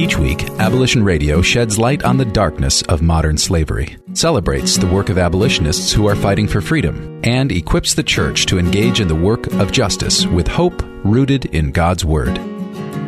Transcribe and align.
Each 0.00 0.16
week, 0.16 0.48
Abolition 0.58 1.04
Radio 1.04 1.42
sheds 1.42 1.78
light 1.78 2.04
on 2.04 2.16
the 2.16 2.24
darkness 2.24 2.80
of 2.84 3.02
modern 3.02 3.36
slavery, 3.36 3.98
celebrates 4.14 4.78
the 4.78 4.86
work 4.86 5.10
of 5.10 5.18
abolitionists 5.18 5.92
who 5.92 6.08
are 6.08 6.16
fighting 6.16 6.48
for 6.48 6.62
freedom, 6.62 7.20
and 7.22 7.52
equips 7.52 7.92
the 7.92 8.02
church 8.02 8.46
to 8.46 8.58
engage 8.58 9.00
in 9.00 9.08
the 9.08 9.14
work 9.14 9.46
of 9.60 9.72
justice 9.72 10.24
with 10.24 10.48
hope 10.48 10.82
rooted 11.04 11.44
in 11.54 11.70
God's 11.70 12.02
Word. 12.02 12.38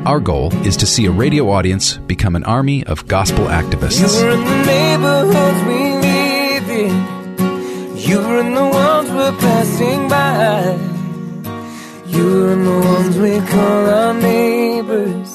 Our 0.05 0.21
goal 0.21 0.55
is 0.67 0.77
to 0.77 0.87
see 0.87 1.07
a 1.07 1.11
radio 1.11 1.49
audience 1.49 1.97
become 1.97 2.37
an 2.37 2.45
army 2.45 2.85
of 2.85 3.09
gospel 3.09 3.47
activists. 3.47 4.21
You're 4.21 4.33
in 4.33 4.45
the 4.45 4.65
neighborhoods 4.67 5.63
we 5.65 5.95
live 6.07 6.69
in. 6.69 7.97
You're 7.97 8.39
in 8.39 8.53
the 8.53 8.69
ones 8.69 9.11
we're 9.11 9.33
passing 9.41 10.09
by. 10.11 10.77
You're 12.07 12.53
in 12.53 12.65
the 12.67 12.81
ones 12.81 13.17
we 13.17 13.41
call 13.51 13.89
our 13.89 14.13
neighbors. 14.13 15.32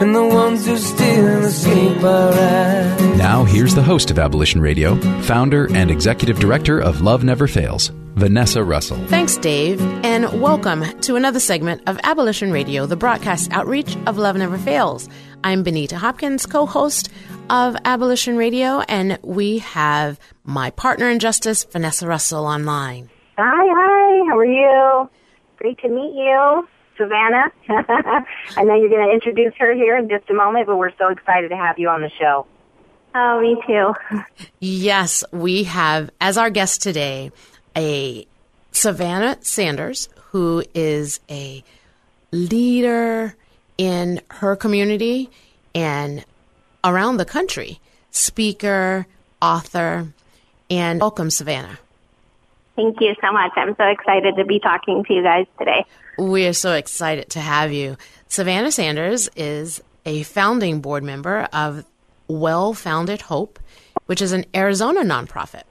And 0.00 0.14
the 0.14 0.24
ones 0.24 0.64
who 0.64 0.78
still 0.78 1.44
escape 1.44 2.02
our 2.02 2.32
eyes. 2.32 3.18
Now, 3.18 3.44
here's 3.44 3.74
the 3.74 3.82
host 3.82 4.10
of 4.10 4.18
Abolition 4.18 4.62
Radio, 4.62 4.96
founder 5.20 5.68
and 5.74 5.90
executive 5.90 6.40
director 6.40 6.80
of 6.80 7.02
Love 7.02 7.22
Never 7.22 7.46
Fails, 7.46 7.88
Vanessa 8.14 8.64
Russell. 8.64 8.96
Thanks, 9.08 9.36
Dave, 9.36 9.78
and 10.02 10.40
welcome 10.40 10.84
to 11.00 11.16
another 11.16 11.38
segment 11.38 11.82
of 11.86 12.00
Abolition 12.02 12.50
Radio, 12.50 12.86
the 12.86 12.96
broadcast 12.96 13.52
outreach 13.52 13.94
of 14.06 14.16
Love 14.16 14.36
Never 14.36 14.56
Fails. 14.56 15.06
I'm 15.44 15.62
Benita 15.62 15.98
Hopkins, 15.98 16.46
co 16.46 16.64
host 16.64 17.10
of 17.50 17.76
Abolition 17.84 18.38
Radio, 18.38 18.80
and 18.80 19.18
we 19.22 19.58
have 19.58 20.18
my 20.44 20.70
partner 20.70 21.10
in 21.10 21.18
justice, 21.18 21.64
Vanessa 21.64 22.06
Russell, 22.06 22.46
online. 22.46 23.10
Hi, 23.36 23.44
hi. 23.44 24.30
How 24.30 24.38
are 24.38 24.46
you? 24.46 25.10
Great 25.58 25.78
to 25.80 25.90
meet 25.90 26.14
you, 26.14 26.66
Savannah. 27.00 27.50
I 28.56 28.64
know 28.64 28.74
you're 28.74 28.90
going 28.90 29.06
to 29.06 29.12
introduce 29.12 29.54
her 29.58 29.74
here 29.74 29.96
in 29.96 30.08
just 30.08 30.28
a 30.28 30.34
moment, 30.34 30.66
but 30.66 30.76
we're 30.76 30.94
so 30.98 31.08
excited 31.08 31.48
to 31.48 31.56
have 31.56 31.78
you 31.78 31.88
on 31.88 32.02
the 32.02 32.10
show. 32.20 32.46
Oh, 33.14 33.40
me 33.40 33.56
too. 33.66 33.94
Yes, 34.60 35.24
we 35.32 35.64
have 35.64 36.10
as 36.20 36.36
our 36.36 36.50
guest 36.50 36.82
today 36.82 37.32
a 37.76 38.26
Savannah 38.72 39.38
Sanders, 39.40 40.08
who 40.30 40.62
is 40.74 41.20
a 41.28 41.64
leader 42.30 43.34
in 43.78 44.20
her 44.30 44.54
community 44.54 45.30
and 45.74 46.24
around 46.84 47.16
the 47.16 47.24
country, 47.24 47.80
speaker, 48.10 49.06
author, 49.42 50.12
and 50.68 51.00
welcome, 51.00 51.30
Savannah. 51.30 51.78
Thank 52.76 53.00
you 53.00 53.14
so 53.20 53.32
much. 53.32 53.52
I'm 53.56 53.74
so 53.76 53.84
excited 53.84 54.36
to 54.36 54.44
be 54.44 54.60
talking 54.60 55.04
to 55.04 55.12
you 55.12 55.22
guys 55.22 55.46
today. 55.58 55.84
We 56.20 56.46
are 56.46 56.52
so 56.52 56.74
excited 56.74 57.30
to 57.30 57.40
have 57.40 57.72
you. 57.72 57.96
Savannah 58.28 58.70
Sanders 58.70 59.30
is 59.36 59.82
a 60.04 60.22
founding 60.24 60.82
board 60.82 61.02
member 61.02 61.48
of 61.50 61.86
Well 62.28 62.74
Founded 62.74 63.22
Hope, 63.22 63.58
which 64.04 64.20
is 64.20 64.32
an 64.32 64.44
Arizona 64.54 65.00
nonprofit 65.00 65.62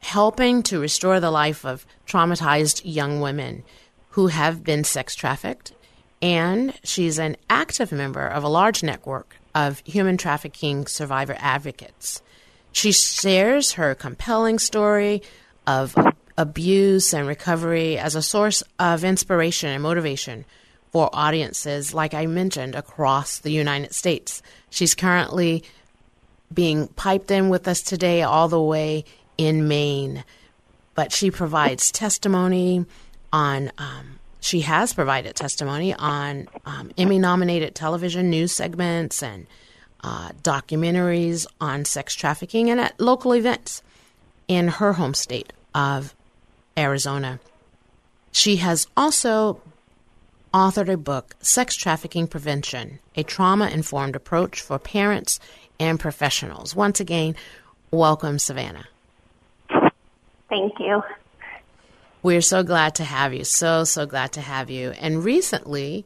helping 0.00 0.62
to 0.64 0.80
restore 0.80 1.18
the 1.18 1.30
life 1.30 1.64
of 1.64 1.86
traumatized 2.06 2.82
young 2.84 3.22
women 3.22 3.64
who 4.10 4.26
have 4.26 4.62
been 4.62 4.84
sex 4.84 5.14
trafficked. 5.14 5.72
And 6.20 6.78
she's 6.84 7.18
an 7.18 7.38
active 7.48 7.90
member 7.90 8.26
of 8.26 8.44
a 8.44 8.48
large 8.48 8.82
network 8.82 9.36
of 9.54 9.82
human 9.86 10.18
trafficking 10.18 10.86
survivor 10.88 11.36
advocates. 11.38 12.20
She 12.70 12.92
shares 12.92 13.72
her 13.72 13.94
compelling 13.94 14.58
story 14.58 15.22
of 15.66 15.94
abuse 16.36 17.12
and 17.12 17.26
recovery 17.26 17.98
as 17.98 18.14
a 18.14 18.22
source 18.22 18.62
of 18.78 19.04
inspiration 19.04 19.70
and 19.70 19.82
motivation 19.82 20.44
for 20.92 21.08
audiences, 21.12 21.94
like 21.94 22.14
I 22.14 22.26
mentioned, 22.26 22.74
across 22.74 23.38
the 23.38 23.50
United 23.50 23.94
States. 23.94 24.42
She's 24.70 24.94
currently 24.94 25.62
being 26.52 26.88
piped 26.88 27.30
in 27.30 27.48
with 27.48 27.68
us 27.68 27.80
today, 27.82 28.22
all 28.22 28.48
the 28.48 28.60
way 28.60 29.04
in 29.38 29.68
Maine. 29.68 30.24
But 30.94 31.12
she 31.12 31.30
provides 31.30 31.92
testimony 31.92 32.84
on, 33.32 33.70
um, 33.78 34.18
she 34.40 34.62
has 34.62 34.92
provided 34.92 35.36
testimony 35.36 35.94
on 35.94 36.48
um, 36.66 36.90
Emmy 36.98 37.18
nominated 37.18 37.74
television 37.74 38.30
news 38.30 38.52
segments 38.52 39.22
and 39.22 39.46
uh, 40.02 40.30
documentaries 40.42 41.46
on 41.60 41.84
sex 41.84 42.14
trafficking 42.14 42.70
and 42.70 42.80
at 42.80 42.98
local 43.00 43.32
events 43.32 43.82
in 44.48 44.66
her 44.66 44.94
home 44.94 45.14
state 45.14 45.52
of 45.74 46.14
Arizona. 46.76 47.40
She 48.32 48.56
has 48.56 48.86
also 48.96 49.60
authored 50.52 50.92
a 50.92 50.96
book, 50.96 51.36
Sex 51.40 51.76
Trafficking 51.76 52.26
Prevention 52.26 52.98
A 53.16 53.22
Trauma 53.22 53.68
Informed 53.68 54.16
Approach 54.16 54.60
for 54.60 54.78
Parents 54.78 55.40
and 55.78 55.98
Professionals. 55.98 56.74
Once 56.74 57.00
again, 57.00 57.36
welcome, 57.90 58.38
Savannah. 58.38 58.86
Thank 60.48 60.78
you. 60.80 61.02
We're 62.22 62.42
so 62.42 62.62
glad 62.62 62.96
to 62.96 63.04
have 63.04 63.32
you. 63.32 63.44
So, 63.44 63.84
so 63.84 64.04
glad 64.04 64.32
to 64.32 64.40
have 64.40 64.68
you. 64.68 64.90
And 64.90 65.24
recently, 65.24 66.04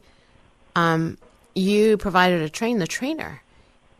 um, 0.75 1.17
you 1.55 1.97
provided 1.97 2.41
a 2.41 2.49
train 2.49 2.77
the 2.77 2.87
trainer 2.87 3.41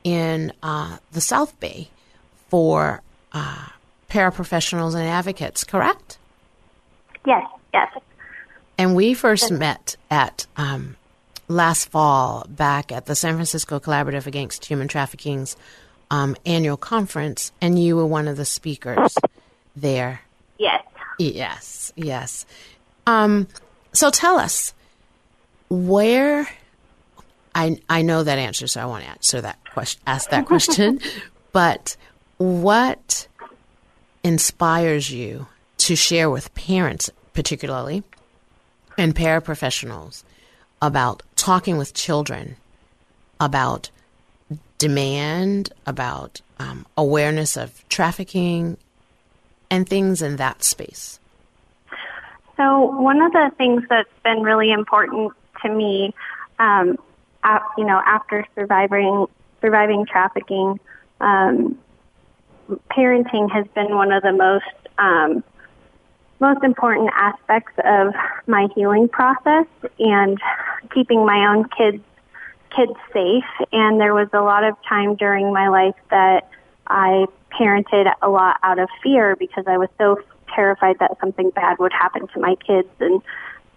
in 0.03 0.53
uh, 0.61 0.97
the 1.11 1.21
South 1.21 1.59
Bay 1.59 1.89
for 2.49 3.01
uh, 3.33 3.67
paraprofessionals 4.09 4.93
and 4.93 5.03
advocates, 5.03 5.63
correct? 5.63 6.17
Yes, 7.25 7.47
yes. 7.73 7.91
And 8.77 8.95
we 8.95 9.13
first 9.13 9.51
met 9.51 9.95
at 10.11 10.45
um, 10.57 10.95
last 11.47 11.89
fall 11.89 12.45
back 12.49 12.91
at 12.91 13.05
the 13.05 13.15
San 13.15 13.35
Francisco 13.35 13.79
Collaborative 13.79 14.25
Against 14.25 14.65
Human 14.65 14.87
Trafficking's 14.87 15.55
um, 16.11 16.35
annual 16.45 16.77
conference, 16.77 17.51
and 17.61 17.81
you 17.81 17.95
were 17.95 18.05
one 18.05 18.27
of 18.27 18.37
the 18.37 18.45
speakers 18.45 19.17
there. 19.75 20.21
Yes. 20.57 20.83
Yes, 21.17 21.93
yes. 21.95 22.45
Um, 23.07 23.47
so 23.93 24.09
tell 24.09 24.37
us 24.37 24.73
where. 25.69 26.47
I 27.57 27.79
I 27.89 28.01
know 28.01 28.21
that 28.21 28.37
answer, 28.37 28.67
so 28.67 28.81
I 28.81 28.85
want 28.85 29.05
to 29.05 29.09
answer 29.09 29.39
that 29.39 29.57
question. 29.71 30.01
Ask 30.05 30.29
that 30.31 30.45
question, 30.47 30.99
but 31.53 31.95
what 32.37 33.28
inspires 34.25 35.09
you 35.09 35.47
to 35.85 35.96
share 35.96 36.32
with 36.32 36.53
parents, 36.55 37.11
particularly, 37.34 38.02
and 38.97 39.14
paraprofessionals 39.14 40.23
about 40.82 41.22
talking 41.35 41.78
with 41.78 41.93
children 41.93 42.55
about 43.40 43.91
demand, 44.79 45.72
about 45.85 46.41
um, 46.58 46.87
awareness 46.97 47.55
of 47.55 47.87
trafficking, 47.87 48.78
and 49.70 49.87
things 49.87 50.23
in 50.23 50.37
that 50.37 50.64
space? 50.64 51.20
So 52.58 52.85
one 52.99 53.22
of 53.22 53.31
the 53.31 53.52
things 53.55 53.84
that's 53.88 54.09
been 54.23 54.41
really 54.41 54.72
important 54.72 55.34
to 55.61 55.70
me, 55.70 56.16
um, 56.58 56.97
at, 57.43 57.61
you 57.78 57.85
know, 57.85 58.02
after 58.03 58.43
surviving 58.55 59.28
surviving 59.61 60.08
trafficking, 60.08 60.79
um, 61.22 61.78
parenting 62.90 63.52
has 63.52 63.67
been 63.76 63.96
one 63.96 64.11
of 64.11 64.23
the 64.23 64.34
most 64.34 64.66
um, 64.97 65.43
most 66.40 66.64
important 66.64 67.09
aspects 67.16 67.73
of 67.84 68.14
my 68.47 68.67
healing 68.76 69.08
process 69.08 69.66
and 69.99 70.40
keeping 70.93 71.26
my 71.26 71.53
own 71.53 71.67
kids 71.70 72.03
kids 72.76 72.93
safe, 73.14 73.46
and 73.72 74.02
there 74.02 74.14
was 74.14 74.28
a 74.34 74.41
lot 74.41 74.64
of 74.64 74.76
time 74.87 75.16
during 75.16 75.53
my 75.53 75.70
life 75.70 75.96
that 76.09 76.49
I 76.87 77.26
parented 77.52 78.11
a 78.22 78.29
lot 78.29 78.58
out 78.64 78.79
of 78.79 78.90
fear 79.02 79.35
because 79.35 79.64
I 79.66 79.78
was 79.78 79.90
so 79.97 80.22
terrified 80.53 80.99
that 80.99 81.17
something 81.20 81.52
bad 81.52 81.79
would 81.79 81.93
happen 81.93 82.28
to 82.28 82.40
my 82.40 82.55
kids, 82.55 82.90
and 82.99 83.22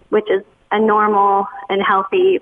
which 0.09 0.29
is 0.29 0.43
a 0.71 0.81
normal 0.81 1.47
and 1.69 1.83
healthy, 1.83 2.41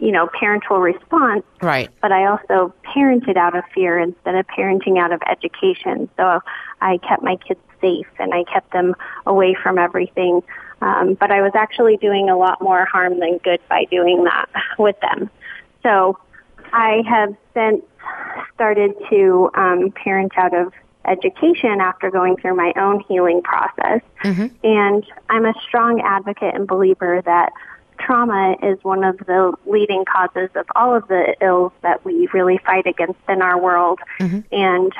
you 0.00 0.10
know, 0.10 0.28
parental 0.38 0.78
response. 0.78 1.44
Right. 1.62 1.90
But 2.00 2.12
I 2.12 2.26
also 2.26 2.74
parented 2.84 3.36
out 3.36 3.56
of 3.56 3.64
fear 3.74 3.98
instead 3.98 4.34
of 4.34 4.46
parenting 4.46 4.98
out 4.98 5.12
of 5.12 5.20
education. 5.28 6.08
So 6.16 6.40
I 6.80 6.98
kept 6.98 7.22
my 7.22 7.36
kids 7.36 7.60
safe 7.80 8.06
and 8.18 8.32
I 8.32 8.44
kept 8.44 8.72
them 8.72 8.94
away 9.26 9.54
from 9.62 9.78
everything. 9.78 10.42
Um, 10.80 11.14
but 11.14 11.30
I 11.30 11.42
was 11.42 11.52
actually 11.54 11.98
doing 11.98 12.30
a 12.30 12.36
lot 12.36 12.62
more 12.62 12.86
harm 12.86 13.20
than 13.20 13.38
good 13.38 13.60
by 13.68 13.84
doing 13.90 14.24
that 14.24 14.48
with 14.78 14.96
them. 15.00 15.30
So 15.82 16.18
I 16.72 17.02
have 17.06 17.34
since 17.54 17.84
started 18.54 18.94
to 19.10 19.50
um, 19.54 19.92
parent 19.92 20.32
out 20.36 20.54
of 20.54 20.72
education 21.06 21.80
after 21.80 22.10
going 22.10 22.36
through 22.36 22.54
my 22.54 22.72
own 22.76 23.00
healing 23.08 23.42
process. 23.42 24.00
And 24.62 25.04
I'm 25.28 25.46
a 25.46 25.54
strong 25.66 26.00
advocate 26.00 26.54
and 26.54 26.66
believer 26.66 27.22
that 27.24 27.52
trauma 28.00 28.56
is 28.62 28.82
one 28.82 29.04
of 29.04 29.18
the 29.18 29.52
leading 29.66 30.04
causes 30.04 30.50
of 30.54 30.66
all 30.74 30.94
of 30.94 31.06
the 31.08 31.36
ills 31.40 31.72
that 31.82 32.04
we 32.04 32.28
really 32.32 32.58
fight 32.58 32.86
against 32.86 33.20
in 33.28 33.42
our 33.42 33.58
world. 33.58 34.00
Mm-hmm. 34.18 34.40
And 34.52 34.92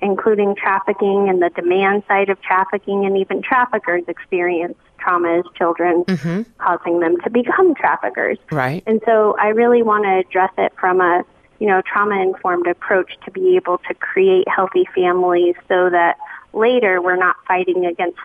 including 0.00 0.54
trafficking 0.54 1.28
and 1.28 1.42
the 1.42 1.50
demand 1.50 2.04
side 2.06 2.28
of 2.28 2.40
trafficking 2.40 3.04
and 3.04 3.16
even 3.16 3.42
traffickers 3.42 4.04
experience 4.06 4.76
trauma 4.98 5.38
as 5.38 5.44
children, 5.56 6.04
mm-hmm. 6.04 6.42
causing 6.58 7.00
them 7.00 7.20
to 7.22 7.30
become 7.30 7.74
traffickers. 7.74 8.38
Right. 8.50 8.82
And 8.86 9.00
so 9.04 9.36
I 9.40 9.48
really 9.48 9.82
want 9.82 10.04
to 10.04 10.18
address 10.18 10.52
it 10.58 10.72
from 10.78 11.00
a, 11.00 11.24
you 11.58 11.66
know, 11.66 11.82
trauma 11.82 12.20
informed 12.20 12.66
approach 12.66 13.12
to 13.24 13.30
be 13.30 13.56
able 13.56 13.78
to 13.88 13.94
create 13.94 14.46
healthy 14.48 14.88
families 14.94 15.56
so 15.66 15.90
that 15.90 16.16
later 16.52 17.00
we're 17.02 17.16
not 17.16 17.36
fighting 17.46 17.86
against 17.86 18.18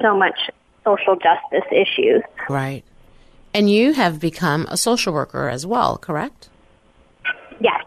so 0.00 0.16
much 0.16 0.50
social 0.84 1.16
justice 1.16 1.68
issues. 1.72 2.22
Right. 2.48 2.84
And 3.56 3.70
you 3.70 3.94
have 3.94 4.20
become 4.20 4.66
a 4.68 4.76
social 4.76 5.14
worker 5.14 5.48
as 5.48 5.64
well, 5.64 5.96
correct? 5.96 6.50
Yes. 7.58 7.82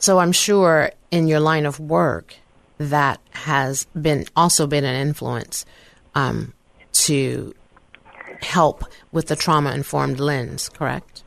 So 0.00 0.18
I'm 0.18 0.32
sure 0.32 0.90
in 1.12 1.28
your 1.28 1.38
line 1.38 1.66
of 1.66 1.78
work 1.78 2.34
that 2.78 3.20
has 3.30 3.86
been 3.94 4.26
also 4.34 4.66
been 4.66 4.84
an 4.84 4.96
influence 4.96 5.64
um, 6.16 6.52
to 7.04 7.54
help 8.40 8.82
with 9.12 9.28
the 9.28 9.36
trauma 9.36 9.70
informed 9.70 10.18
lens, 10.18 10.68
correct? 10.68 11.22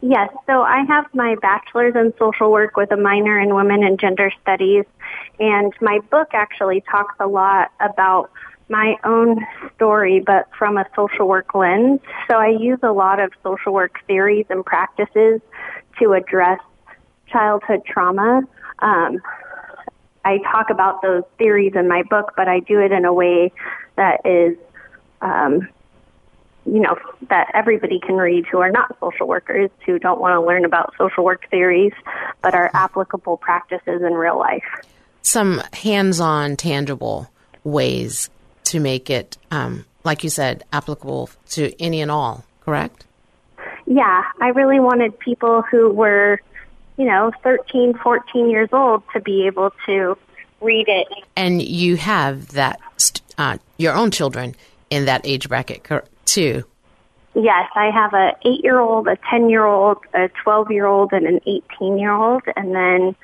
Yes, 0.00 0.30
so 0.48 0.62
I 0.62 0.82
have 0.88 1.04
my 1.14 1.36
bachelor's 1.40 1.94
in 1.94 2.12
social 2.18 2.50
work 2.50 2.76
with 2.76 2.90
a 2.90 2.96
minor 2.96 3.38
in 3.38 3.54
women 3.54 3.84
and 3.84 4.00
gender 4.00 4.32
studies, 4.42 4.84
and 5.38 5.72
my 5.80 6.00
book 6.10 6.30
actually 6.32 6.82
talks 6.90 7.14
a 7.20 7.28
lot 7.28 7.70
about 7.78 8.32
my 8.68 8.96
own 9.04 9.44
story, 9.74 10.22
but 10.24 10.48
from 10.58 10.76
a 10.76 10.86
social 10.96 11.28
work 11.28 11.54
lens. 11.54 12.00
So 12.30 12.36
I 12.36 12.48
use 12.48 12.78
a 12.82 12.92
lot 12.92 13.20
of 13.20 13.32
social 13.42 13.72
work 13.72 13.98
theories 14.06 14.46
and 14.48 14.64
practices 14.64 15.40
to 16.00 16.12
address 16.12 16.60
childhood 17.28 17.82
trauma. 17.86 18.42
Um, 18.78 19.20
I 20.24 20.38
talk 20.38 20.70
about 20.70 21.02
those 21.02 21.24
theories 21.36 21.72
in 21.74 21.88
my 21.88 22.02
book, 22.02 22.32
but 22.36 22.48
I 22.48 22.60
do 22.60 22.80
it 22.80 22.92
in 22.92 23.04
a 23.04 23.12
way 23.12 23.52
that 23.96 24.24
is 24.24 24.56
um, 25.20 25.68
you 26.66 26.80
know, 26.80 26.96
that 27.28 27.50
everybody 27.54 28.00
can 28.00 28.16
read 28.16 28.46
who 28.50 28.58
are 28.58 28.70
not 28.70 28.96
social 28.98 29.28
workers, 29.28 29.70
who 29.84 29.98
don't 29.98 30.20
want 30.20 30.32
to 30.32 30.40
learn 30.40 30.64
about 30.64 30.94
social 30.96 31.24
work 31.24 31.48
theories, 31.50 31.92
but 32.42 32.54
are 32.54 32.70
applicable 32.72 33.36
practices 33.36 34.02
in 34.02 34.14
real 34.14 34.38
life. 34.38 34.64
Some 35.22 35.62
hands 35.72 36.20
on, 36.20 36.56
tangible 36.56 37.30
ways 37.64 38.30
to 38.74 38.80
make 38.80 39.08
it, 39.08 39.38
um, 39.52 39.84
like 40.02 40.24
you 40.24 40.30
said, 40.30 40.64
applicable 40.72 41.30
to 41.48 41.72
any 41.80 42.00
and 42.00 42.10
all, 42.10 42.44
correct? 42.60 43.06
Yeah, 43.86 44.24
I 44.40 44.48
really 44.48 44.80
wanted 44.80 45.16
people 45.20 45.62
who 45.62 45.92
were, 45.92 46.40
you 46.96 47.04
know, 47.04 47.30
13, 47.44 47.94
14 48.02 48.50
years 48.50 48.68
old 48.72 49.04
to 49.12 49.20
be 49.20 49.46
able 49.46 49.70
to 49.86 50.18
read 50.60 50.88
it. 50.88 51.06
And 51.36 51.62
you 51.62 51.96
have 51.96 52.48
that, 52.48 52.80
st- 52.96 53.22
uh, 53.38 53.58
your 53.76 53.94
own 53.94 54.10
children 54.10 54.56
in 54.90 55.04
that 55.04 55.20
age 55.22 55.48
bracket, 55.48 55.84
cor- 55.84 56.04
too. 56.24 56.64
Yes, 57.34 57.70
I 57.76 57.90
have 57.92 58.12
a 58.12 58.34
8-year-old, 58.44 59.06
a 59.06 59.16
10-year-old, 59.18 59.98
a 60.14 60.30
12-year-old, 60.44 61.12
and 61.12 61.26
an 61.28 61.40
18-year-old, 61.46 62.42
and 62.56 62.74
then 62.74 63.14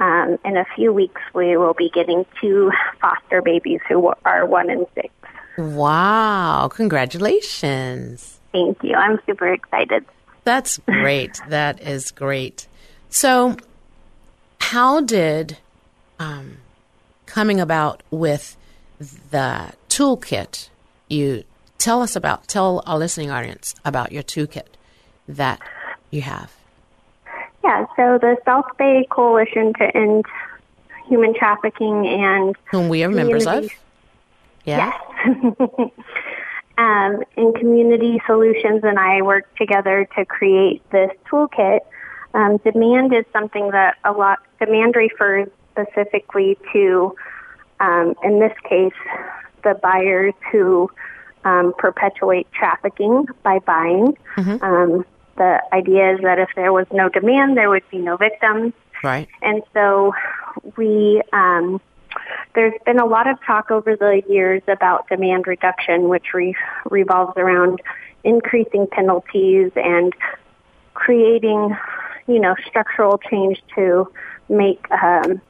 um, 0.00 0.38
in 0.44 0.56
a 0.56 0.64
few 0.74 0.92
weeks 0.92 1.20
we 1.34 1.56
will 1.56 1.74
be 1.74 1.90
getting 1.90 2.26
two 2.40 2.72
foster 3.00 3.42
babies 3.42 3.80
who 3.88 4.12
are 4.24 4.44
one 4.46 4.70
and 4.70 4.86
six. 4.94 5.08
Wow. 5.56 6.68
Congratulations. 6.72 8.40
Thank 8.50 8.82
you. 8.82 8.94
I'm 8.94 9.20
super 9.26 9.52
excited. 9.52 10.04
That's 10.44 10.78
great. 10.78 11.40
that 11.48 11.80
is 11.80 12.10
great. 12.10 12.66
So, 13.10 13.56
how 14.60 15.00
did 15.00 15.58
um, 16.18 16.58
coming 17.26 17.60
about 17.60 18.02
with 18.10 18.56
the 18.98 19.72
toolkit 19.88 20.68
you 21.08 21.44
tell 21.78 22.02
us 22.02 22.14
about 22.14 22.46
tell 22.46 22.82
our 22.86 22.98
listening 22.98 23.30
audience 23.30 23.74
about 23.84 24.12
your 24.12 24.22
toolkit 24.22 24.66
that 25.26 25.58
you 26.10 26.20
have 26.20 26.52
Yeah, 27.62 27.86
so 27.96 28.18
the 28.18 28.36
South 28.44 28.66
Bay 28.78 29.06
Coalition 29.10 29.72
to 29.74 29.96
End 29.96 30.24
Human 31.06 31.34
Trafficking 31.34 32.06
and 32.06 32.56
whom 32.70 32.88
we 32.88 33.04
are 33.04 33.10
members 33.10 33.46
of 33.46 33.70
yeah 34.64 34.92
Yes. 35.24 35.40
um, 36.78 37.22
and 37.36 37.54
Community 37.56 38.20
Solutions 38.26 38.82
and 38.84 38.98
I 38.98 39.22
work 39.22 39.54
together 39.56 40.08
to 40.16 40.24
create 40.24 40.82
this 40.90 41.10
toolkit. 41.30 41.80
Um, 42.32 42.58
demand 42.58 43.12
is 43.12 43.24
something 43.32 43.70
that 43.72 43.96
a 44.04 44.12
lot, 44.12 44.38
demand 44.58 44.94
refers 44.96 45.48
specifically 45.72 46.56
to, 46.72 47.14
um, 47.80 48.14
in 48.22 48.38
this 48.38 48.56
case, 48.68 48.92
the 49.64 49.74
buyers 49.82 50.34
who 50.52 50.90
um, 51.44 51.74
perpetuate 51.76 52.50
trafficking 52.52 53.26
by 53.42 53.58
buying. 53.60 54.16
Um, 54.62 55.04
the 55.36 55.62
idea 55.72 56.14
is 56.14 56.20
that 56.22 56.38
if 56.38 56.48
there 56.56 56.72
was 56.72 56.86
no 56.92 57.08
demand, 57.08 57.56
there 57.56 57.70
would 57.70 57.88
be 57.90 57.98
no 57.98 58.16
victims. 58.16 58.72
right 59.02 59.28
And 59.42 59.62
so 59.72 60.12
we, 60.76 61.22
um, 61.32 61.80
there's 62.54 62.74
been 62.84 62.98
a 62.98 63.06
lot 63.06 63.28
of 63.28 63.38
talk 63.44 63.70
over 63.70 63.96
the 63.96 64.22
years 64.28 64.62
about 64.68 65.08
demand 65.08 65.46
reduction, 65.46 66.08
which 66.08 66.34
re- 66.34 66.56
revolves 66.90 67.36
around 67.36 67.80
increasing 68.24 68.86
penalties 68.90 69.70
and 69.76 70.12
creating, 70.94 71.76
you 72.26 72.40
know, 72.40 72.54
structural 72.66 73.18
change 73.18 73.62
to 73.74 74.10
make 74.48 74.84
um, 74.90 75.40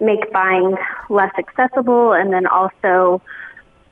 make 0.00 0.32
buying 0.32 0.76
less 1.08 1.32
accessible, 1.38 2.12
and 2.12 2.32
then 2.32 2.46
also 2.46 3.22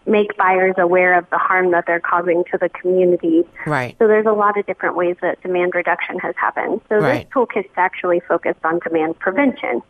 make 0.07 0.37
buyers 0.37 0.75
aware 0.79 1.17
of 1.17 1.29
the 1.31 1.39
harm 1.39 1.71
that 1.71 1.85
they're 1.87 2.01
causing 2.01 2.45
to 2.51 2.59
the 2.59 2.69
community. 2.69 3.45
right 3.67 3.95
So 3.99 4.09
there's 4.09 4.27
a 4.27 4.33
lot 4.33 4.59
of 4.59 4.67
different 4.67 4.97
ways 4.97 5.17
that 5.23 5.41
demand 5.43 5.75
reduction 5.75 6.19
has 6.19 6.35
happened. 6.37 6.81
So 6.89 6.97
Right. 6.97 7.25
this 7.25 7.33
toolkit's 7.33 7.69
actually 7.77 8.21
focused 8.21 8.65
on 8.65 8.81
demand 8.81 9.19
prevention. 9.19 9.83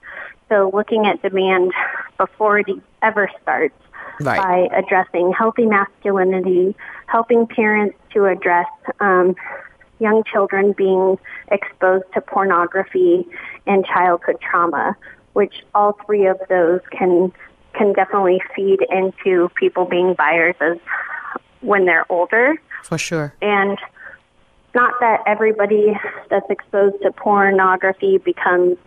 So 0.49 0.71
looking 0.75 1.07
at 1.07 1.23
demand 1.23 1.73
before 2.19 2.59
it 2.59 2.67
ever 3.03 3.31
starts 3.43 3.75
Right. 4.21 4.37
by 4.37 4.77
addressing 4.77 5.33
healthy 5.33 5.65
masculinity, 5.67 6.77
helping 7.07 7.47
parents 7.47 7.97
to 8.13 8.27
address 8.27 8.69
um, 9.01 9.35
young 9.99 10.23
children 10.25 10.73
being 10.73 11.19
exposed 11.51 12.05
to 12.15 12.21
pornography 12.21 13.27
and 13.67 13.87
childhood 13.87 14.37
trauma, 14.41 14.97
which 15.33 15.65
all 15.75 15.97
three 16.05 16.27
of 16.27 16.39
those 16.49 16.81
can 16.91 17.33
can 17.75 17.93
definitely 17.93 18.41
feed 18.55 18.81
into 18.91 19.49
people 19.55 19.85
being 19.85 20.15
buyers 20.15 20.55
as 20.61 20.79
when 21.61 21.85
they're 21.85 22.11
older 22.11 22.55
for 22.83 22.99
sure 22.99 23.35
and 23.41 23.79
not 24.75 24.95
that 25.01 25.21
everybody 25.27 25.93
that's 26.31 26.49
exposed 26.49 27.03
to 27.03 27.13
pornography 27.13 28.19
becomes 28.19 28.79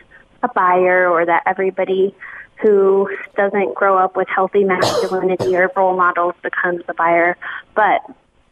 a 0.42 0.48
buyer 0.50 1.08
or 1.08 1.26
that 1.26 1.44
everybody 1.46 2.16
who 2.62 3.10
doesn't 3.36 3.76
grow 3.76 3.98
up 3.98 4.16
with 4.16 4.28
healthy 4.28 4.64
masculinity 4.64 5.56
or 5.56 5.72
role 5.76 5.96
models 5.96 6.36
becomes 6.42 6.82
a 6.88 6.94
buyer, 6.94 7.38
but 7.76 8.02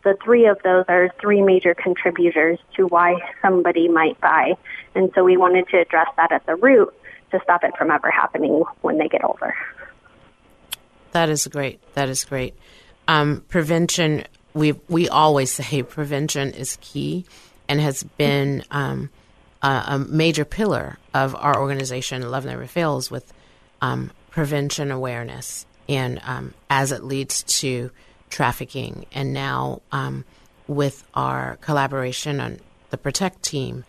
the 0.04 0.18
three 0.24 0.46
of 0.48 0.62
those 0.64 0.84
are 0.90 1.10
three 1.22 1.42
major 1.42 1.74
contributors 1.74 2.60
to 2.76 2.86
why 2.88 3.16
somebody 3.42 3.88
might 3.88 4.20
buy. 4.20 4.54
And 4.96 5.12
so 5.16 5.24
we 5.24 5.38
wanted 5.38 5.70
to 5.70 5.80
address 5.80 6.10
that 6.18 6.32
at 6.32 6.46
the 6.46 6.56
root 6.56 6.94
to 7.32 7.40
stop 7.42 7.64
it 7.64 7.76
from 7.78 7.90
ever 7.90 8.12
happening 8.12 8.64
when 8.82 8.98
they 8.98 9.08
get 9.08 9.24
older. 9.24 9.56
That 11.14 11.30
is 11.30 11.48
great. 11.48 11.80
That 11.94 12.10
is 12.10 12.26
great. 12.26 12.56
Um, 13.08 13.44
prevention. 13.48 14.26
We 14.54 14.74
we 14.90 15.10
always 15.10 15.52
say 15.52 15.84
prevention 15.84 16.52
is 16.52 16.78
key, 16.82 17.26
and 17.68 17.80
has 17.80 18.04
been 18.04 18.64
um, 18.72 19.10
a, 19.62 19.84
a, 19.88 20.00
major 20.00 20.46
pillar 20.46 20.98
of 21.14 21.36
our 21.36 21.60
organization, 21.60 22.30
Love 22.30 22.46
Never 22.46 22.68
Fails, 22.68 23.10
with 23.10 23.32
um, 23.82 24.12
prevention 24.30 24.92
awareness 24.92 25.66
and 25.90 26.22
um, 26.24 26.54
as 26.70 26.92
it 26.92 27.04
leads 27.04 27.44
to 27.44 27.92
trafficking. 28.30 29.06
And 29.12 29.34
now 29.34 29.82
um, 29.92 30.26
with 30.68 31.06
our 31.14 31.58
collaboration 31.62 32.40
on 32.40 32.60
the 32.90 32.98
Protect 32.98 33.44
team, 33.44 33.86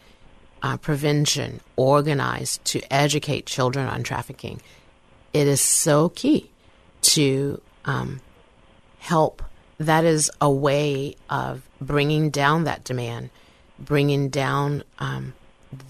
uh, 0.62 0.76
prevention 0.76 1.60
organized 1.76 2.64
to 2.66 2.80
educate 2.92 3.46
children 3.46 3.86
on 3.86 4.02
trafficking, 4.02 4.60
it 5.32 5.46
is 5.46 5.60
so 5.60 6.08
key 6.08 6.50
to 7.04 7.60
um, 7.84 8.20
help. 8.98 9.42
That 9.78 10.04
is 10.04 10.30
a 10.40 10.50
way 10.50 11.16
of 11.28 11.62
bringing 11.80 12.30
down 12.30 12.64
that 12.64 12.84
demand, 12.84 13.30
bringing 13.78 14.28
down 14.28 14.84
um, 14.98 15.34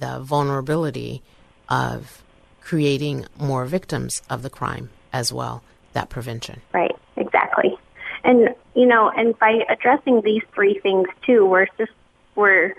the 0.01 0.21
vulnerability 0.21 1.23
of 1.69 2.23
creating 2.61 3.27
more 3.39 3.67
victims 3.67 4.23
of 4.31 4.43
the 4.43 4.51
crime 4.51 4.91
as 5.13 5.33
well, 5.33 5.63
that 5.93 6.09
prevention. 6.09 6.61
Right, 6.73 6.97
exactly. 7.17 7.77
And 8.25 8.55
you 8.75 8.87
know, 8.87 9.11
and 9.15 9.39
by 9.39 9.61
addressing 9.69 10.23
these 10.23 10.43
three 10.55 10.81
things 10.83 11.09
too, 11.27 11.45
we're 11.45 11.67
just 11.79 11.93
we're 12.35 12.75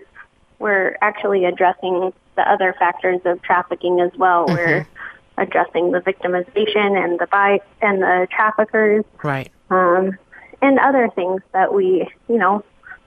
we're 0.59 0.97
actually 1.01 1.45
addressing 1.45 2.11
the 2.35 2.51
other 2.51 2.75
factors 2.77 3.21
of 3.25 3.41
trafficking 3.43 4.01
as 4.01 4.11
well. 4.17 4.47
Mm-hmm. 4.47 4.55
We're 4.55 4.87
addressing 5.37 5.91
the 5.91 5.99
victimization 5.99 7.03
and 7.03 7.19
the 7.19 7.27
buy 7.27 7.59
and 7.81 8.01
the 8.01 8.27
traffickers, 8.31 9.03
right? 9.23 9.51
Um, 9.69 10.17
and 10.61 10.79
other 10.79 11.09
things 11.13 11.41
that 11.53 11.73
we, 11.73 12.07
you 12.27 12.37
know, 12.37 12.63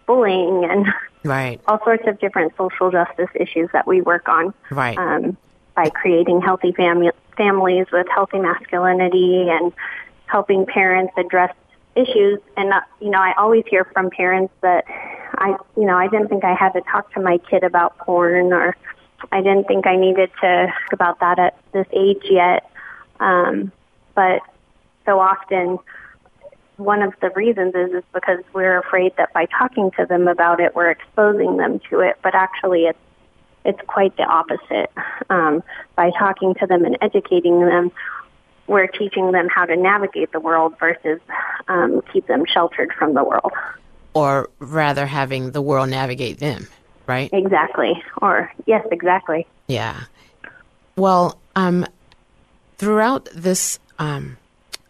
bullying 0.07 0.65
and 0.65 0.87
right, 1.25 1.61
all 1.67 1.79
sorts 1.85 2.05
of 2.07 2.19
different 2.21 2.53
social 2.57 2.91
justice 2.91 3.31
issues 3.35 3.69
that 3.73 3.87
we 3.87 4.01
work 4.01 4.29
on, 4.29 4.53
right? 4.71 4.99
Um, 4.99 5.37
by 5.75 5.91
creating 5.91 6.41
healthy 6.41 6.73
fami- 6.73 7.13
families 7.37 7.87
with 7.93 8.07
healthy 8.13 8.39
masculinity 8.39 9.49
and 9.49 9.73
helping 10.27 10.67
parents 10.67 11.13
address 11.17 11.55
issues. 11.95 12.41
And 12.57 12.73
uh, 12.73 12.81
you 13.01 13.11
know, 13.11 13.19
I 13.19 13.33
always 13.39 13.65
hear 13.69 13.85
from 13.85 14.11
parents 14.11 14.53
that 14.63 14.85
I, 15.39 15.57
you 15.77 15.85
know, 15.85 15.97
I 15.97 16.09
didn't 16.09 16.29
think 16.29 16.45
I 16.45 16.55
had 16.55 16.73
to 16.73 16.81
talk 16.83 17.13
to 17.15 17.21
my 17.21 17.39
kid 17.39 17.65
about 17.65 17.97
porn 17.99 18.53
or 18.53 18.77
I 19.33 19.43
didn't 19.43 19.67
think 19.67 19.87
I 19.87 19.97
needed 19.97 20.31
to 20.41 20.67
talk 20.67 20.93
about 20.93 21.21
that 21.21 21.39
at 21.39 21.59
this 21.73 21.87
age 21.93 22.23
yet. 22.31 22.71
Um, 23.21 23.73
but 24.15 24.41
so 25.05 25.19
often, 25.21 25.79
one 26.77 27.03
of 27.03 27.13
the 27.21 27.31
reasons 27.31 27.75
is 27.75 27.93
is 27.93 28.05
because 28.15 28.39
we're 28.53 28.79
afraid 28.79 29.13
that 29.17 29.33
by 29.33 29.47
talking 29.47 29.91
to 29.93 30.07
them 30.07 30.29
about 30.29 30.61
it, 30.61 30.75
we're 30.75 30.91
exposing 30.91 31.57
them 31.57 31.81
to 31.91 32.01
it. 32.01 32.17
But 32.23 32.35
actually, 32.35 32.85
it's 32.85 32.99
it's 33.65 33.81
quite 33.87 34.17
the 34.17 34.25
opposite. 34.25 34.91
Um, 35.31 35.63
by 35.97 36.11
talking 36.19 36.55
to 36.55 36.67
them 36.67 36.85
and 36.85 36.97
educating 37.03 37.61
them, 37.61 37.91
we're 38.67 38.87
teaching 38.87 39.33
them 39.33 39.49
how 39.49 39.67
to 39.67 39.77
navigate 39.77 40.33
the 40.33 40.41
world 40.41 40.75
versus 40.79 41.21
um, 41.67 42.03
keep 42.13 42.27
them 42.27 42.45
sheltered 42.47 42.93
from 42.99 43.15
the 43.15 43.25
world. 43.25 43.53
Or 44.15 44.49
rather, 44.59 45.07
having 45.07 45.51
the 45.51 45.61
world 45.61 45.91
navigate 45.91 46.39
them 46.39 46.69
right? 47.09 47.31
Exactly. 47.33 48.01
Or, 48.23 48.53
yes, 48.67 48.87
exactly. 48.93 49.47
Yeah. 49.67 50.05
Well, 50.95 51.41
um, 51.57 51.87
throughout 52.77 53.29
this 53.35 53.81
um, 53.99 54.37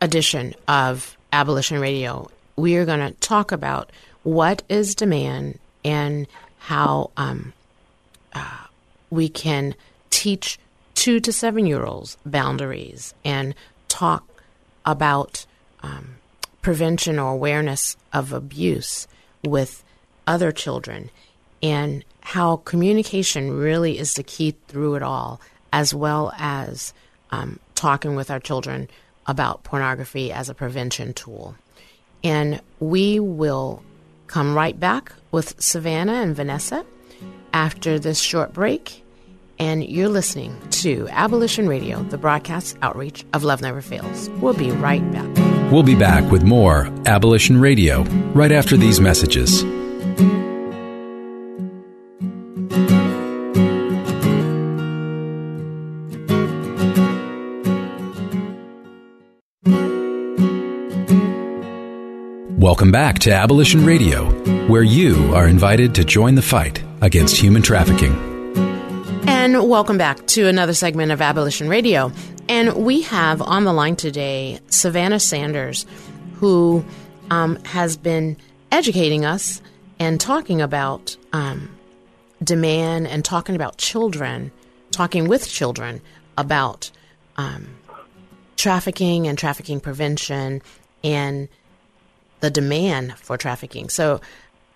edition 0.00 0.54
of 0.66 1.16
Abolition 1.32 1.80
Radio, 1.80 2.30
we 2.56 2.76
are 2.76 2.84
going 2.84 3.00
to 3.00 3.12
talk 3.20 3.52
about 3.52 3.90
what 4.24 4.62
is 4.68 4.94
demand 4.94 5.58
and 5.84 6.26
how 6.58 7.10
um, 7.16 7.52
uh, 8.34 8.66
we 9.10 9.28
can 9.28 9.74
teach 10.10 10.58
two 10.94 11.20
to 11.20 11.32
seven 11.32 11.64
year 11.66 11.84
olds 11.84 12.18
boundaries 12.26 13.14
and 13.24 13.54
talk 13.86 14.42
about 14.84 15.46
um, 15.82 16.16
prevention 16.62 17.18
or 17.18 17.32
awareness 17.32 17.96
of 18.12 18.32
abuse 18.32 19.06
with 19.44 19.84
other 20.26 20.50
children 20.50 21.10
and 21.62 22.04
how 22.20 22.56
communication 22.56 23.56
really 23.56 23.98
is 23.98 24.14
the 24.14 24.22
key 24.22 24.54
through 24.68 24.96
it 24.96 25.02
all, 25.02 25.40
as 25.72 25.94
well 25.94 26.32
as 26.38 26.92
um, 27.30 27.58
talking 27.74 28.16
with 28.16 28.30
our 28.30 28.40
children 28.40 28.88
about 29.26 29.62
pornography 29.62 30.32
as 30.32 30.48
a 30.48 30.54
prevention 30.54 31.12
tool. 31.12 31.54
And 32.24 32.60
we 32.80 33.20
will 33.20 33.82
come 34.26 34.54
right 34.54 34.78
back 34.78 35.12
with 35.30 35.60
Savannah 35.60 36.14
and 36.14 36.34
Vanessa 36.34 36.84
after 37.52 37.98
this 37.98 38.20
short 38.20 38.52
break. 38.52 39.02
And 39.58 39.84
you're 39.84 40.08
listening 40.08 40.56
to 40.70 41.08
Abolition 41.10 41.68
Radio, 41.68 42.02
the 42.04 42.18
broadcast 42.18 42.76
outreach 42.80 43.24
of 43.32 43.42
Love 43.42 43.60
Never 43.60 43.80
Fails. 43.80 44.28
We'll 44.40 44.54
be 44.54 44.70
right 44.70 45.02
back. 45.10 45.72
We'll 45.72 45.82
be 45.82 45.96
back 45.96 46.30
with 46.30 46.44
more 46.44 46.86
Abolition 47.06 47.60
Radio 47.60 48.02
right 48.34 48.52
after 48.52 48.76
these 48.76 49.00
messages. 49.00 49.64
Welcome 62.78 62.92
back 62.92 63.18
to 63.20 63.32
Abolition 63.32 63.84
Radio, 63.84 64.30
where 64.68 64.84
you 64.84 65.34
are 65.34 65.48
invited 65.48 65.96
to 65.96 66.04
join 66.04 66.36
the 66.36 66.42
fight 66.42 66.80
against 67.00 67.34
human 67.34 67.60
trafficking. 67.60 68.12
And 69.26 69.68
welcome 69.68 69.98
back 69.98 70.24
to 70.28 70.46
another 70.46 70.74
segment 70.74 71.10
of 71.10 71.20
Abolition 71.20 71.68
Radio. 71.68 72.12
And 72.48 72.74
we 72.74 73.02
have 73.02 73.42
on 73.42 73.64
the 73.64 73.72
line 73.72 73.96
today 73.96 74.60
Savannah 74.68 75.18
Sanders, 75.18 75.86
who 76.34 76.84
um, 77.32 77.56
has 77.64 77.96
been 77.96 78.36
educating 78.70 79.24
us 79.24 79.60
and 79.98 80.20
talking 80.20 80.60
about 80.60 81.16
um, 81.32 81.76
demand 82.44 83.08
and 83.08 83.24
talking 83.24 83.56
about 83.56 83.78
children, 83.78 84.52
talking 84.92 85.26
with 85.26 85.48
children 85.48 86.00
about 86.36 86.92
um, 87.38 87.66
trafficking 88.56 89.26
and 89.26 89.36
trafficking 89.36 89.80
prevention 89.80 90.62
and 91.02 91.48
the 92.40 92.50
demand 92.50 93.16
for 93.18 93.36
trafficking. 93.36 93.88
So 93.88 94.20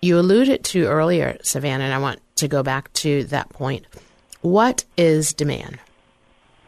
you 0.01 0.19
alluded 0.19 0.63
to 0.65 0.85
earlier, 0.85 1.37
Savannah, 1.43 1.85
and 1.85 1.93
I 1.93 1.97
want 1.97 2.19
to 2.35 2.47
go 2.47 2.63
back 2.63 2.91
to 2.93 3.23
that 3.25 3.49
point. 3.49 3.85
What 4.41 4.83
is 4.97 5.33
demand? 5.33 5.79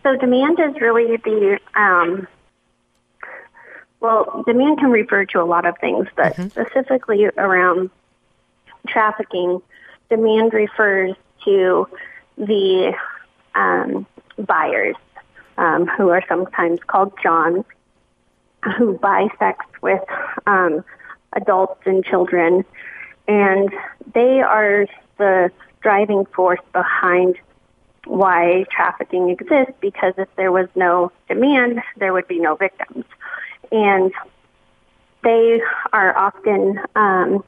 So 0.04 0.16
demand 0.16 0.60
is 0.60 0.80
really 0.80 1.18
the 1.18 1.60
um, 1.76 2.28
well, 4.00 4.44
demand 4.46 4.80
can 4.80 4.92
refer 4.92 5.26
to 5.26 5.42
a 5.42 5.46
lot 5.46 5.66
of 5.66 5.78
things, 5.80 6.08
but 6.16 6.36
mm-hmm. 6.36 6.50
specifically 6.50 7.26
around 7.26 7.90
trafficking, 8.88 9.62
demand 10.10 10.54
refers 10.54 11.16
to 11.44 11.88
the 12.38 12.94
um, 13.56 14.06
buyers, 14.38 14.96
um, 15.58 15.88
who 15.88 16.10
are 16.10 16.24
sometimes 16.28 16.80
called 16.86 17.14
Johns, 17.24 17.66
who 18.78 18.98
buy 18.98 19.28
sex 19.40 19.66
with 19.82 20.02
um, 20.48 20.84
adults 21.34 21.82
and 21.86 22.04
children, 22.04 22.66
and 23.28 23.70
they 24.14 24.42
are 24.42 24.86
the 25.18 25.52
driving 25.82 26.26
force 26.26 26.60
behind 26.74 27.38
why 28.06 28.66
trafficking 28.72 29.30
exists 29.30 29.74
because 29.82 30.14
if 30.18 30.28
there 30.36 30.52
was 30.52 30.68
no 30.76 31.12
demand, 31.28 31.82
there 31.98 32.14
would 32.14 32.28
be 32.28 32.40
no 32.40 32.56
victims. 32.56 33.06
And 33.72 34.12
they 35.24 35.60
are 35.92 36.16
often, 36.16 36.80
um, 36.96 37.44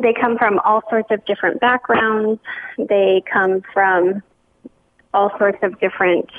they 0.00 0.12
come 0.12 0.38
from 0.38 0.60
all 0.60 0.82
sorts 0.88 1.10
of 1.10 1.24
different 1.24 1.60
backgrounds. 1.60 2.40
They 2.78 3.22
come 3.30 3.62
from 3.72 4.22
all 5.12 5.36
sorts 5.38 5.58
of 5.62 5.78
different 5.80 6.30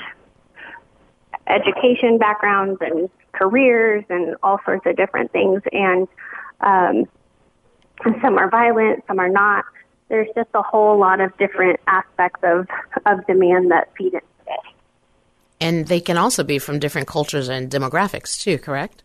education 1.48 2.18
backgrounds 2.18 2.78
and 2.80 3.08
careers 3.32 4.04
and 4.08 4.36
all 4.42 4.58
sorts 4.64 4.86
of 4.86 4.96
different 4.96 5.32
things. 5.32 5.62
And 5.72 6.08
um, 6.60 7.04
some 8.22 8.38
are 8.38 8.50
violent, 8.50 9.04
some 9.06 9.18
are 9.18 9.28
not. 9.28 9.64
There's 10.08 10.28
just 10.34 10.50
a 10.54 10.62
whole 10.62 10.98
lot 10.98 11.20
of 11.20 11.36
different 11.36 11.80
aspects 11.86 12.40
of, 12.42 12.66
of 13.06 13.26
demand 13.26 13.70
that 13.70 13.92
feed 13.96 14.14
into 14.14 14.26
it. 14.46 14.60
And 15.60 15.86
they 15.86 16.00
can 16.00 16.16
also 16.16 16.44
be 16.44 16.58
from 16.58 16.78
different 16.78 17.08
cultures 17.08 17.48
and 17.48 17.70
demographics 17.70 18.40
too, 18.40 18.58
correct? 18.58 19.02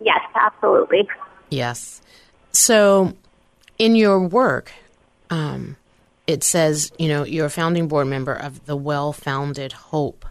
Yes, 0.00 0.20
absolutely. 0.34 1.08
Yes. 1.50 2.00
So, 2.52 3.14
in 3.78 3.96
your 3.96 4.20
work, 4.20 4.72
um, 5.30 5.76
it 6.26 6.42
says, 6.44 6.92
you 6.98 7.08
know, 7.08 7.24
you're 7.24 7.46
a 7.46 7.50
founding 7.50 7.88
board 7.88 8.06
member 8.06 8.32
of 8.32 8.66
the 8.66 8.76
Well 8.76 9.12
Founded 9.12 9.72
Hope 9.72 10.24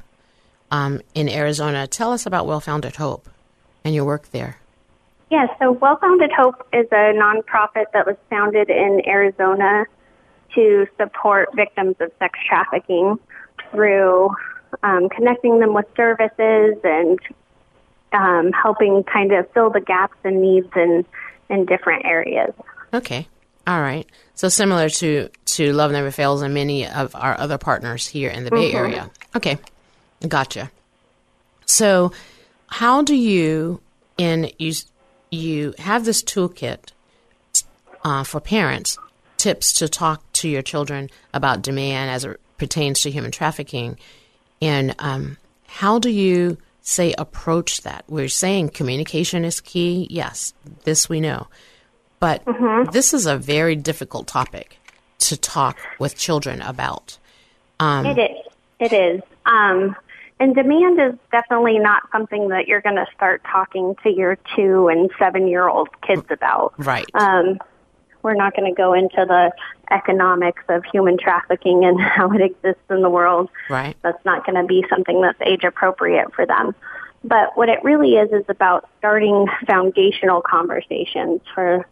um, 0.74 1.02
in 1.14 1.30
Arizona. 1.30 1.86
Tell 1.86 2.12
us 2.12 2.26
about 2.26 2.48
Well 2.48 2.60
Founded 2.60 2.96
Hope 2.96 3.30
and 3.86 3.94
your 3.94 4.06
work 4.06 4.30
there. 4.32 4.58
Yeah, 5.30 5.46
so 5.60 5.72
Well 5.72 5.98
Founded 5.98 6.32
Hope 6.36 6.68
is 6.74 6.88
a 6.92 7.14
nonprofit 7.14 7.86
that 7.94 8.08
was 8.08 8.16
founded 8.30 8.70
in 8.70 9.02
Arizona 9.08 9.86
to 10.56 10.88
support 10.98 11.50
victims 11.56 11.96
of 12.00 12.12
sex 12.18 12.40
trafficking 12.48 13.18
through 13.72 14.30
um, 14.82 15.10
connecting 15.10 15.60
them 15.60 15.74
with 15.76 15.86
services 15.96 16.78
and 16.84 17.20
um, 18.12 18.52
helping 18.52 19.04
kind 19.04 19.32
of 19.32 19.50
fill 19.54 19.70
the 19.70 19.80
gaps 19.82 20.18
and 20.24 20.42
needs 20.42 20.70
in, 20.76 21.06
in 21.50 21.66
different 21.66 22.06
areas. 22.06 22.52
Okay. 22.94 23.28
All 23.68 23.80
right. 23.80 24.08
So 24.34 24.50
similar 24.50 24.90
to, 24.90 25.30
to 25.46 25.74
Love 25.74 25.92
Never 25.92 26.10
Fails 26.12 26.42
and 26.42 26.54
many 26.54 26.88
of 26.88 27.16
our 27.16 27.40
other 27.40 27.58
partners 27.60 28.08
here 28.08 28.30
in 28.32 28.44
the 28.44 28.52
Bay 28.52 28.72
Mhm. 28.72 28.76
Area. 28.76 29.12
Okay. 29.36 29.58
Gotcha. 30.28 30.72
So 31.66 32.12
how 32.68 33.02
do 33.02 33.16
you 33.16 33.82
in 34.18 34.52
you 34.60 34.74
you 35.32 35.74
have 35.80 36.06
this 36.06 36.24
toolkit 36.24 36.92
uh, 38.04 38.24
for 38.24 38.40
parents 38.40 38.98
tips 39.38 39.74
to 39.74 39.90
talk 39.90 40.22
to 40.34 40.48
your 40.48 40.62
children 40.62 41.10
about 41.34 41.62
demand 41.62 42.12
as 42.12 42.26
it 42.26 42.40
pertains 42.58 43.02
to 43.02 43.12
human 43.12 43.32
trafficking 43.32 43.98
and 44.62 44.96
um, 45.00 45.38
how 45.68 46.00
do 46.00 46.10
you 46.10 46.58
say 46.82 47.14
approach 47.18 47.82
that 47.82 48.06
we're 48.08 48.28
saying 48.28 48.70
communication 48.70 49.44
is 49.44 49.60
key 49.60 50.08
yes 50.10 50.54
this 50.84 51.10
we 51.10 51.20
know 51.20 51.48
but 52.20 52.44
this 52.92 53.14
is 53.14 53.26
a 53.26 53.38
very 53.38 53.76
difficult 53.76 54.28
topic 54.28 54.78
to 55.20 55.36
talk 55.36 55.78
with 56.00 56.16
children 56.16 56.62
about 56.62 57.18
um, 57.80 58.06
It 58.06 58.20
is. 58.20 58.46
It 58.80 58.94
is. 58.94 59.22
Um, 59.46 59.96
and 60.44 60.54
demand 60.54 61.00
is 61.00 61.18
definitely 61.32 61.80
not 61.80 62.04
something 62.12 62.50
that 62.50 62.68
you're 62.68 62.82
going 62.82 62.98
to 62.98 63.06
start 63.16 63.42
talking 63.50 63.96
to 64.04 64.10
your 64.10 64.38
two 64.58 64.90
and 64.90 65.10
seven 65.18 65.48
year 65.48 65.70
old 65.70 65.88
kids 66.02 66.26
about. 66.30 66.74
Right. 66.78 67.10
Um, 67.14 67.60
we're 68.24 68.34
not 68.34 68.54
going 68.54 68.70
to 68.70 68.76
go 68.76 68.92
into 68.94 69.26
the 69.26 69.54
economics 69.90 70.64
of 70.68 70.84
human 70.92 71.18
trafficking 71.18 71.86
and 71.86 71.98
how 72.02 72.30
it 72.34 72.42
exists 72.42 72.84
in 72.90 73.02
the 73.02 73.10
world. 73.10 73.50
right 73.70 73.96
That's 74.02 74.24
not 74.26 74.46
going 74.46 74.62
to 74.62 74.68
be 74.68 74.84
something 74.90 75.22
that's 75.22 75.40
age 75.46 75.64
appropriate 75.64 76.34
for 76.34 76.46
them. 76.46 76.76
But 77.24 77.56
what 77.56 77.70
it 77.70 77.82
really 77.82 78.16
is 78.16 78.30
is 78.34 78.44
about 78.50 78.90
starting 78.98 79.48
foundational 79.66 80.42
conversations 80.42 81.40
for, 81.56 81.86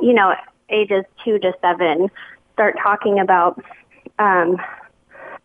you 0.00 0.14
know, 0.14 0.36
ages 0.68 1.04
two 1.24 1.40
to 1.40 1.52
seven. 1.60 2.12
Start 2.52 2.76
talking 2.80 3.18
about 3.18 3.60
um, 4.20 4.56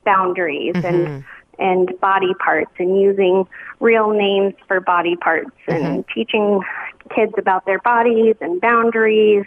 boundaries 0.05 0.75
and 0.75 1.23
and 1.61 1.97
body 2.01 2.33
parts 2.43 2.71
and 2.79 2.99
using 2.99 3.47
real 3.79 4.09
names 4.09 4.53
for 4.67 4.81
body 4.81 5.15
parts 5.15 5.51
and 5.67 6.03
teaching 6.13 6.61
kids 7.15 7.33
about 7.37 7.65
their 7.65 7.79
bodies 7.79 8.35
and 8.41 8.59
boundaries 8.59 9.45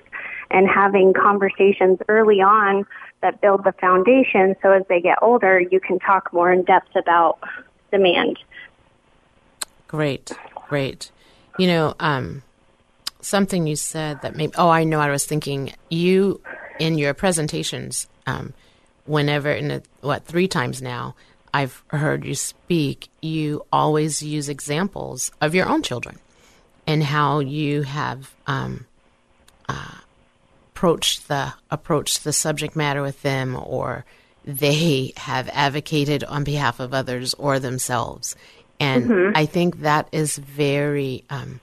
and 0.51 0.69
having 0.69 1.13
conversations 1.13 1.99
early 2.09 2.41
on 2.41 2.87
that 3.21 3.41
build 3.41 3.65
the 3.65 3.73
foundation 3.81 4.55
so 4.63 4.71
as 4.71 4.85
they 4.89 5.01
get 5.01 5.19
older 5.21 5.59
you 5.59 5.81
can 5.81 5.99
talk 5.99 6.33
more 6.33 6.53
in 6.53 6.63
depth 6.63 6.95
about 6.95 7.39
demand. 7.91 8.39
Great, 9.89 10.33
great. 10.69 11.11
You 11.59 11.67
know, 11.67 11.95
um, 12.01 12.43
something 13.21 13.67
you 13.67 13.77
said 13.77 14.23
that 14.23 14.37
maybe, 14.37 14.53
oh, 14.57 14.69
I 14.69 14.85
know, 14.85 15.01
I 15.01 15.11
was 15.11 15.25
thinking 15.25 15.73
you 15.89 16.41
in 16.79 16.99
your 16.99 17.15
presentations, 17.15 18.09
um, 18.27 18.53
whenever, 19.07 19.51
in 19.51 19.69
the, 19.69 19.83
what, 20.01 20.25
three 20.25 20.49
times 20.49 20.83
now, 20.83 21.15
I've 21.55 21.85
heard 21.87 22.25
you 22.25 22.35
speak, 22.35 23.09
you 23.23 23.65
always 23.73 24.21
use 24.23 24.49
examples 24.49 25.31
of 25.41 25.55
your 25.55 25.69
own 25.69 25.85
children 25.85 26.19
and 26.85 27.03
how 27.05 27.39
you 27.39 27.83
have 27.83 28.35
um, 28.49 28.87
uh, 29.69 29.99
approached 30.73 31.29
the 31.29 31.55
approached 31.71 32.25
the 32.25 32.33
subject 32.33 32.75
matter 32.75 33.03
with 33.03 33.23
them, 33.23 33.57
or 33.57 34.05
they 34.45 35.13
have 35.17 35.49
advocated 35.53 36.25
on 36.25 36.43
behalf 36.43 36.81
of 36.81 36.93
others 36.93 37.35
or 37.35 37.61
themselves. 37.61 38.35
And 38.81 39.37
I 39.37 39.47
think 39.47 39.81
that 39.83 40.09
is 40.11 40.37
very 40.37 41.23
um, 41.31 41.61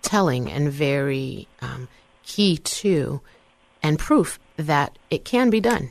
telling 0.00 0.50
and 0.50 0.72
very 0.72 1.46
um, 1.60 1.86
key 2.24 2.56
to 2.56 3.20
and 3.82 3.98
proof 3.98 4.40
that 4.56 4.98
it 5.10 5.26
can 5.26 5.50
be 5.50 5.60
done. 5.60 5.90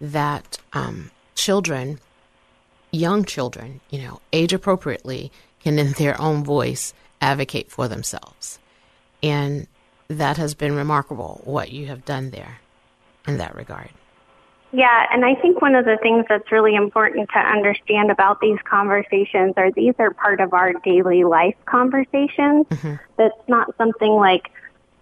That 0.00 0.58
um, 0.72 1.10
children, 1.34 2.00
young 2.90 3.24
children, 3.24 3.80
you 3.90 4.00
know, 4.00 4.20
age 4.32 4.52
appropriately, 4.52 5.32
can 5.60 5.78
in 5.78 5.92
their 5.92 6.20
own 6.20 6.44
voice 6.44 6.94
advocate 7.20 7.70
for 7.70 7.88
themselves. 7.88 8.58
And 9.22 9.66
that 10.08 10.36
has 10.36 10.54
been 10.54 10.74
remarkable 10.74 11.40
what 11.44 11.70
you 11.70 11.86
have 11.86 12.04
done 12.04 12.30
there 12.30 12.60
in 13.26 13.38
that 13.38 13.54
regard. 13.54 13.90
Yeah, 14.70 15.06
and 15.10 15.24
I 15.24 15.34
think 15.34 15.62
one 15.62 15.74
of 15.74 15.86
the 15.86 15.96
things 16.02 16.26
that's 16.28 16.52
really 16.52 16.74
important 16.74 17.30
to 17.30 17.38
understand 17.38 18.10
about 18.10 18.40
these 18.40 18.58
conversations 18.68 19.54
are 19.56 19.70
these 19.72 19.94
are 19.98 20.10
part 20.10 20.40
of 20.40 20.52
our 20.52 20.74
daily 20.84 21.24
life 21.24 21.54
conversations. 21.64 22.66
Mm-hmm. 22.68 22.94
That's 23.16 23.48
not 23.48 23.74
something 23.78 24.12
like 24.12 24.50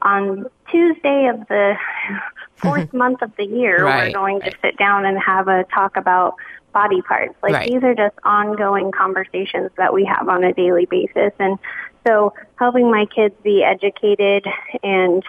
on 0.03 0.47
Tuesday 0.71 1.27
of 1.27 1.49
the 1.49 1.75
fourth 2.57 2.93
month 2.93 3.23
of 3.23 3.35
the 3.37 3.45
year 3.45 3.85
Right, 3.85 4.09
we're 4.09 4.13
going 4.13 4.41
to 4.43 4.53
sit 4.63 4.77
down 4.77 5.05
and 5.05 5.19
have 5.19 5.49
a 5.49 5.65
talk 5.65 5.97
about 5.97 6.37
body 6.77 7.01
parts. 7.01 7.35
Like 7.43 7.55
Right. 7.55 7.71
these 7.71 7.83
are 7.83 7.95
just 7.95 8.17
ongoing 8.23 8.93
conversations 8.93 9.71
that 9.79 9.95
we 9.95 10.05
have 10.05 10.29
on 10.29 10.45
a 10.45 10.53
daily 10.53 10.85
basis 10.85 11.33
and 11.39 11.59
so 12.07 12.35
helping 12.57 12.91
my 12.91 13.07
kids 13.07 13.35
be 13.43 13.65
educated 13.65 14.47
and 14.83 15.25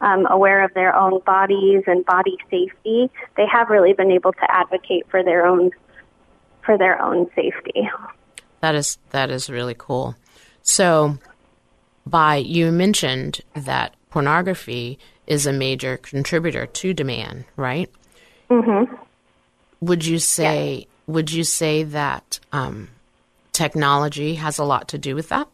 um, 0.00 0.26
aware 0.30 0.64
of 0.64 0.72
their 0.74 0.94
own 0.94 1.20
bodies 1.20 1.82
and 1.86 2.04
body 2.06 2.36
safety, 2.50 3.10
they 3.36 3.46
have 3.50 3.68
really 3.68 3.92
been 3.92 4.10
able 4.10 4.32
to 4.32 4.46
advocate 4.48 5.06
for 5.10 5.22
their 5.22 5.44
own 5.46 5.70
for 6.64 6.78
their 6.78 7.00
own 7.02 7.26
safety. 7.34 7.88
That 8.60 8.74
is 8.74 8.98
that 9.10 9.30
is 9.30 9.50
really 9.50 9.74
cool. 9.76 10.14
So, 10.62 11.18
by 12.06 12.36
you 12.36 12.72
mentioned 12.72 13.40
that 13.54 13.94
pornography 14.10 14.98
is 15.26 15.46
a 15.46 15.52
major 15.52 15.96
contributor 15.96 16.66
to 16.66 16.94
demand, 16.94 17.44
right? 17.56 17.90
Mm-hmm. 18.50 18.94
Would 19.80 20.06
you 20.06 20.18
say 20.18 20.86
would 21.06 21.32
you 21.32 21.44
say 21.44 21.84
that 21.84 22.40
um, 22.52 22.88
technology 23.52 24.34
has 24.34 24.58
a 24.58 24.64
lot 24.64 24.88
to 24.88 24.98
do 24.98 25.14
with 25.14 25.28
that? 25.28 25.48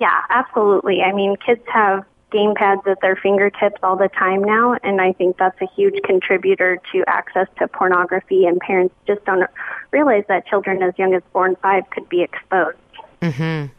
Yeah, 0.00 0.22
absolutely. 0.30 1.02
I 1.02 1.12
mean, 1.12 1.36
kids 1.36 1.62
have 1.72 2.04
game 2.30 2.54
pads 2.54 2.82
at 2.86 3.00
their 3.00 3.16
fingertips 3.16 3.76
all 3.82 3.96
the 3.96 4.08
time 4.08 4.42
now, 4.42 4.76
and 4.82 5.00
I 5.00 5.12
think 5.12 5.36
that's 5.38 5.60
a 5.60 5.66
huge 5.74 6.02
contributor 6.02 6.78
to 6.92 7.04
access 7.06 7.46
to 7.58 7.68
pornography. 7.68 8.46
And 8.46 8.58
parents 8.60 8.94
just 9.06 9.24
don't 9.24 9.48
realize 9.90 10.24
that 10.28 10.46
children 10.46 10.82
as 10.82 10.92
young 10.98 11.14
as 11.14 11.22
four 11.32 11.46
and 11.46 11.58
five 11.58 11.88
could 11.90 12.08
be 12.08 12.22
exposed. 12.22 12.76
Mm-hmm. 13.22 13.72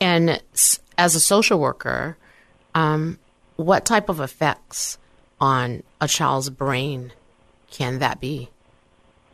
And 0.00 0.42
as 0.98 1.14
a 1.14 1.20
social 1.20 1.58
worker, 1.58 2.16
um, 2.74 3.18
what 3.56 3.84
type 3.84 4.08
of 4.08 4.20
effects 4.20 4.98
on 5.40 5.82
a 6.00 6.06
child's 6.06 6.50
brain 6.50 7.12
can 7.74 7.98
that 7.98 8.20
be? 8.20 8.48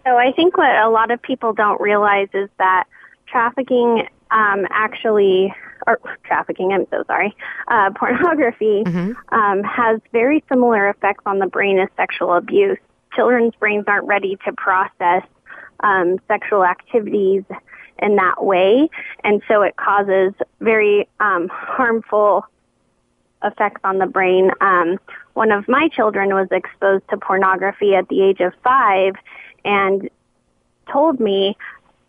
So 0.05 0.17
I 0.17 0.33
think 0.33 0.57
what 0.57 0.75
a 0.75 0.89
lot 0.89 1.11
of 1.11 1.21
people 1.21 1.53
don't 1.53 1.81
realize 1.81 2.29
is 2.33 2.49
that 2.59 2.85
trafficking 3.27 4.09
um, 4.31 4.67
actually, 4.71 5.55
or 5.87 6.01
trafficking, 6.25 6.73
I'm 6.73 6.87
so 6.91 7.05
sorry, 7.07 7.37
uh, 7.69 7.91
pornography 7.97 8.85
um, 9.31 9.63
has 9.63 10.01
very 10.13 10.43
similar 10.49 10.89
effects 10.89 11.23
on 11.27 11.39
the 11.39 11.47
brain 11.47 11.79
as 11.79 11.89
sexual 11.97 12.35
abuse. 12.35 12.79
Children's 13.15 13.55
brains 13.57 13.85
aren't 13.87 14.07
ready 14.07 14.39
to 14.47 14.53
process 14.53 15.23
um, 15.81 16.21
sexual 16.29 16.65
activities 16.65 17.43
in 17.99 18.17
that 18.17 18.43
way, 18.43 18.89
and 19.25 19.43
so 19.49 19.63
it 19.63 19.77
causes 19.77 20.33
very 20.61 21.09
um, 21.19 21.49
harmful 21.53 22.47
effects 23.43 23.81
on 23.85 23.99
the 23.99 24.07
brain. 24.07 24.51
Um, 24.61 24.99
one 25.41 25.53
of 25.53 25.67
my 25.69 25.89
children 25.97 26.35
was 26.35 26.49
exposed 26.51 27.03
to 27.09 27.17
pornography 27.17 27.95
at 27.95 28.07
the 28.09 28.21
age 28.23 28.41
of 28.41 28.53
five 28.63 29.15
and 29.65 30.11
told 30.93 31.19
me 31.19 31.57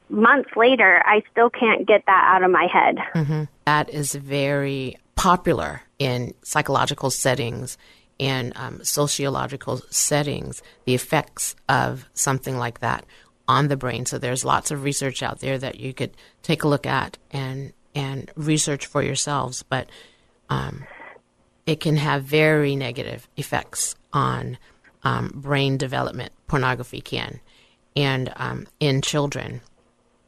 months 0.09 0.49
later, 0.57 1.01
I 1.05 1.23
still 1.31 1.49
can't 1.49 1.87
get 1.87 2.03
that 2.07 2.25
out 2.35 2.43
of 2.43 2.51
my 2.51 2.67
head. 2.67 2.97
Mm-hmm. 3.15 3.43
That 3.63 3.89
is 3.89 4.13
very 4.15 4.97
popular 5.15 5.83
in 5.97 6.33
psychological 6.43 7.09
settings 7.09 7.77
and 8.19 8.51
um, 8.57 8.83
sociological 8.83 9.77
settings, 9.89 10.61
the 10.83 10.93
effects 10.93 11.55
of 11.69 12.09
something 12.13 12.57
like 12.57 12.81
that 12.81 13.05
on 13.47 13.69
the 13.69 13.77
brain. 13.77 14.05
So 14.05 14.17
there's 14.17 14.43
lots 14.43 14.71
of 14.71 14.83
research 14.83 15.23
out 15.23 15.39
there 15.39 15.57
that 15.57 15.79
you 15.79 15.93
could 15.93 16.17
take 16.43 16.65
a 16.65 16.67
look 16.67 16.85
at 16.85 17.17
and 17.31 17.71
and 17.95 18.29
research 18.35 18.87
for 18.87 19.01
yourselves. 19.01 19.63
But 19.63 19.87
um, 20.49 20.85
it 21.65 21.79
can 21.79 21.97
have 21.97 22.23
very 22.23 22.75
negative 22.75 23.27
effects 23.37 23.95
on 24.13 24.57
um, 25.03 25.31
brain 25.35 25.77
development. 25.77 26.31
Pornography 26.47 27.01
can, 27.01 27.39
and 27.95 28.31
um, 28.35 28.67
in 28.79 29.01
children. 29.01 29.61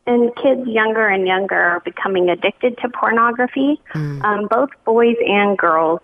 and 0.05 0.35
kids 0.35 0.67
younger 0.67 1.07
and 1.07 1.27
younger 1.27 1.55
are 1.55 1.79
becoming 1.79 2.29
addicted 2.29 2.77
to 2.79 2.89
pornography, 2.89 3.81
um, 3.95 4.47
both 4.49 4.69
boys 4.85 5.15
and 5.25 5.57
girls. 5.57 6.01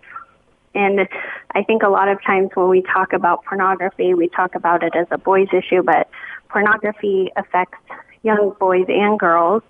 And 0.76 1.08
I 1.56 1.63
think 1.63 1.84
a 1.84 1.89
lot 1.89 2.08
of 2.08 2.22
times 2.24 2.52
when 2.54 2.70
we 2.70 2.82
talk 2.82 3.12
about 3.12 3.44
pornography, 3.44 4.13
we 4.13 4.30
talk 4.30 4.56
about 4.56 4.84
it 4.84 4.94
as 4.96 5.08
a 5.12 5.18
boys 5.18 5.48
issue, 5.52 5.84
but 5.84 6.10
pornography 6.50 7.30
affects 7.36 7.78
young 8.24 8.56
boys 8.60 8.86
and 8.88 9.20
girls, 9.20 9.63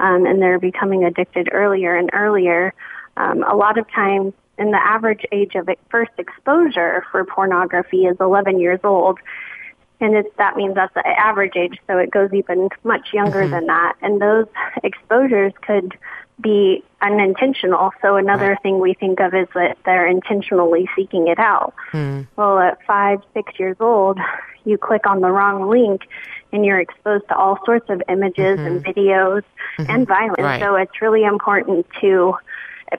um, 0.00 0.26
and 0.26 0.40
they're 0.40 0.58
becoming 0.58 1.04
addicted 1.04 1.48
earlier 1.52 1.94
and 1.94 2.10
earlier. 2.12 2.72
Um, 3.16 3.44
a 3.44 3.54
lot 3.54 3.78
of 3.78 3.88
times, 3.92 4.32
and 4.58 4.72
the 4.72 4.82
average 4.82 5.24
age 5.32 5.54
of 5.54 5.68
first 5.90 6.12
exposure 6.18 7.04
for 7.10 7.24
pornography 7.24 8.06
is 8.06 8.16
11 8.20 8.60
years 8.60 8.80
old, 8.84 9.18
and 10.00 10.14
it's, 10.14 10.28
that 10.36 10.56
means 10.56 10.74
that's 10.74 10.94
the 10.94 11.06
average 11.06 11.56
age, 11.56 11.78
so 11.86 11.98
it 11.98 12.10
goes 12.10 12.32
even 12.32 12.68
much 12.84 13.08
younger 13.12 13.42
mm-hmm. 13.42 13.52
than 13.52 13.66
that. 13.66 13.94
And 14.02 14.20
those 14.20 14.46
exposures 14.82 15.52
could 15.62 15.96
be 16.40 16.84
unintentional. 17.00 17.92
So 18.02 18.16
another 18.16 18.58
thing 18.62 18.78
we 18.78 18.94
think 18.94 19.20
of 19.20 19.34
is 19.34 19.48
that 19.54 19.78
they're 19.86 20.06
intentionally 20.06 20.88
seeking 20.94 21.28
it 21.28 21.38
out. 21.38 21.72
Hmm. 21.92 22.22
Well, 22.36 22.58
at 22.58 22.84
five, 22.86 23.22
six 23.32 23.58
years 23.58 23.76
old, 23.80 24.18
you 24.64 24.76
click 24.76 25.06
on 25.06 25.20
the 25.20 25.30
wrong 25.30 25.70
link 25.70 26.02
and 26.52 26.64
you're 26.64 26.80
exposed 26.80 27.26
to 27.28 27.36
all 27.36 27.58
sorts 27.64 27.88
of 27.88 28.02
images 28.08 28.60
and 28.60 28.84
mm-hmm. 28.84 28.90
videos 28.90 29.42
and 29.78 29.88
mm-hmm. 29.88 30.04
violence. 30.04 30.38
Right. 30.38 30.60
So 30.60 30.74
it's 30.76 31.00
really 31.00 31.24
important 31.24 31.86
to, 32.02 32.34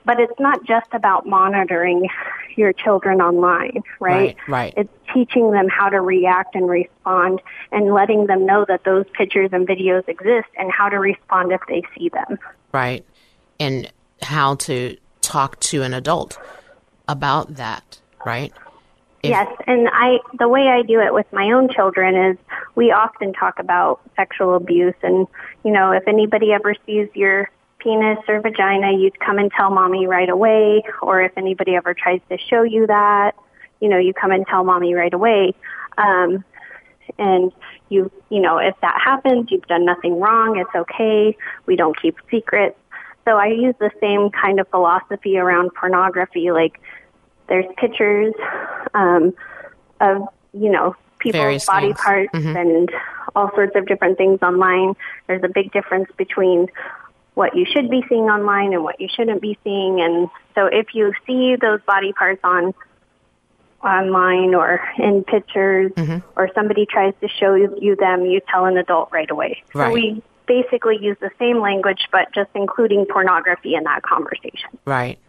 but 0.04 0.20
it's 0.20 0.38
not 0.38 0.64
just 0.64 0.88
about 0.92 1.26
monitoring 1.26 2.08
your 2.56 2.72
children 2.72 3.20
online, 3.20 3.82
right? 4.00 4.36
Right, 4.36 4.36
right. 4.48 4.74
It's 4.76 4.92
teaching 5.14 5.50
them 5.52 5.68
how 5.68 5.88
to 5.88 6.00
react 6.00 6.54
and 6.54 6.68
respond 6.68 7.40
and 7.72 7.92
letting 7.92 8.26
them 8.26 8.44
know 8.46 8.64
that 8.68 8.84
those 8.84 9.04
pictures 9.16 9.50
and 9.52 9.66
videos 9.66 10.06
exist 10.08 10.48
and 10.56 10.70
how 10.70 10.88
to 10.88 10.98
respond 10.98 11.52
if 11.52 11.60
they 11.68 11.82
see 11.96 12.08
them. 12.08 12.38
right? 12.72 13.04
And 13.60 13.90
how 14.22 14.56
to 14.56 14.96
talk 15.20 15.58
to 15.60 15.82
an 15.82 15.94
adult 15.94 16.38
about 17.06 17.54
that, 17.56 18.00
right? 18.24 18.52
If- 19.22 19.30
Yes, 19.30 19.48
and 19.66 19.88
I 19.92 20.18
the 20.38 20.48
way 20.48 20.68
I 20.68 20.82
do 20.82 21.00
it 21.00 21.12
with 21.12 21.26
my 21.32 21.50
own 21.50 21.68
children 21.68 22.14
is 22.14 22.38
we 22.76 22.92
often 22.92 23.32
talk 23.32 23.58
about 23.58 24.00
sexual 24.14 24.54
abuse 24.54 24.94
and 25.02 25.26
you 25.64 25.72
know, 25.72 25.90
if 25.90 26.06
anybody 26.06 26.52
ever 26.52 26.74
sees 26.86 27.08
your 27.14 27.50
penis 27.78 28.18
or 28.28 28.40
vagina, 28.40 28.92
you'd 28.92 29.18
come 29.20 29.38
and 29.38 29.50
tell 29.52 29.70
mommy 29.70 30.06
right 30.06 30.28
away 30.28 30.82
or 31.02 31.20
if 31.22 31.32
anybody 31.36 31.74
ever 31.76 31.94
tries 31.94 32.20
to 32.28 32.38
show 32.38 32.62
you 32.62 32.86
that, 32.86 33.32
you 33.80 33.88
know, 33.88 33.98
you 33.98 34.12
come 34.12 34.30
and 34.30 34.46
tell 34.46 34.64
mommy 34.64 34.94
right 34.94 35.14
away. 35.14 35.54
Um 35.96 36.44
and 37.18 37.52
you 37.88 38.10
you 38.30 38.40
know, 38.40 38.58
if 38.58 38.74
that 38.82 39.00
happens, 39.02 39.50
you've 39.50 39.66
done 39.66 39.84
nothing 39.84 40.20
wrong, 40.20 40.58
it's 40.58 40.74
okay. 40.74 41.36
We 41.66 41.76
don't 41.76 42.00
keep 42.00 42.16
secrets. 42.30 42.76
So 43.24 43.36
I 43.36 43.46
use 43.46 43.74
the 43.78 43.90
same 44.00 44.30
kind 44.30 44.58
of 44.60 44.68
philosophy 44.68 45.38
around 45.38 45.70
pornography 45.74 46.50
like 46.50 46.80
there's 47.48 47.66
pictures 47.76 48.34
um, 48.94 49.34
of 50.00 50.22
you 50.52 50.70
know 50.70 50.94
people's 51.18 51.40
Various 51.42 51.66
body 51.66 51.86
things. 51.88 52.00
parts 52.00 52.30
Mhm. 52.34 52.56
and 52.56 52.90
all 53.34 53.50
sorts 53.54 53.74
of 53.76 53.86
different 53.86 54.16
things 54.18 54.38
online. 54.42 54.94
There's 55.26 55.42
a 55.42 55.48
big 55.48 55.72
difference 55.72 56.10
between 56.16 56.68
what 57.38 57.54
you 57.54 57.64
should 57.72 57.88
be 57.88 58.02
seeing 58.08 58.24
online 58.24 58.72
and 58.72 58.82
what 58.82 59.00
you 59.00 59.06
shouldn't 59.08 59.40
be 59.40 59.56
seeing. 59.62 60.00
And 60.00 60.28
so 60.56 60.66
if 60.66 60.88
you 60.92 61.12
see 61.24 61.54
those 61.54 61.80
body 61.86 62.12
parts 62.12 62.40
on 62.42 62.74
online 63.80 64.56
or 64.56 64.80
in 64.98 65.22
pictures 65.22 65.92
Mm-hmm. 65.92 66.18
or 66.36 66.50
somebody 66.52 66.84
tries 66.84 67.14
to 67.20 67.28
show 67.28 67.54
you 67.54 67.94
them, 67.94 68.26
you 68.26 68.40
tell 68.52 68.64
an 68.64 68.76
adult 68.76 69.10
right 69.12 69.30
away. 69.30 69.62
Right. 69.72 69.86
So 69.86 69.92
we 69.92 70.22
basically 70.48 70.98
use 71.00 71.16
the 71.20 71.30
same 71.38 71.60
language 71.60 72.08
but 72.10 72.26
just 72.34 72.50
including 72.56 73.06
pornography 73.06 73.76
in 73.76 73.84
that 73.84 74.02
conversation. 74.02 74.70
Right. 74.84 75.20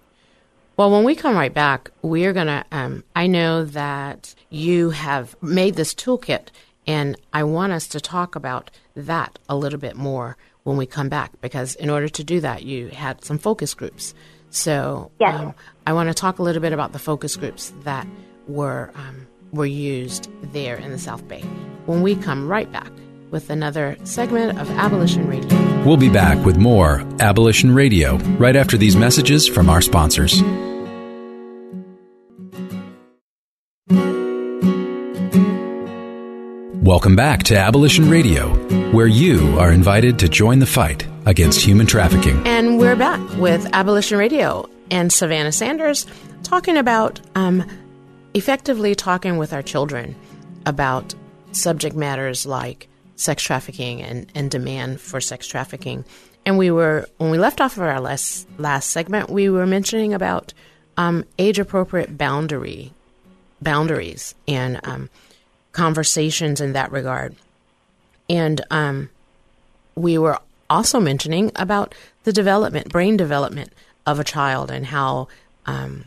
Well, 0.77 0.89
when 0.89 1.03
we 1.03 1.13
come 1.13 1.35
right 1.35 1.53
back, 1.53 1.91
we're 2.01 2.33
going 2.33 2.47
to. 2.47 2.65
Um, 2.71 3.03
I 3.15 3.27
know 3.27 3.65
that 3.65 4.33
you 4.49 4.89
have 4.91 5.35
made 5.43 5.75
this 5.75 5.93
toolkit, 5.93 6.47
and 6.89 7.15
I 7.31 7.43
want 7.43 7.71
us 7.71 7.87
to 7.89 8.01
talk 8.01 8.35
about 8.35 8.71
that 8.95 9.37
a 9.47 9.55
little 9.55 9.77
bit 9.79 9.95
more 9.95 10.35
when 10.63 10.75
we 10.75 10.87
come 10.87 11.07
back, 11.07 11.31
because 11.39 11.75
in 11.75 11.89
order 11.89 12.09
to 12.09 12.23
do 12.23 12.39
that, 12.41 12.63
you 12.63 12.87
had 12.87 13.23
some 13.23 13.37
focus 13.37 13.75
groups. 13.75 14.13
So 14.49 15.11
Yes. 15.19 15.39
um, 15.39 15.53
I 15.85 15.93
want 15.93 16.09
to 16.09 16.15
talk 16.15 16.39
a 16.39 16.43
little 16.43 16.61
bit 16.61 16.73
about 16.73 16.91
the 16.91 16.99
focus 16.99 17.37
groups 17.37 17.71
that 17.83 18.07
were 18.47 18.89
um, 18.95 19.27
were 19.53 19.67
used 19.67 20.29
there 20.51 20.77
in 20.77 20.91
the 20.91 20.97
South 20.97 21.27
Bay. 21.27 21.41
When 21.85 22.01
we 22.01 22.15
come 22.15 22.47
right 22.47 22.71
back 22.71 22.91
with 23.29 23.51
another 23.51 23.95
segment 24.03 24.59
of 24.59 24.67
Abolition 24.71 25.27
Radio. 25.27 25.83
We'll 25.85 25.97
be 25.97 26.09
back 26.09 26.43
with 26.43 26.57
more 26.57 27.05
Abolition 27.19 27.75
Radio 27.75 28.17
right 28.39 28.55
after 28.55 28.77
these 28.77 28.95
messages 28.95 29.47
from 29.47 29.69
our 29.69 29.81
sponsors. 29.81 30.41
Welcome 36.89 37.15
back 37.15 37.43
to 37.43 37.55
Abolition 37.55 38.09
Radio, 38.09 38.47
where 38.89 39.05
you 39.05 39.59
are 39.59 39.71
invited 39.71 40.17
to 40.17 40.27
join 40.27 40.57
the 40.57 40.65
fight 40.65 41.05
against 41.27 41.61
human 41.61 41.85
trafficking. 41.85 42.41
And 42.47 42.79
we're 42.79 42.95
back 42.95 43.19
with 43.37 43.69
Abolition 43.73 44.17
Radio 44.17 44.67
and 44.89 45.13
Savannah 45.13 45.51
Sanders 45.51 46.07
talking 46.41 46.77
about 46.77 47.21
um, 47.35 47.63
effectively 48.33 48.95
talking 48.95 49.37
with 49.37 49.53
our 49.53 49.61
children 49.61 50.15
about 50.65 51.13
subject 51.51 51.95
matters 51.95 52.47
like 52.47 52.87
sex 53.17 53.43
trafficking 53.43 54.01
and, 54.01 54.25
and 54.33 54.49
demand 54.49 54.99
for 54.99 55.21
sex 55.21 55.45
trafficking. 55.45 56.03
And 56.43 56.57
we 56.57 56.71
were, 56.71 57.07
when 57.19 57.29
we 57.29 57.37
left 57.37 57.61
off 57.61 57.77
of 57.77 57.83
our 57.83 58.01
last, 58.01 58.47
last 58.57 58.89
segment, 58.89 59.29
we 59.29 59.47
were 59.47 59.67
mentioning 59.67 60.15
about 60.15 60.55
um, 60.97 61.23
age 61.37 61.59
appropriate 61.59 62.17
boundary 62.17 62.93
boundaries 63.61 64.33
and 64.47 64.79
um, 64.85 65.07
conversations 65.71 66.61
in 66.61 66.73
that 66.73 66.91
regard. 66.91 67.35
And 68.29 68.61
um, 68.69 69.09
we 69.95 70.17
were 70.17 70.39
also 70.69 70.99
mentioning 70.99 71.51
about 71.55 71.95
the 72.23 72.33
development, 72.33 72.89
brain 72.89 73.17
development 73.17 73.71
of 74.05 74.19
a 74.19 74.23
child, 74.23 74.71
and 74.71 74.85
how 74.85 75.27
um, 75.65 76.05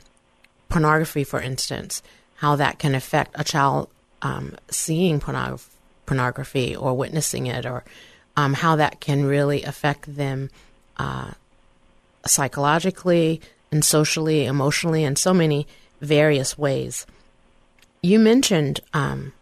pornography, 0.68 1.24
for 1.24 1.40
instance, 1.40 2.02
how 2.36 2.56
that 2.56 2.78
can 2.78 2.94
affect 2.94 3.34
a 3.38 3.44
child 3.44 3.88
um, 4.22 4.56
seeing 4.70 5.20
pornog- 5.20 5.66
pornography 6.06 6.74
or 6.76 6.94
witnessing 6.94 7.46
it, 7.46 7.66
or 7.66 7.84
um, 8.36 8.54
how 8.54 8.76
that 8.76 9.00
can 9.00 9.24
really 9.24 9.62
affect 9.62 10.14
them 10.16 10.50
uh, 10.96 11.32
psychologically 12.24 13.40
and 13.70 13.84
socially, 13.84 14.44
emotionally, 14.44 15.02
in 15.02 15.16
so 15.16 15.34
many 15.34 15.66
various 16.00 16.58
ways. 16.58 17.06
You 18.02 18.18
mentioned 18.18 18.80
um, 18.92 19.32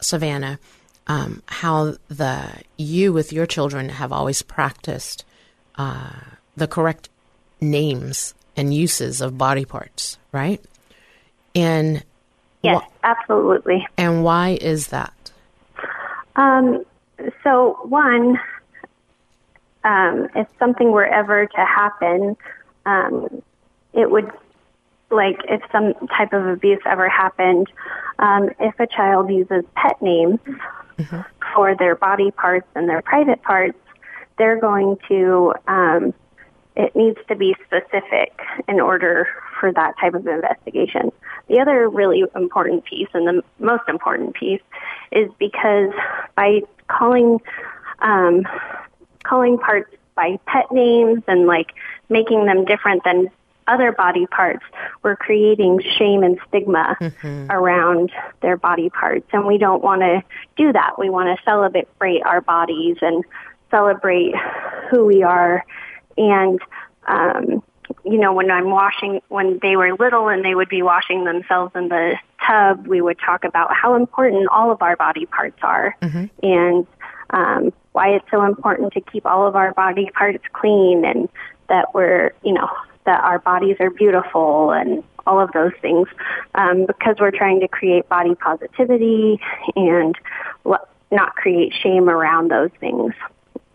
Savannah, 0.00 0.58
um, 1.06 1.42
how 1.46 1.94
the 2.08 2.50
you 2.76 3.12
with 3.12 3.32
your 3.32 3.46
children 3.46 3.88
have 3.88 4.12
always 4.12 4.42
practiced 4.42 5.24
uh, 5.76 6.10
the 6.56 6.66
correct 6.68 7.08
names 7.60 8.34
and 8.56 8.72
uses 8.74 9.20
of 9.20 9.38
body 9.38 9.64
parts, 9.64 10.18
right? 10.32 10.60
And 11.54 12.04
Yes, 12.62 12.82
wh- 12.82 13.04
absolutely. 13.04 13.86
and 13.96 14.22
why 14.22 14.58
is 14.60 14.88
that? 14.88 15.32
Um, 16.36 16.84
so 17.42 17.78
one, 17.84 18.38
um, 19.84 20.28
if 20.34 20.46
something 20.58 20.90
were 20.92 21.06
ever 21.06 21.46
to 21.46 21.64
happen, 21.64 22.36
um, 22.86 23.42
it 23.92 24.10
would 24.10 24.30
like 25.10 25.40
if 25.48 25.60
some 25.72 25.94
type 26.08 26.32
of 26.32 26.46
abuse 26.46 26.80
ever 26.86 27.08
happened, 27.08 27.68
um, 28.18 28.50
if 28.60 28.78
a 28.78 28.86
child 28.86 29.30
uses 29.30 29.64
pet 29.74 30.00
names 30.00 30.38
for 31.54 31.74
their 31.76 31.96
body 31.96 32.30
parts 32.30 32.66
and 32.74 32.88
their 32.88 33.02
private 33.02 33.42
parts, 33.42 33.78
they're 34.38 34.60
going 34.60 34.96
to. 35.08 35.54
Um, 35.66 36.14
it 36.76 36.94
needs 36.94 37.18
to 37.28 37.36
be 37.36 37.54
specific 37.66 38.32
in 38.68 38.80
order 38.80 39.26
for 39.58 39.72
that 39.72 39.94
type 40.00 40.14
of 40.14 40.26
investigation. 40.26 41.12
The 41.48 41.60
other 41.60 41.88
really 41.88 42.24
important 42.34 42.84
piece, 42.84 43.08
and 43.12 43.26
the 43.26 43.42
most 43.58 43.82
important 43.88 44.34
piece, 44.34 44.62
is 45.10 45.28
because 45.38 45.92
by 46.36 46.62
calling 46.86 47.40
um, 48.00 48.46
calling 49.24 49.58
parts 49.58 49.90
by 50.14 50.38
pet 50.46 50.70
names 50.70 51.22
and 51.26 51.46
like 51.46 51.72
making 52.08 52.46
them 52.46 52.64
different 52.64 53.04
than 53.04 53.30
other 53.66 53.92
body 53.92 54.26
parts, 54.26 54.64
we're 55.02 55.16
creating 55.16 55.80
shame 55.98 56.22
and 56.22 56.38
stigma 56.48 56.96
around 57.50 58.10
their 58.42 58.56
body 58.56 58.90
parts, 58.90 59.26
and 59.32 59.46
we 59.46 59.58
don't 59.58 59.82
want 59.82 60.02
to 60.02 60.22
do 60.56 60.72
that. 60.72 60.98
We 60.98 61.10
want 61.10 61.36
to 61.36 61.44
celebrate 61.44 62.22
our 62.24 62.40
bodies 62.40 62.96
and 63.00 63.24
celebrate 63.70 64.34
who 64.90 65.06
we 65.06 65.22
are. 65.22 65.64
And 66.16 66.60
um 67.06 67.62
you 68.04 68.18
know 68.18 68.32
when 68.32 68.52
i'm 68.52 68.70
washing 68.70 69.20
when 69.30 69.58
they 69.62 69.74
were 69.74 69.92
little 69.94 70.28
and 70.28 70.44
they 70.44 70.54
would 70.54 70.68
be 70.68 70.80
washing 70.80 71.24
themselves 71.24 71.72
in 71.74 71.88
the 71.88 72.14
tub 72.46 72.86
we 72.86 73.00
would 73.00 73.18
talk 73.18 73.42
about 73.42 73.74
how 73.74 73.96
important 73.96 74.46
all 74.48 74.70
of 74.70 74.80
our 74.80 74.94
body 74.94 75.26
parts 75.26 75.58
are 75.62 75.96
and 76.40 76.86
um 77.30 77.72
why 77.92 78.10
it's 78.10 78.24
so 78.30 78.44
important 78.44 78.92
to 78.92 79.00
keep 79.00 79.26
all 79.26 79.46
of 79.46 79.56
our 79.56 79.72
body 79.74 80.08
parts 80.14 80.44
clean 80.52 81.04
and 81.04 81.28
that 81.68 81.94
we're, 81.94 82.32
you 82.44 82.52
know, 82.52 82.68
that 83.10 83.24
our 83.24 83.40
bodies 83.40 83.76
are 83.80 83.90
beautiful 83.90 84.70
and 84.70 85.02
all 85.26 85.40
of 85.40 85.50
those 85.50 85.72
things 85.82 86.06
um, 86.54 86.86
because 86.86 87.16
we're 87.18 87.32
trying 87.32 87.58
to 87.58 87.66
create 87.66 88.08
body 88.08 88.36
positivity 88.36 89.40
and 89.74 90.14
not 91.10 91.34
create 91.34 91.74
shame 91.82 92.08
around 92.08 92.52
those 92.52 92.70
things. 92.78 93.12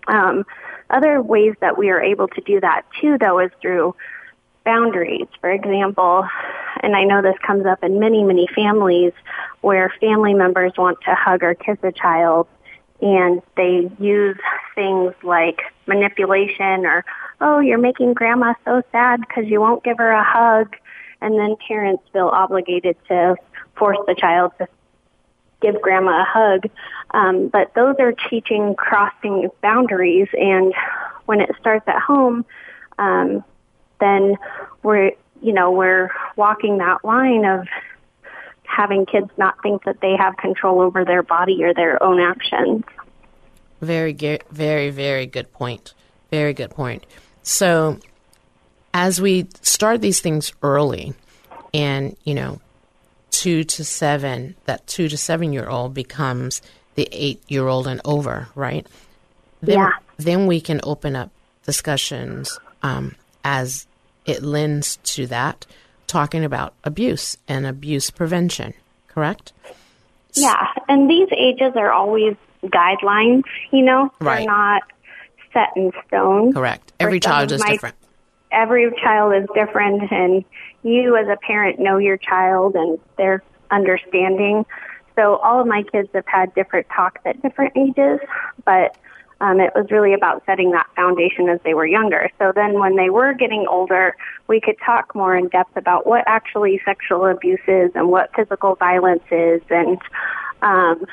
Um, 0.07 0.45
other 0.89 1.21
ways 1.21 1.53
that 1.59 1.77
we 1.77 1.89
are 1.89 2.01
able 2.01 2.29
to 2.29 2.41
do 2.41 2.61
that 2.61 2.83
too, 3.01 3.17
though, 3.19 3.39
is 3.39 3.51
through 3.61 3.93
boundaries. 4.63 5.27
For 5.41 5.51
example, 5.51 6.25
and 6.81 6.95
I 6.95 7.03
know 7.03 7.21
this 7.21 7.35
comes 7.45 7.65
up 7.65 7.83
in 7.83 7.99
many, 7.99 8.23
many 8.23 8.47
families 8.55 9.11
where 9.59 9.93
family 9.99 10.33
members 10.33 10.71
want 10.77 10.99
to 11.01 11.13
hug 11.13 11.43
or 11.43 11.55
kiss 11.55 11.77
a 11.83 11.91
child 11.91 12.47
and 13.01 13.41
they 13.57 13.91
use 13.99 14.37
things 14.75 15.13
like 15.23 15.59
manipulation 15.87 16.85
or, 16.85 17.03
oh, 17.45 17.59
you're 17.59 17.77
making 17.77 18.13
grandma 18.15 18.55
so 18.65 18.81
sad 18.91 19.21
because 19.21 19.45
you 19.45 19.61
won't 19.61 19.83
give 19.83 19.99
her 19.99 20.09
a 20.09 20.23
hug. 20.23 20.75
And 21.21 21.39
then 21.39 21.55
parents 21.67 22.03
feel 22.11 22.27
obligated 22.27 22.97
to 23.07 23.35
force 23.77 23.99
the 24.07 24.15
child 24.15 24.51
to 24.57 24.67
give 25.61 25.79
grandma 25.81 26.23
a 26.23 26.25
hug. 26.27 26.69
Um, 27.11 27.47
but 27.47 27.73
those 27.75 27.95
are 27.99 28.13
teaching 28.29 28.75
crossing 28.75 29.49
boundaries. 29.61 30.27
And 30.33 30.73
when 31.25 31.39
it 31.39 31.51
starts 31.59 31.87
at 31.87 32.01
home, 32.01 32.45
um, 32.97 33.43
then 33.99 34.37
we're, 34.81 35.11
you 35.41 35.53
know, 35.53 35.71
we're 35.71 36.09
walking 36.35 36.79
that 36.79 37.05
line 37.05 37.45
of 37.45 37.67
having 38.63 39.05
kids 39.05 39.29
not 39.37 39.61
think 39.61 39.83
that 39.85 40.01
they 40.01 40.15
have 40.17 40.35
control 40.37 40.81
over 40.81 41.05
their 41.05 41.21
body 41.21 41.63
or 41.63 41.75
their 41.75 42.01
own 42.01 42.19
actions. 42.19 42.83
Very, 43.81 44.13
very, 44.51 44.89
very 44.89 45.27
good 45.27 45.53
point. 45.53 45.93
Very 46.31 46.53
good 46.53 46.71
point. 46.71 47.05
So, 47.45 47.99
as 48.91 49.21
we 49.21 49.47
start 49.61 50.01
these 50.01 50.19
things 50.19 50.51
early, 50.63 51.13
and 51.73 52.17
you 52.23 52.33
know, 52.33 52.59
two 53.29 53.63
to 53.63 53.85
seven, 53.85 54.55
that 54.65 54.85
two 54.87 55.07
to 55.07 55.17
seven 55.17 55.53
year 55.53 55.69
old 55.69 55.93
becomes 55.93 56.61
the 56.95 57.07
eight 57.11 57.41
year 57.47 57.67
old 57.67 57.85
and 57.85 58.01
over, 58.03 58.47
right? 58.55 58.85
Then, 59.61 59.77
yeah. 59.77 59.91
Then 60.17 60.47
we 60.47 60.59
can 60.59 60.79
open 60.83 61.15
up 61.15 61.29
discussions 61.65 62.59
um, 62.81 63.15
as 63.43 63.85
it 64.25 64.41
lends 64.41 64.97
to 65.03 65.27
that, 65.27 65.67
talking 66.07 66.43
about 66.43 66.73
abuse 66.83 67.37
and 67.47 67.67
abuse 67.67 68.09
prevention, 68.09 68.73
correct? 69.07 69.53
Yeah, 70.33 70.65
and 70.89 71.09
these 71.09 71.29
ages 71.37 71.73
are 71.75 71.91
always 71.91 72.35
guidelines, 72.63 73.43
you 73.71 73.83
know? 73.83 74.11
Right. 74.19 74.37
They're 74.39 74.47
not 74.47 74.83
set 75.55 75.69
in 75.75 75.91
stone. 76.07 76.53
Correct. 76.53 76.91
Every 76.99 77.19
child 77.19 77.51
is 77.51 77.61
my, 77.61 77.71
different. 77.71 77.95
Every 78.51 78.91
child 79.01 79.33
is 79.33 79.47
different, 79.55 80.11
and 80.11 80.43
you 80.83 81.15
as 81.15 81.27
a 81.27 81.37
parent 81.37 81.79
know 81.79 81.97
your 81.97 82.17
child 82.17 82.75
and 82.75 82.99
their 83.17 83.41
understanding. 83.71 84.65
So 85.15 85.37
all 85.37 85.61
of 85.61 85.67
my 85.67 85.83
kids 85.83 86.09
have 86.13 86.27
had 86.27 86.53
different 86.53 86.87
talks 86.93 87.21
at 87.25 87.41
different 87.41 87.75
ages, 87.77 88.19
but 88.65 88.97
um, 89.41 89.59
it 89.59 89.71
was 89.75 89.87
really 89.91 90.13
about 90.13 90.43
setting 90.45 90.71
that 90.71 90.87
foundation 90.95 91.49
as 91.49 91.59
they 91.63 91.73
were 91.73 91.85
younger. 91.85 92.29
So 92.39 92.51
then 92.53 92.79
when 92.79 92.95
they 92.95 93.09
were 93.09 93.33
getting 93.33 93.65
older, 93.69 94.15
we 94.47 94.61
could 94.61 94.75
talk 94.85 95.15
more 95.15 95.35
in 95.35 95.47
depth 95.49 95.75
about 95.75 96.05
what 96.05 96.23
actually 96.27 96.81
sexual 96.85 97.25
abuse 97.25 97.59
is 97.67 97.91
and 97.95 98.09
what 98.09 98.29
physical 98.35 98.75
violence 98.75 99.23
is 99.31 99.61
and 99.69 99.97
um, 100.61 101.05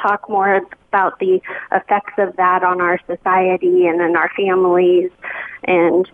talk 0.00 0.28
more 0.28 0.62
about 0.96 1.18
the 1.18 1.40
effects 1.72 2.14
of 2.18 2.34
that 2.36 2.62
on 2.62 2.80
our 2.80 2.98
society 3.06 3.86
and 3.86 4.00
in 4.00 4.16
our 4.16 4.30
families 4.36 5.10
and 5.64 6.08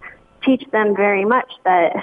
teach 0.45 0.65
them 0.73 0.97
very 0.97 1.25
much 1.25 1.51
that 1.65 1.95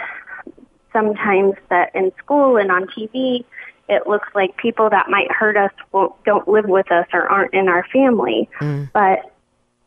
sometimes 0.94 1.56
that 1.70 1.94
in 1.94 2.12
school 2.18 2.58
and 2.58 2.72
on 2.72 2.86
TV 2.88 3.44
it 3.89 4.08
looks 4.08 4.30
like 4.34 4.56
people 4.58 4.89
that 4.89 5.10
might 5.10 5.32
hurt 5.32 5.58
us 5.58 5.72
won't, 5.92 6.13
don't 6.24 6.48
live 6.48 6.65
with 6.65 6.92
us 6.92 7.08
or 7.12 7.28
aren't 7.28 7.54
in 7.54 7.68
our 7.68 7.84
family. 7.92 8.48
Mm. 8.62 8.89
But 8.94 9.20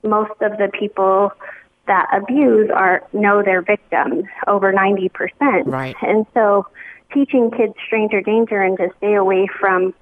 most 0.03 0.33
of 0.43 0.59
the 0.59 0.71
people 0.79 1.31
that 1.87 2.09
abuse 2.13 2.69
are 2.75 3.07
know 3.13 3.43
their 3.43 3.63
victims 3.63 4.25
over 4.49 4.73
90%. 4.73 5.09
Right. 5.67 5.95
And 6.03 6.27
so 6.35 6.67
teaching 7.15 7.53
kids 7.53 7.75
stranger 7.87 8.21
danger 8.21 8.61
and 8.61 8.77
to 8.79 8.89
stay 8.99 9.15
away 9.15 9.47
from 9.61 9.95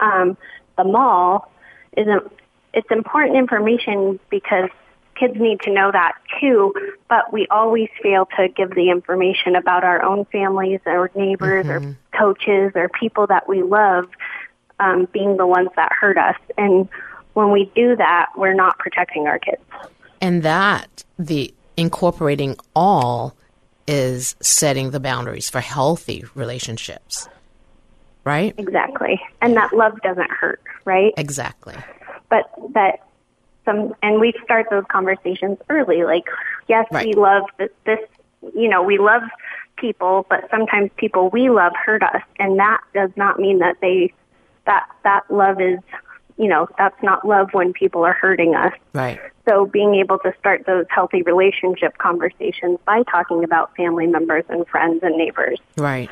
um, 0.00 0.36
the 0.76 0.84
mall 0.84 1.48
isn't 1.98 2.32
it's 2.74 2.90
important 2.90 3.36
information 3.36 4.20
because 4.30 4.70
kids 5.18 5.34
need 5.36 5.60
to 5.60 5.72
know 5.72 5.90
that 5.90 6.12
too, 6.40 6.72
but 7.08 7.32
we 7.32 7.46
always 7.50 7.88
fail 8.02 8.26
to 8.36 8.48
give 8.48 8.70
the 8.74 8.90
information 8.90 9.56
about 9.56 9.84
our 9.84 10.02
own 10.02 10.24
families 10.26 10.80
or 10.86 11.10
neighbors 11.14 11.66
mm-hmm. 11.66 11.90
or 11.90 11.96
coaches 12.16 12.72
or 12.74 12.88
people 12.88 13.26
that 13.26 13.48
we 13.48 13.62
love 13.62 14.08
um, 14.80 15.08
being 15.12 15.36
the 15.36 15.46
ones 15.46 15.68
that 15.76 15.90
hurt 15.92 16.16
us. 16.16 16.36
And 16.56 16.88
when 17.34 17.50
we 17.50 17.70
do 17.74 17.96
that, 17.96 18.26
we're 18.36 18.54
not 18.54 18.78
protecting 18.78 19.26
our 19.26 19.38
kids. 19.38 19.62
And 20.20 20.42
that, 20.42 21.04
the 21.18 21.52
incorporating 21.76 22.56
all, 22.74 23.34
is 23.86 24.36
setting 24.40 24.90
the 24.90 25.00
boundaries 25.00 25.48
for 25.48 25.60
healthy 25.60 26.24
relationships. 26.34 27.28
Right? 28.24 28.54
Exactly. 28.58 29.20
And 29.40 29.56
that 29.56 29.72
love 29.72 30.00
doesn't 30.02 30.30
hurt, 30.30 30.60
right? 30.88 31.12
Exactly. 31.16 31.76
But 32.30 32.50
that 32.72 33.00
some 33.68 33.94
and 34.02 34.20
we 34.20 34.32
start 34.42 34.66
those 34.70 34.84
conversations 34.90 35.58
early 35.68 36.02
like 36.02 36.24
yes 36.68 36.86
right. 36.90 37.06
we 37.06 37.12
love 37.12 37.42
this, 37.58 37.68
this 37.84 37.98
you 38.54 38.68
know 38.68 38.82
we 38.82 38.96
love 38.98 39.22
people 39.76 40.26
but 40.30 40.48
sometimes 40.50 40.90
people 40.96 41.28
we 41.30 41.50
love 41.50 41.72
hurt 41.84 42.02
us 42.02 42.22
and 42.38 42.58
that 42.58 42.80
does 42.94 43.10
not 43.16 43.38
mean 43.38 43.58
that 43.58 43.76
they 43.82 44.12
that 44.64 44.88
that 45.04 45.22
love 45.30 45.60
is 45.60 45.78
you 46.38 46.48
know 46.48 46.66
that's 46.78 47.00
not 47.02 47.26
love 47.26 47.48
when 47.52 47.74
people 47.74 48.04
are 48.04 48.14
hurting 48.14 48.54
us 48.54 48.72
right 48.94 49.20
so 49.46 49.66
being 49.66 49.94
able 49.96 50.18
to 50.18 50.32
start 50.38 50.64
those 50.66 50.86
healthy 50.88 51.22
relationship 51.22 51.96
conversations 51.98 52.78
by 52.86 53.02
talking 53.04 53.44
about 53.44 53.74
family 53.76 54.06
members 54.06 54.44
and 54.48 54.66
friends 54.66 55.00
and 55.02 55.14
neighbors 55.16 55.58
right 55.76 56.08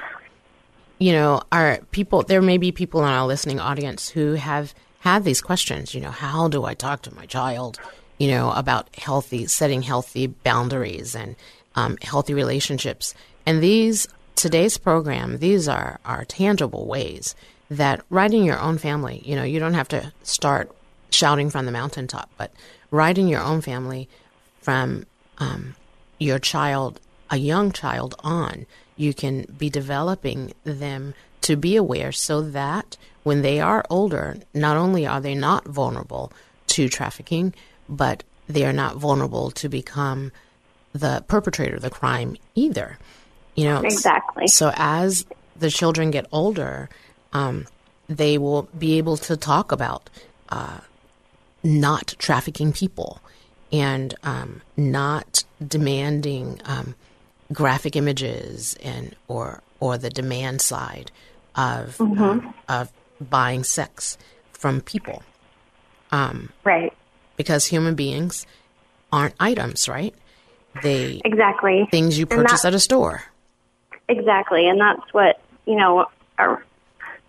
you 0.99 1.13
know 1.13 1.43
our 1.53 1.79
people 1.91 2.23
there 2.23 2.43
may 2.43 2.59
be 2.59 2.73
people 2.73 3.03
in 3.03 3.09
our 3.09 3.27
listening 3.27 3.61
audience 3.61 4.09
who 4.09 4.35
have 4.35 4.75
had 5.07 5.23
these 5.23 5.41
questions. 5.41 5.95
You 5.95 6.01
know, 6.01 6.11
how 6.11 6.49
do 6.49 6.65
I 6.65 6.75
talk 6.75 7.03
to 7.03 7.15
my 7.15 7.27
child? 7.27 7.79
You 8.19 8.29
know, 8.29 8.51
about 8.51 8.93
healthy, 8.97 9.47
setting 9.47 9.83
healthy 9.83 10.27
boundaries 10.27 11.15
and 11.15 11.37
um, 11.77 11.97
healthy 12.03 12.35
relationships. 12.35 13.15
And 13.47 13.63
these 13.63 14.09
today's 14.35 14.79
program, 14.79 15.39
these 15.39 15.69
are 15.69 16.01
are 16.05 16.25
tangible 16.25 16.87
ways 16.87 17.37
that 17.71 18.03
writing 18.11 18.45
your 18.45 18.59
own 18.59 18.79
family. 18.79 19.23
You 19.25 19.37
know, 19.37 19.45
you 19.45 19.61
don't 19.61 19.75
have 19.75 19.89
to 19.89 20.13
start 20.25 20.75
shouting 21.11 21.51
from 21.51 21.67
the 21.67 21.73
mountaintop, 21.73 22.29
but 22.37 22.51
writing 22.91 23.29
your 23.29 23.43
own 23.43 23.61
family 23.61 24.09
from 24.61 25.07
um, 25.39 25.77
your 26.19 26.41
child, 26.41 27.01
a 27.31 27.37
young 27.37 27.71
child, 27.71 28.17
on. 28.25 28.67
You 28.97 29.15
can 29.15 29.47
be 29.59 29.71
developing 29.71 30.53
them 30.65 31.15
to 31.43 31.57
be 31.57 31.77
aware 31.77 32.13
so 32.13 32.41
that 32.43 32.97
when 33.23 33.43
they 33.43 33.61
are 33.61 33.85
older, 33.91 34.37
not 34.55 34.77
only 34.77 35.07
are 35.07 35.21
they 35.21 35.35
not 35.35 35.67
vulnerable 35.67 36.33
to 36.69 36.89
trafficking, 36.89 37.55
but 37.89 38.25
they 38.49 38.65
are 38.65 38.73
not 38.73 38.97
vulnerable 38.97 39.51
to 39.53 39.69
become 39.69 40.33
the 40.93 41.25
perpetrator 41.29 41.77
of 41.77 41.83
the 41.83 41.91
crime 41.91 42.37
either. 42.55 42.99
You 43.55 43.65
know, 43.65 43.81
exactly. 43.83 44.47
So 44.49 44.73
as 44.77 45.27
the 45.57 45.71
children 45.71 46.11
get 46.11 46.27
older, 46.33 46.89
um, 47.33 47.67
they 48.09 48.39
will 48.39 48.69
be 48.79 48.99
able 48.99 49.17
to 49.19 49.37
talk 49.37 49.73
about 49.73 50.11
uh, 50.49 50.79
not 51.63 52.15
trafficking 52.19 52.73
people 52.73 53.21
and 53.73 54.15
um, 54.23 54.63
not 54.77 55.45
demanding 55.67 56.61
um, 56.65 56.95
graphic 57.53 57.97
images 57.97 58.77
and 58.83 59.15
or 59.29 59.63
or 59.81 59.99
the 59.99 60.11
demand 60.11 60.61
side 60.61 61.11
of 61.55 61.97
mm-hmm. 61.99 62.49
of 62.69 62.93
buying 63.21 63.65
sex 63.65 64.19
from 64.53 64.81
people. 64.81 65.23
Um, 66.11 66.51
right. 66.65 66.93
Because 67.37 67.67
human 67.67 67.95
beings 67.95 68.47
aren't 69.13 69.35
items, 69.39 69.89
right? 69.89 70.15
They 70.83 71.21
exactly 71.25 71.89
things 71.91 72.19
you 72.19 72.27
purchase 72.27 72.65
at 72.65 72.75
a 72.75 72.81
store. 72.81 73.23
Exactly, 74.09 74.69
and 74.69 74.81
that's 74.81 75.13
what 75.13 75.41
you 75.65 75.77
know. 75.77 76.07
Our, 76.39 76.63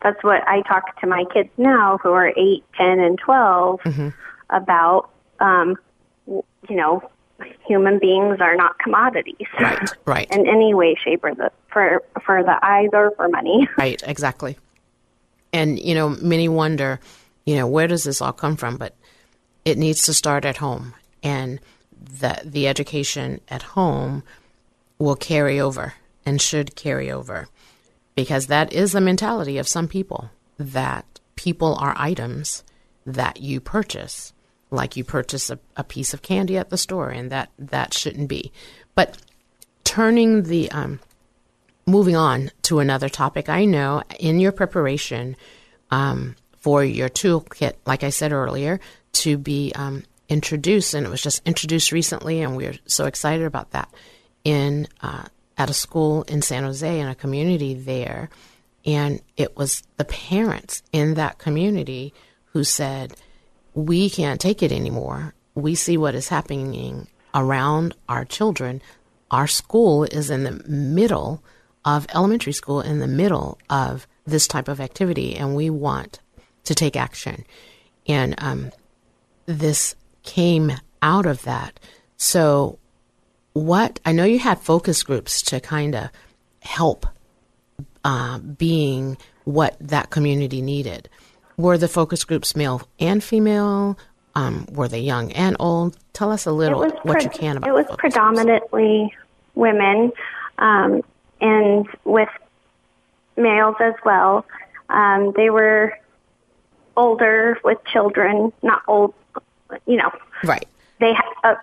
that's 0.03 0.21
what 0.23 0.47
I 0.47 0.61
talk 0.61 0.99
to 0.99 1.07
my 1.07 1.23
kids 1.33 1.49
now, 1.57 1.97
who 1.97 2.11
are 2.11 2.27
eight, 2.37 2.63
ten, 2.77 2.99
and 2.99 3.17
12 3.17 3.79
mm-hmm. 3.81 4.09
about. 4.49 5.09
Um, 5.39 5.77
you 6.27 6.75
know, 6.75 7.09
human 7.67 7.99
beings 7.99 8.37
are 8.39 8.55
not 8.55 8.79
commodities, 8.79 9.47
right? 9.59 9.89
Right. 10.05 10.27
In 10.31 10.47
any 10.47 10.73
way, 10.73 10.95
shape, 11.03 11.23
or 11.23 11.35
the 11.35 11.51
for 11.71 12.03
for 12.25 12.43
the 12.43 12.57
eyes 12.61 12.89
or 12.93 13.11
for 13.15 13.27
money. 13.29 13.67
Right. 13.77 14.01
Exactly. 14.05 14.57
And, 15.53 15.79
you 15.79 15.95
know, 15.95 16.09
many 16.09 16.49
wonder, 16.49 16.99
you 17.45 17.55
know, 17.55 17.67
where 17.67 17.87
does 17.87 18.03
this 18.03 18.21
all 18.21 18.33
come 18.33 18.57
from? 18.57 18.77
But 18.77 18.95
it 19.65 19.77
needs 19.77 20.03
to 20.03 20.13
start 20.13 20.45
at 20.45 20.57
home, 20.57 20.93
and 21.23 21.59
that 22.19 22.51
the 22.51 22.67
education 22.67 23.41
at 23.49 23.63
home 23.63 24.23
will 24.99 25.15
carry 25.15 25.59
over 25.59 25.93
and 26.25 26.41
should 26.41 26.75
carry 26.75 27.11
over 27.11 27.47
because 28.15 28.47
that 28.47 28.73
is 28.73 28.91
the 28.91 29.01
mentality 29.01 29.57
of 29.57 29.67
some 29.67 29.87
people 29.87 30.31
that 30.57 31.05
people 31.35 31.75
are 31.75 31.93
items 31.97 32.63
that 33.05 33.39
you 33.39 33.59
purchase 33.59 34.33
like 34.69 34.95
you 34.95 35.03
purchase 35.03 35.49
a, 35.49 35.59
a 35.75 35.83
piece 35.83 36.13
of 36.13 36.21
candy 36.21 36.57
at 36.57 36.69
the 36.69 36.77
store 36.77 37.09
and 37.09 37.31
that 37.31 37.49
that 37.57 37.93
shouldn't 37.93 38.27
be 38.27 38.51
but 38.95 39.17
turning 39.83 40.43
the 40.43 40.69
um, 40.71 40.99
moving 41.85 42.15
on 42.15 42.51
to 42.61 42.79
another 42.79 43.09
topic 43.09 43.49
i 43.49 43.65
know 43.65 44.01
in 44.19 44.39
your 44.39 44.51
preparation 44.51 45.35
um, 45.91 46.35
for 46.59 46.83
your 46.83 47.09
toolkit 47.09 47.73
like 47.85 48.03
i 48.03 48.09
said 48.09 48.31
earlier 48.31 48.79
to 49.13 49.37
be 49.37 49.71
um, 49.75 50.03
introduced 50.29 50.93
and 50.93 51.05
it 51.05 51.09
was 51.09 51.21
just 51.21 51.41
introduced 51.45 51.91
recently 51.91 52.41
and 52.41 52.57
we're 52.57 52.75
so 52.85 53.05
excited 53.05 53.45
about 53.45 53.71
that 53.71 53.89
in 54.43 54.87
uh, 55.01 55.25
at 55.57 55.69
a 55.69 55.73
school 55.73 56.23
in 56.23 56.41
San 56.41 56.63
Jose 56.63 56.99
in 56.99 57.07
a 57.07 57.15
community 57.15 57.73
there. 57.73 58.29
And 58.85 59.21
it 59.35 59.57
was 59.57 59.83
the 59.97 60.05
parents 60.05 60.83
in 60.91 61.15
that 61.15 61.39
community 61.39 62.13
who 62.53 62.63
said, 62.63 63.15
We 63.77 64.09
can't 64.09 64.41
take 64.41 64.63
it 64.63 64.71
anymore. 64.71 65.35
We 65.53 65.75
see 65.75 65.97
what 65.97 66.15
is 66.15 66.29
happening 66.29 67.07
around 67.35 67.95
our 68.09 68.25
children. 68.25 68.81
Our 69.29 69.45
school 69.45 70.03
is 70.03 70.31
in 70.31 70.45
the 70.45 70.63
middle 70.67 71.43
of 71.85 72.07
elementary 72.11 72.53
school, 72.53 72.81
in 72.81 72.97
the 72.97 73.07
middle 73.07 73.59
of 73.69 74.07
this 74.25 74.47
type 74.47 74.67
of 74.67 74.81
activity, 74.81 75.35
and 75.35 75.55
we 75.55 75.69
want 75.69 76.19
to 76.63 76.73
take 76.73 76.95
action. 76.95 77.45
And 78.07 78.33
um, 78.39 78.71
this 79.45 79.93
came 80.23 80.71
out 81.03 81.27
of 81.27 81.43
that. 81.43 81.79
So 82.17 82.79
what 83.53 83.99
I 84.03 84.11
know 84.11 84.25
you 84.25 84.39
had 84.39 84.59
focus 84.59 85.03
groups 85.03 85.43
to 85.43 85.59
kind 85.59 85.93
of 85.93 86.09
help 86.61 87.05
uh, 88.03 88.39
being 88.39 89.17
what 89.43 89.77
that 89.79 90.09
community 90.09 90.63
needed. 90.63 91.09
Were 91.57 91.77
the 91.77 91.87
focus 91.87 92.23
groups 92.23 92.55
male 92.55 92.87
and 92.99 93.23
female? 93.23 93.97
Um, 94.35 94.67
were 94.71 94.87
they 94.87 94.99
young 94.99 95.31
and 95.31 95.55
old? 95.59 95.97
Tell 96.13 96.31
us 96.31 96.45
a 96.45 96.51
little 96.51 96.81
what 96.81 97.03
pre- 97.03 97.23
you 97.23 97.29
can 97.29 97.57
about. 97.57 97.67
It 97.67 97.73
was 97.73 97.87
predominantly 97.97 99.11
groups. 99.11 99.15
women, 99.55 100.11
um, 100.59 101.01
and 101.41 101.87
with 102.03 102.29
males 103.35 103.75
as 103.79 103.95
well. 104.05 104.45
Um, 104.89 105.33
they 105.35 105.49
were 105.49 105.97
older 106.95 107.57
with 107.63 107.83
children, 107.85 108.53
not 108.61 108.83
old, 108.87 109.15
you 109.87 109.97
know. 109.97 110.11
Right. 110.43 110.67
They 110.99 111.15
uh, 111.43 111.55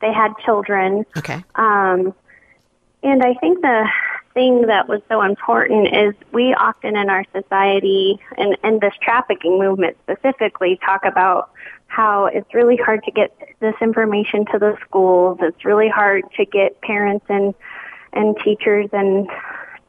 they 0.00 0.12
had 0.12 0.34
children. 0.44 1.04
Okay. 1.18 1.42
Um, 1.56 2.14
and 3.02 3.24
I 3.24 3.34
think 3.34 3.60
the 3.60 3.88
thing 4.34 4.66
that 4.66 4.88
was 4.88 5.00
so 5.08 5.22
important 5.22 5.94
is 5.94 6.14
we 6.32 6.54
often 6.54 6.96
in 6.96 7.08
our 7.10 7.24
society 7.32 8.18
and, 8.36 8.56
and 8.62 8.80
this 8.80 8.94
trafficking 9.02 9.58
movement 9.58 9.96
specifically 10.02 10.78
talk 10.84 11.04
about 11.04 11.50
how 11.86 12.26
it's 12.26 12.52
really 12.54 12.76
hard 12.76 13.02
to 13.04 13.10
get 13.10 13.36
this 13.60 13.74
information 13.80 14.46
to 14.46 14.58
the 14.58 14.76
schools. 14.86 15.38
It's 15.42 15.64
really 15.64 15.88
hard 15.88 16.24
to 16.36 16.44
get 16.44 16.80
parents 16.80 17.26
and 17.28 17.54
and 18.14 18.36
teachers 18.44 18.88
and 18.92 19.28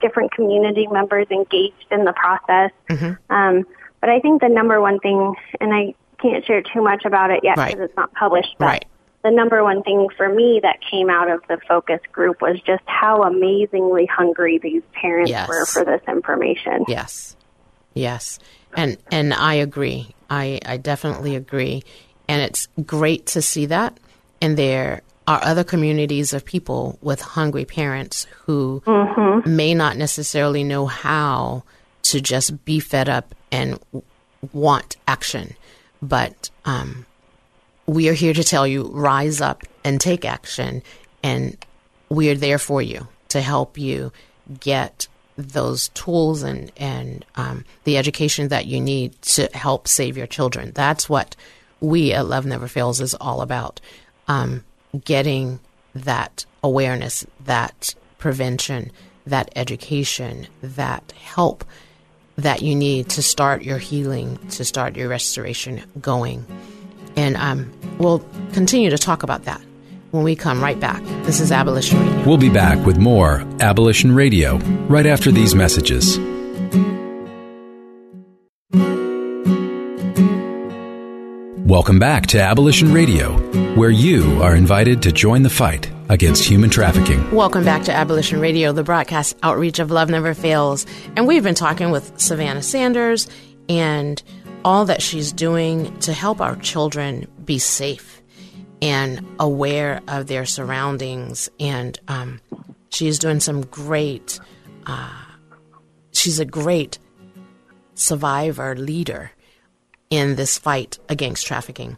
different 0.01 0.31
community 0.31 0.87
members 0.87 1.27
engaged 1.29 1.87
in 1.91 2.05
the 2.05 2.13
process. 2.13 2.71
Mm-hmm. 2.89 3.33
Um, 3.33 3.65
but 3.99 4.09
I 4.09 4.19
think 4.19 4.41
the 4.41 4.49
number 4.49 4.79
one 4.79 4.99
thing, 4.99 5.35
and 5.59 5.73
I 5.73 5.93
can't 6.21 6.45
share 6.45 6.61
too 6.61 6.81
much 6.81 7.03
about 7.05 7.31
it 7.31 7.41
yet 7.43 7.55
because 7.55 7.75
right. 7.75 7.83
it's 7.83 7.97
not 7.97 8.13
published. 8.13 8.55
But 8.57 8.65
right 8.65 8.85
the 9.23 9.31
number 9.31 9.63
one 9.63 9.83
thing 9.83 10.07
for 10.17 10.27
me 10.27 10.59
that 10.61 10.79
came 10.89 11.09
out 11.09 11.29
of 11.29 11.41
the 11.47 11.57
focus 11.67 12.01
group 12.11 12.41
was 12.41 12.59
just 12.65 12.83
how 12.85 13.23
amazingly 13.23 14.05
hungry 14.05 14.57
these 14.57 14.83
parents 14.93 15.31
yes. 15.31 15.47
were 15.47 15.65
for 15.65 15.85
this 15.85 16.01
information. 16.07 16.85
Yes. 16.87 17.35
Yes. 17.93 18.39
And 18.75 18.97
and 19.11 19.33
I 19.33 19.55
agree. 19.55 20.13
I, 20.29 20.59
I 20.65 20.77
definitely 20.77 21.35
agree. 21.35 21.83
And 22.27 22.41
it's 22.41 22.67
great 22.85 23.27
to 23.27 23.41
see 23.41 23.67
that. 23.67 23.97
And 24.41 24.57
there 24.57 25.01
are 25.27 25.41
other 25.43 25.63
communities 25.63 26.33
of 26.33 26.43
people 26.43 26.97
with 27.01 27.21
hungry 27.21 27.65
parents 27.65 28.25
who 28.45 28.81
mm-hmm. 28.85 29.55
may 29.55 29.73
not 29.73 29.95
necessarily 29.95 30.63
know 30.63 30.85
how 30.85 31.63
to 32.03 32.19
just 32.19 32.65
be 32.65 32.79
fed 32.79 33.07
up 33.07 33.33
and 33.51 33.79
want 34.51 34.97
action. 35.07 35.55
But 36.01 36.49
um, 36.65 37.05
we 37.85 38.09
are 38.09 38.13
here 38.13 38.33
to 38.33 38.43
tell 38.43 38.65
you 38.65 38.83
rise 38.87 39.41
up 39.41 39.63
and 39.83 39.99
take 39.99 40.25
action. 40.25 40.83
And 41.21 41.57
we 42.09 42.29
are 42.29 42.35
there 42.35 42.59
for 42.59 42.81
you 42.81 43.07
to 43.29 43.41
help 43.41 43.77
you 43.77 44.11
get 44.59 45.07
those 45.37 45.89
tools 45.89 46.43
and, 46.43 46.71
and 46.77 47.25
um, 47.35 47.65
the 47.85 47.97
education 47.97 48.49
that 48.49 48.65
you 48.65 48.79
need 48.79 49.19
to 49.23 49.49
help 49.53 49.87
save 49.87 50.17
your 50.17 50.27
children. 50.27 50.71
That's 50.75 51.09
what 51.09 51.35
we 51.79 52.13
at 52.13 52.27
Love 52.27 52.45
Never 52.45 52.67
Fails 52.67 53.01
is 53.01 53.13
all 53.15 53.41
about. 53.41 53.81
Um, 54.27 54.63
getting 55.05 55.59
that 55.95 56.45
awareness, 56.63 57.25
that 57.45 57.95
prevention, 58.19 58.91
that 59.25 59.51
education, 59.55 60.47
that 60.61 61.11
help 61.13 61.65
that 62.37 62.61
you 62.61 62.75
need 62.75 63.09
to 63.09 63.21
start 63.21 63.63
your 63.63 63.77
healing, 63.77 64.37
to 64.49 64.65
start 64.65 64.95
your 64.95 65.07
restoration 65.07 65.83
going. 66.01 66.45
And 67.15 67.35
um, 67.37 67.71
we'll 67.97 68.19
continue 68.53 68.89
to 68.89 68.97
talk 68.97 69.23
about 69.23 69.45
that 69.45 69.61
when 70.11 70.23
we 70.23 70.35
come 70.35 70.63
right 70.63 70.79
back. 70.79 71.03
This 71.25 71.39
is 71.39 71.51
Abolition 71.51 71.99
Radio. 71.99 72.25
We'll 72.25 72.37
be 72.37 72.49
back 72.49 72.85
with 72.85 72.97
more 72.97 73.41
Abolition 73.59 74.13
Radio 74.13 74.57
right 74.87 75.05
after 75.05 75.31
these 75.31 75.55
messages. 75.55 76.19
Welcome 81.65 81.97
back 81.97 82.27
to 82.27 82.39
Abolition 82.39 82.93
Radio, 82.93 83.31
where 83.73 83.89
you 83.89 84.43
are 84.43 84.55
invited 84.55 85.01
to 85.01 85.11
join 85.11 85.41
the 85.41 85.49
fight 85.49 85.89
against 86.09 86.43
human 86.43 86.69
trafficking. 86.69 87.31
Welcome 87.31 87.65
back 87.65 87.81
to 87.85 87.91
Abolition 87.91 88.39
Radio, 88.39 88.71
the 88.71 88.83
broadcast 88.83 89.35
outreach 89.41 89.79
of 89.79 89.89
Love 89.89 90.09
Never 90.09 90.35
Fails. 90.35 90.85
And 91.15 91.25
we've 91.25 91.41
been 91.41 91.55
talking 91.55 91.89
with 91.89 92.19
Savannah 92.19 92.61
Sanders 92.61 93.27
and 93.69 94.21
all 94.65 94.85
that 94.85 95.01
she's 95.01 95.31
doing 95.31 95.97
to 95.99 96.13
help 96.13 96.41
our 96.41 96.55
children 96.57 97.27
be 97.43 97.59
safe 97.59 98.21
and 98.81 99.25
aware 99.39 100.01
of 100.07 100.27
their 100.27 100.45
surroundings. 100.45 101.49
And 101.59 101.99
um, 102.07 102.39
she's 102.89 103.19
doing 103.19 103.39
some 103.39 103.61
great, 103.61 104.39
uh, 104.85 105.23
she's 106.11 106.39
a 106.39 106.45
great 106.45 106.99
survivor 107.95 108.75
leader 108.75 109.31
in 110.09 110.35
this 110.35 110.57
fight 110.57 110.99
against 111.09 111.45
trafficking. 111.45 111.97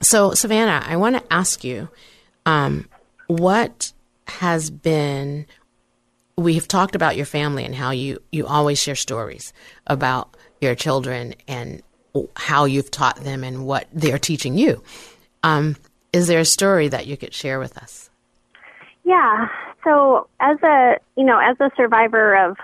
So, 0.00 0.32
Savannah, 0.32 0.82
I 0.84 0.96
want 0.96 1.16
to 1.16 1.32
ask 1.32 1.62
you 1.62 1.88
um, 2.46 2.88
what 3.26 3.92
has 4.26 4.70
been 4.70 5.46
we've 6.36 6.66
talked 6.66 6.94
about 6.94 7.16
your 7.16 7.26
family 7.26 7.64
and 7.64 7.74
how 7.74 7.90
you 7.90 8.22
you 8.32 8.46
always 8.46 8.80
share 8.80 8.94
stories 8.94 9.52
about 9.86 10.36
your 10.60 10.74
children 10.74 11.34
and 11.48 11.82
how 12.36 12.64
you've 12.64 12.90
taught 12.90 13.16
them 13.16 13.44
and 13.44 13.66
what 13.66 13.86
they're 13.92 14.18
teaching 14.18 14.56
you. 14.58 14.82
Um, 15.42 15.76
is 16.12 16.26
there 16.26 16.40
a 16.40 16.44
story 16.44 16.88
that 16.88 17.06
you 17.06 17.16
could 17.16 17.32
share 17.32 17.58
with 17.58 17.78
us? 17.78 18.10
Yeah. 19.04 19.48
So, 19.84 20.28
as 20.40 20.58
a 20.62 20.96
you 21.16 21.24
know, 21.24 21.38
as 21.38 21.56
a 21.60 21.70
survivor 21.76 22.36
of 22.36 22.56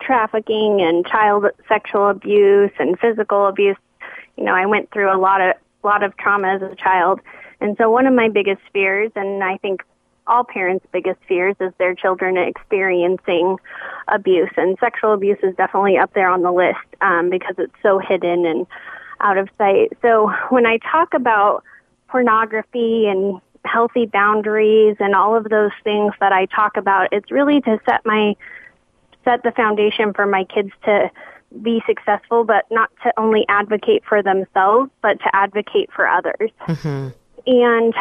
trafficking 0.00 0.80
and 0.80 1.06
child 1.06 1.46
sexual 1.68 2.08
abuse 2.08 2.72
and 2.78 2.98
physical 2.98 3.46
abuse, 3.46 3.76
you 4.36 4.44
know, 4.44 4.54
I 4.54 4.66
went 4.66 4.90
through 4.90 5.14
a 5.14 5.18
lot 5.18 5.40
of 5.40 5.54
lot 5.82 6.02
of 6.02 6.16
trauma 6.16 6.54
as 6.54 6.62
a 6.62 6.74
child. 6.76 7.20
And 7.60 7.76
so 7.76 7.90
one 7.90 8.06
of 8.06 8.14
my 8.14 8.28
biggest 8.28 8.62
fears 8.72 9.12
and 9.14 9.42
I 9.44 9.56
think 9.58 9.82
all 10.26 10.44
parents' 10.44 10.86
biggest 10.92 11.18
fears 11.26 11.56
is 11.60 11.72
their 11.78 11.94
children 11.94 12.36
experiencing 12.36 13.58
abuse, 14.08 14.50
and 14.56 14.76
sexual 14.78 15.12
abuse 15.12 15.38
is 15.42 15.54
definitely 15.56 15.98
up 15.98 16.12
there 16.14 16.30
on 16.30 16.42
the 16.42 16.52
list 16.52 16.78
um, 17.00 17.30
because 17.30 17.54
it's 17.58 17.74
so 17.82 17.98
hidden 17.98 18.46
and 18.46 18.66
out 19.20 19.38
of 19.38 19.48
sight. 19.58 19.92
So 20.02 20.32
when 20.50 20.66
I 20.66 20.78
talk 20.78 21.14
about 21.14 21.64
pornography 22.08 23.06
and 23.06 23.40
healthy 23.64 24.06
boundaries 24.06 24.96
and 25.00 25.14
all 25.14 25.36
of 25.36 25.44
those 25.44 25.70
things 25.84 26.12
that 26.20 26.32
I 26.32 26.46
talk 26.46 26.76
about, 26.76 27.08
it's 27.12 27.30
really 27.30 27.60
to 27.62 27.80
set 27.86 28.04
my 28.04 28.36
set 29.24 29.42
the 29.44 29.52
foundation 29.52 30.12
for 30.12 30.26
my 30.26 30.44
kids 30.44 30.72
to 30.84 31.10
be 31.62 31.82
successful, 31.86 32.44
but 32.44 32.64
not 32.70 32.90
to 33.04 33.12
only 33.16 33.44
advocate 33.48 34.02
for 34.08 34.22
themselves, 34.22 34.90
but 35.00 35.20
to 35.20 35.36
advocate 35.36 35.90
for 35.94 36.08
others. 36.08 36.50
Mm-hmm. 36.66 37.08
And 37.46 37.94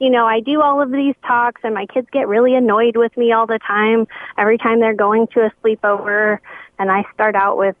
you 0.00 0.10
know, 0.10 0.26
I 0.26 0.40
do 0.40 0.62
all 0.62 0.80
of 0.80 0.90
these 0.90 1.14
talks 1.26 1.60
and 1.62 1.74
my 1.74 1.86
kids 1.86 2.08
get 2.10 2.26
really 2.26 2.54
annoyed 2.54 2.96
with 2.96 3.14
me 3.16 3.32
all 3.32 3.46
the 3.46 3.58
time 3.58 4.08
every 4.38 4.58
time 4.58 4.80
they're 4.80 4.94
going 4.94 5.26
to 5.34 5.40
a 5.40 5.52
sleepover 5.62 6.38
and 6.78 6.90
I 6.90 7.04
start 7.14 7.36
out 7.36 7.58
with 7.58 7.76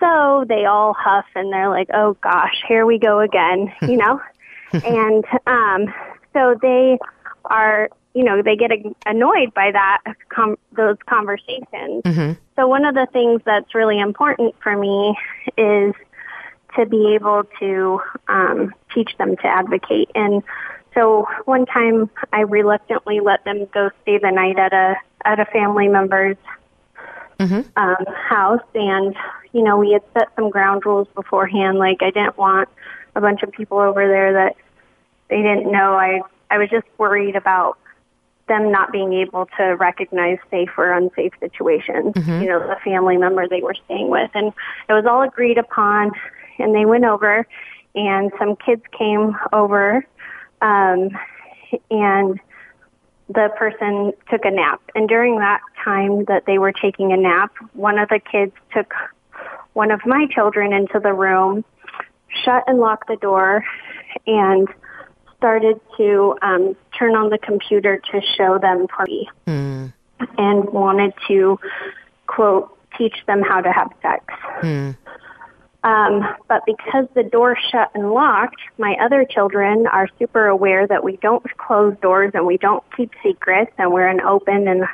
so 0.00 0.44
they 0.48 0.64
all 0.64 0.94
huff 0.94 1.26
and 1.34 1.52
they're 1.52 1.68
like, 1.68 1.88
"Oh 1.92 2.16
gosh, 2.22 2.64
here 2.66 2.86
we 2.86 2.98
go 2.98 3.20
again," 3.20 3.72
you 3.82 3.96
know? 3.96 4.20
and 4.72 5.24
um, 5.46 5.94
so 6.32 6.56
they 6.60 6.98
are, 7.44 7.90
you 8.14 8.24
know, 8.24 8.42
they 8.42 8.56
get 8.56 8.70
annoyed 9.06 9.52
by 9.54 9.70
that 9.72 10.00
com- 10.30 10.58
those 10.72 10.96
conversations. 11.08 12.02
Mm-hmm. 12.04 12.32
So 12.56 12.66
one 12.66 12.84
of 12.84 12.94
the 12.94 13.06
things 13.12 13.42
that's 13.44 13.74
really 13.74 14.00
important 14.00 14.54
for 14.62 14.76
me 14.76 15.16
is 15.56 15.94
to 16.76 16.86
be 16.86 17.14
able 17.14 17.44
to 17.58 18.00
um, 18.28 18.74
teach 18.94 19.10
them 19.18 19.36
to 19.36 19.46
advocate. 19.46 20.10
And 20.14 20.42
so 20.94 21.26
one 21.44 21.66
time 21.66 22.10
I 22.32 22.40
reluctantly 22.40 23.20
let 23.20 23.44
them 23.44 23.66
go 23.72 23.90
stay 24.02 24.18
the 24.18 24.30
night 24.30 24.58
at 24.58 24.72
a 24.72 24.96
at 25.24 25.38
a 25.38 25.44
family 25.46 25.88
member's 25.88 26.36
Mm-hmm. 27.40 27.60
um, 27.76 28.14
house, 28.28 28.60
and 28.74 29.16
you 29.52 29.62
know 29.62 29.78
we 29.78 29.92
had 29.92 30.02
set 30.12 30.28
some 30.36 30.50
ground 30.50 30.84
rules 30.84 31.08
beforehand. 31.14 31.78
Like 31.78 32.02
I 32.02 32.10
didn't 32.10 32.36
want 32.36 32.68
a 33.16 33.20
bunch 33.22 33.42
of 33.42 33.50
people 33.50 33.78
over 33.78 34.06
there 34.06 34.34
that 34.34 34.56
they 35.30 35.38
didn't 35.38 35.72
know. 35.72 35.94
I 35.94 36.20
I 36.50 36.58
was 36.58 36.68
just 36.68 36.86
worried 36.98 37.36
about 37.36 37.78
them 38.46 38.70
not 38.70 38.92
being 38.92 39.14
able 39.14 39.46
to 39.56 39.62
recognize 39.76 40.36
safe 40.50 40.68
or 40.76 40.92
unsafe 40.92 41.32
situations. 41.40 42.12
You 42.42 42.48
know, 42.48 42.60
the 42.60 42.76
family 42.84 43.16
member 43.16 43.48
they 43.48 43.62
were 43.62 43.76
staying 43.86 44.10
with, 44.10 44.30
and 44.34 44.52
it 44.88 44.92
was 44.92 45.06
all 45.06 45.22
agreed 45.22 45.56
upon. 45.56 46.12
And 46.58 46.74
they 46.74 46.84
went 46.84 47.04
over, 47.06 47.46
and 47.94 48.30
some 48.38 48.54
kids 48.56 48.82
came 48.98 49.34
over, 49.54 50.04
um, 50.62 51.10
and 51.90 52.40
the 53.28 53.48
person 53.56 54.12
took 54.28 54.44
a 54.44 54.50
nap. 54.50 54.80
And 54.94 55.08
during 55.08 55.38
that 55.38 55.60
time 55.84 56.24
that 56.24 56.46
they 56.46 56.58
were 56.58 56.72
taking 56.72 57.12
a 57.12 57.16
nap, 57.16 57.52
one 57.74 57.98
of 57.98 58.08
the 58.08 58.18
kids 58.18 58.52
took 58.74 58.92
one 59.74 59.90
of 59.90 60.00
my 60.04 60.26
children 60.30 60.72
into 60.72 60.98
the 60.98 61.12
room, 61.12 61.64
shut 62.44 62.64
and 62.66 62.78
locked 62.78 63.06
the 63.06 63.16
door, 63.16 63.64
and 64.26 64.68
started 65.36 65.80
to 65.96 66.36
um, 66.42 66.76
turn 66.98 67.14
on 67.14 67.30
the 67.30 67.38
computer 67.38 68.00
to 68.12 68.20
show 68.36 68.58
them 68.58 68.86
porn 68.88 69.26
Mm. 69.46 69.92
and 70.36 70.64
wanted 70.70 71.14
to, 71.28 71.58
quote, 72.26 72.76
teach 72.98 73.14
them 73.26 73.42
how 73.42 73.60
to 73.60 73.72
have 73.72 73.90
sex. 74.02 74.24
Mm. 74.60 74.96
Um, 75.82 76.26
but 76.46 76.62
because 76.66 77.06
the 77.14 77.22
door 77.22 77.56
shut 77.70 77.90
and 77.94 78.10
locked, 78.12 78.60
my 78.76 78.96
other 79.00 79.24
children 79.24 79.86
are 79.86 80.08
super 80.18 80.46
aware 80.46 80.86
that 80.86 81.02
we 81.02 81.16
don't 81.16 81.44
close 81.56 81.96
doors 82.02 82.32
and 82.34 82.46
we 82.46 82.58
don't 82.58 82.84
keep 82.96 83.12
secrets 83.22 83.72
and 83.78 83.92
we're 83.92 84.08
an 84.08 84.20
open 84.20 84.68
and 84.68 84.84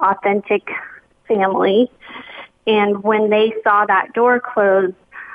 authentic 0.00 0.68
family. 1.28 1.90
And 2.66 3.02
when 3.02 3.30
they 3.30 3.54
saw 3.62 3.86
that 3.86 4.12
door 4.12 4.40
close, 4.40 4.92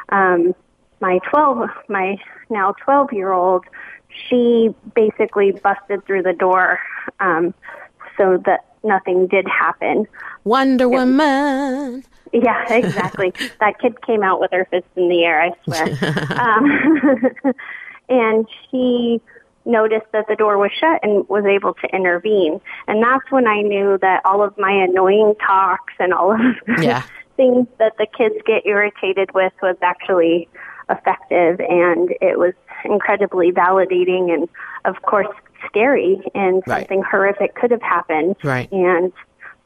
um, 0.09 0.53
my 0.99 1.19
12, 1.29 1.69
my 1.87 2.17
now 2.49 2.73
12 2.83 3.13
year 3.13 3.31
old, 3.31 3.63
she 4.27 4.73
basically 4.95 5.51
busted 5.51 6.05
through 6.05 6.23
the 6.23 6.33
door 6.33 6.79
um, 7.21 7.53
so 8.17 8.41
that 8.45 8.65
nothing 8.83 9.27
did 9.27 9.47
happen. 9.47 10.07
Wonder 10.43 10.89
Woman. 10.89 12.03
Yeah, 12.33 12.71
exactly. 12.73 13.33
that 13.59 13.79
kid 13.79 14.01
came 14.05 14.23
out 14.23 14.39
with 14.39 14.51
her 14.51 14.65
fist 14.69 14.85
in 14.95 15.09
the 15.09 15.23
air, 15.23 15.41
I 15.41 15.51
swear. 15.63 15.85
um, 16.39 17.53
and 18.09 18.47
she 18.69 19.21
noticed 19.65 20.07
that 20.13 20.27
the 20.27 20.35
door 20.35 20.57
was 20.57 20.71
shut 20.79 20.99
and 21.03 21.27
was 21.29 21.45
able 21.45 21.73
to 21.75 21.87
intervene. 21.95 22.59
And 22.87 23.03
that's 23.03 23.29
when 23.29 23.47
I 23.47 23.61
knew 23.61 23.97
that 24.01 24.21
all 24.25 24.41
of 24.43 24.57
my 24.57 24.71
annoying 24.71 25.35
talks 25.45 25.93
and 25.99 26.13
all 26.13 26.31
of 26.31 26.39
the 26.65 26.83
Yeah. 26.83 27.03
things 27.35 27.67
that 27.77 27.97
the 27.97 28.07
kids 28.17 28.35
get 28.45 28.65
irritated 28.65 29.33
with 29.33 29.53
was 29.61 29.75
actually 29.81 30.47
effective 30.89 31.59
and 31.59 32.09
it 32.19 32.39
was 32.39 32.53
incredibly 32.83 33.51
validating 33.51 34.33
and 34.33 34.49
of 34.85 34.99
course 35.03 35.27
scary 35.67 36.19
and 36.33 36.63
Right. 36.65 36.79
something 36.79 37.03
horrific 37.03 37.53
could 37.53 37.69
have 37.71 37.81
happened. 37.81 38.37
Right. 38.43 38.71
And 38.71 39.13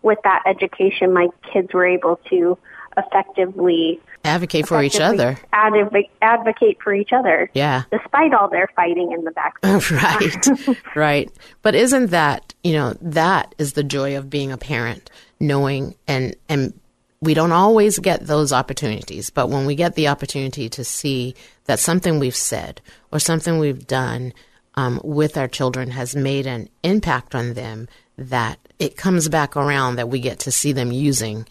with 0.03 0.19
that 0.23 0.43
education, 0.45 1.13
my 1.13 1.27
kids 1.51 1.73
were 1.73 1.85
able 1.85 2.19
to 2.29 2.57
effectively 2.97 3.99
Advocate 4.25 4.67
for 4.67 4.81
each 4.81 4.99
other. 5.01 5.37
adv- 5.51 6.05
advocate 6.21 6.77
for 6.81 6.93
each 6.93 7.11
other. 7.11 7.49
Yeah. 7.53 7.83
Despite 7.91 8.33
all 8.33 8.49
their 8.49 8.69
fighting 8.75 9.11
in 9.11 9.25
the 9.25 9.31
back. 9.31 9.55
right 9.91 10.77
right 10.95 11.31
but 11.61 11.75
isn't 11.75 12.11
that 12.11 12.53
you 12.63 12.73
know 12.73 12.93
that 13.01 13.53
is 13.57 13.73
the 13.73 13.83
joy 13.83 14.15
of 14.17 14.29
being 14.29 14.51
a 14.51 14.57
parent 14.57 15.09
knowing 15.39 15.95
and 16.07 16.35
and 16.47 16.73
we 17.21 17.33
don't 17.33 17.51
always 17.51 17.99
get 17.99 18.25
those 18.27 18.53
opportunities 18.53 19.29
but 19.29 19.49
when 19.49 19.65
we 19.65 19.75
get 19.75 19.95
the 19.95 20.07
opportunity 20.07 20.69
to 20.69 20.83
see 20.83 21.35
that 21.65 21.79
something 21.79 22.19
we've 22.19 22.35
said 22.35 22.81
or 23.11 23.19
something 23.19 23.57
we've 23.59 23.87
done 23.87 24.31
um, 24.75 24.99
with 25.03 25.37
our 25.37 25.47
children 25.47 25.91
has 25.91 26.15
made 26.15 26.45
an 26.47 26.69
impact 26.83 27.35
on 27.35 27.53
them 27.53 27.87
that 28.17 28.59
it 28.79 28.95
comes 28.97 29.27
back 29.29 29.55
around 29.55 29.95
that 29.95 30.09
we 30.09 30.19
get 30.19 30.39
to 30.39 30.51
see 30.51 30.71
them 30.71 30.91
using 30.91 31.47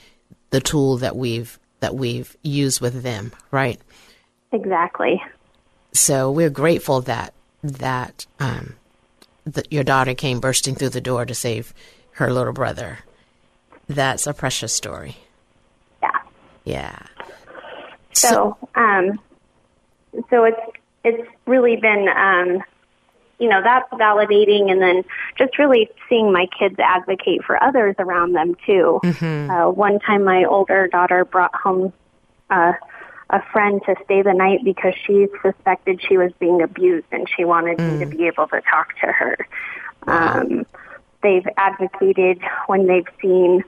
the 0.51 0.61
tool 0.61 0.99
that 0.99 1.17
we've 1.17 1.59
that 1.81 1.95
we've 1.95 2.37
used 2.43 2.81
with 2.81 3.03
them 3.03 3.33
right 3.51 3.81
Exactly. 4.53 5.21
so 5.93 6.31
we're 6.31 6.51
grateful 6.51 7.01
that 7.03 7.33
that 7.63 8.27
um, 8.41 8.75
that 9.45 9.73
your 9.73 9.85
daughter 9.85 10.15
came 10.15 10.41
bursting 10.41 10.75
through 10.75 10.91
the 10.91 11.01
door 11.01 11.25
to 11.25 11.35
save 11.35 11.73
her 12.13 12.33
little 12.33 12.53
brother. 12.53 12.99
That's 13.89 14.27
a 14.27 14.35
precious 14.35 14.73
story. 14.75 15.17
Yeah. 16.03 16.19
Yeah. 16.65 16.99
So, 18.13 18.57
um, 18.75 19.19
so 20.31 20.45
it's 20.45 20.61
it's 21.05 21.29
really 21.47 21.77
been, 21.77 22.09
um, 22.09 22.63
you 23.43 23.49
know, 23.49 23.61
that's 23.61 23.93
validating, 23.95 24.71
and 24.71 24.81
then 24.81 25.03
just 25.37 25.59
really 25.59 25.91
seeing 26.09 26.33
my 26.33 26.47
kids 26.57 26.77
advocate 26.79 27.45
for 27.45 27.61
others 27.61 27.97
around 27.99 28.35
them 28.35 28.55
too. 28.65 29.01
Uh, 29.51 29.69
one 29.69 29.99
time, 29.99 30.23
my 30.23 30.45
older 30.45 30.87
daughter 30.87 31.25
brought 31.25 31.53
home 31.53 31.93
uh, 32.51 32.73
a 33.31 33.43
friend 33.53 33.83
to 33.85 33.97
stay 34.05 34.23
the 34.23 34.33
night 34.33 34.61
because 34.65 34.95
she 35.05 35.27
suspected 35.43 36.01
she 36.09 36.17
was 36.17 36.31
being 36.39 36.63
abused, 36.63 37.07
and 37.11 37.27
she 37.37 37.45
wanted 37.45 37.81
me 37.81 37.99
to 37.99 38.07
be 38.07 38.29
able 38.29 38.47
to 38.47 38.61
talk 38.61 38.97
to 39.01 39.07
her. 39.09 39.37
Um, 40.07 40.65
they've 41.25 41.47
advocated 41.57 42.41
when 42.69 42.87
they've 42.87 43.09
seen 43.21 43.65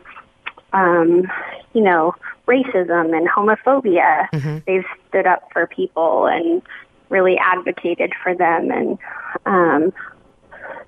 um, 0.73 1.25
you 1.73 1.81
know, 1.81 2.15
racism 2.47 3.17
and 3.17 3.29
homophobia. 3.29 4.29
They've 4.67 4.85
stood 5.09 5.27
up 5.27 5.49
for 5.53 5.67
people 5.67 6.27
and 6.27 6.63
really 7.09 7.37
advocated 7.39 8.13
for 8.23 8.35
them, 8.35 8.71
and 8.71 8.99
um, 9.47 9.93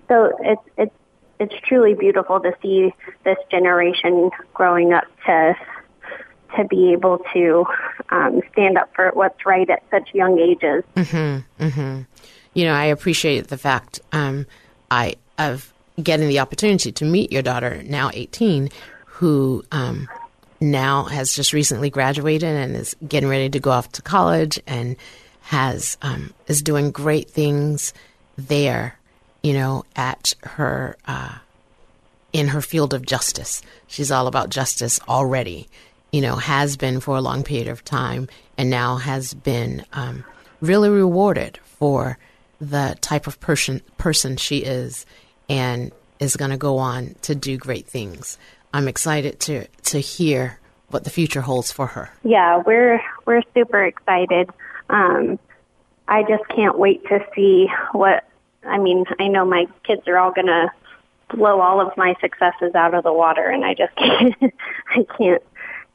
so 0.09 0.37
it's 0.41 0.63
it's 0.77 0.95
it's 1.39 1.55
truly 1.67 1.95
beautiful 1.95 2.41
to 2.41 2.53
see 2.63 2.95
this 3.25 3.37
generation 3.51 4.31
growing 4.55 4.93
up 4.93 5.05
to 5.27 5.55
to 6.57 6.65
be 6.65 6.93
able 6.93 7.19
to 7.35 7.65
um, 8.11 8.41
stand 8.53 8.79
up 8.79 8.91
for 8.95 9.11
what's 9.13 9.45
right 9.45 9.69
at 9.69 9.83
such 9.91 10.15
young 10.15 10.39
ages. 10.39 10.85
Mm-hmm, 10.97 11.65
mm-hmm. 11.65 12.03
You 12.55 12.65
know, 12.65 12.73
I 12.73 12.85
appreciate 12.87 13.49
the 13.49 13.59
fact 13.59 14.01
um, 14.13 14.47
I 14.91 15.17
of 15.39 15.73
getting 16.03 16.29
the 16.29 16.39
opportunity 16.39 16.93
to 16.93 17.05
meet 17.05 17.33
your 17.33 17.43
daughter, 17.43 17.83
now 17.83 18.11
eighteen, 18.15 18.71
who 19.05 19.65
um, 19.73 20.09
now 20.61 21.05
has 21.05 21.35
just 21.35 21.53
recently 21.53 21.91
graduated 21.91 22.49
and 22.49 22.75
is 22.77 22.97
getting 23.07 23.29
ready 23.29 23.51
to 23.51 23.61
go 23.61 23.71
off 23.71 23.93
to 23.93 24.03
college 24.03 24.61
and 24.67 24.97
has 25.47 25.97
um, 26.03 26.35
is 26.49 26.63
doing 26.63 26.91
great 26.91 27.31
things 27.31 27.95
there. 28.37 28.99
You 29.43 29.53
know, 29.53 29.85
at 29.95 30.35
her 30.43 30.97
uh, 31.07 31.39
in 32.33 32.49
her 32.49 32.61
field 32.61 32.93
of 32.93 33.07
justice. 33.07 33.63
She's 33.87 34.11
all 34.11 34.27
about 34.27 34.51
justice 34.51 35.01
already, 35.09 35.69
you 36.13 36.21
know, 36.21 36.37
has 36.37 36.77
been 36.77 37.01
for 37.01 37.17
a 37.17 37.21
long 37.21 37.45
period 37.45 37.69
of 37.69 37.85
time, 37.85 38.29
and 38.59 38.69
now 38.69 38.97
has 38.97 39.33
been 39.35 39.87
um, 39.93 40.25
really 40.61 40.89
rewarded 40.89 41.59
for 41.79 42.19
the 42.61 42.97
type 43.01 43.27
of 43.27 43.39
person 43.41 43.83
person 43.99 44.37
she 44.37 44.59
is, 44.59 45.07
and 45.49 45.93
is 46.19 46.37
going 46.37 46.51
to 46.51 46.57
go 46.57 46.79
on 46.79 47.15
to 47.23 47.35
do 47.35 47.57
great 47.57 47.87
things. 47.87 48.37
I'm 48.75 48.89
excited 48.89 49.39
to 49.41 49.67
to 49.67 49.99
hear 50.01 50.59
what 50.91 51.05
the 51.05 51.11
future 51.11 51.41
holds 51.41 51.73
for 51.73 51.87
her. 51.87 52.11
Yeah, 52.25 52.63
we're 52.67 53.01
we're 53.27 53.43
super 53.55 53.85
excited. 53.85 54.51
Um, 54.89 55.39
I 56.09 56.23
just 56.23 56.47
can't 56.55 56.79
wait 56.79 57.05
to 57.09 57.25
see 57.35 57.69
what. 57.93 58.25
I 58.65 58.79
mean, 58.79 59.05
I 59.21 59.29
know 59.29 59.45
my 59.45 59.67
kids 59.85 60.03
are 60.09 60.19
all 60.19 60.33
gonna 60.33 60.73
blow 61.31 61.61
all 61.61 61.81
of 61.81 61.97
my 61.97 62.15
successes 62.21 62.75
out 62.75 62.95
of 62.95 63.05
the 63.05 63.13
water, 63.13 63.49
and 63.49 63.65
I 63.65 63.75
just 63.75 63.95
can't. 63.97 64.35
I 64.89 65.07
can't 65.19 65.43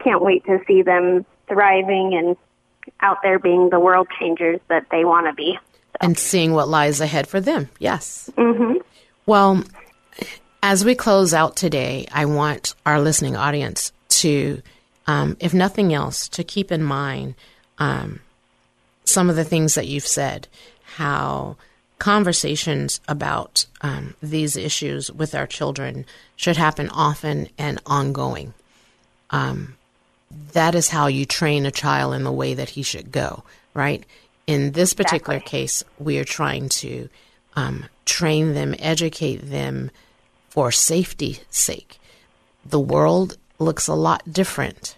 can't 0.04 0.22
wait 0.22 0.46
to 0.46 0.60
see 0.68 0.82
them 0.82 1.26
thriving 1.48 2.14
and 2.16 2.36
out 3.02 3.18
there 3.22 3.38
being 3.40 3.70
the 3.70 3.80
world 3.80 4.08
changers 4.20 4.60
that 4.68 4.88
they 4.90 5.06
want 5.06 5.28
to 5.28 5.34
be. 5.34 5.58
and 6.00 6.18
seeing 6.18 6.54
what 6.54 6.68
lies 6.68 7.00
ahead 7.02 7.28
for 7.28 7.40
them. 7.40 7.70
Yes. 7.78 8.30
Mm-hmm. 8.36 8.78
Well, 9.28 9.64
as 10.64 10.84
we 10.84 10.96
close 10.96 11.34
out 11.34 11.56
today, 11.56 12.08
I 12.12 12.26
want 12.26 12.74
our 12.86 13.00
listening 13.00 13.36
audience 13.36 13.92
to, 14.10 14.62
um, 15.06 15.38
if 15.40 15.54
nothing 15.54 15.94
else, 15.94 16.28
to 16.30 16.44
keep 16.44 16.72
in 16.72 16.82
mind 16.82 17.36
um, 17.78 18.20
some 19.06 19.30
of 19.30 19.36
the 19.36 19.44
things 19.44 19.76
that 19.76 19.88
you've 19.88 20.08
said, 20.08 20.48
how 20.96 21.58
conversations 22.00 23.00
about 23.08 23.66
um, 23.82 24.16
these 24.24 24.56
issues 24.58 25.12
with 25.12 25.36
our 25.36 25.46
children 25.46 26.06
should 26.36 26.58
happen 26.58 26.90
often 26.90 27.48
and 27.58 27.80
ongoing. 27.86 28.54
Um, 29.30 29.76
that 30.54 30.76
is 30.76 30.90
how 30.90 31.08
you 31.08 31.26
train 31.26 31.66
a 31.66 31.72
child 31.72 32.14
in 32.14 32.24
the 32.24 32.32
way 32.32 32.54
that 32.54 32.70
he 32.70 32.84
should 32.84 33.12
go, 33.12 33.44
right? 33.74 34.04
In 34.48 34.72
this 34.72 34.94
particular 34.94 35.38
Exactly. 35.38 35.60
case, 35.60 35.84
we 36.00 36.18
are 36.18 36.24
trying 36.24 36.70
to 36.70 37.08
um, 37.56 37.86
train 38.06 38.54
them, 38.54 38.74
educate 38.80 39.38
them 39.38 39.92
for 40.50 40.72
safety's 40.72 41.40
sake. 41.50 42.00
The 42.66 42.80
world 42.80 43.38
looks 43.60 43.88
a 43.88 43.94
lot 43.94 44.24
different 44.32 44.96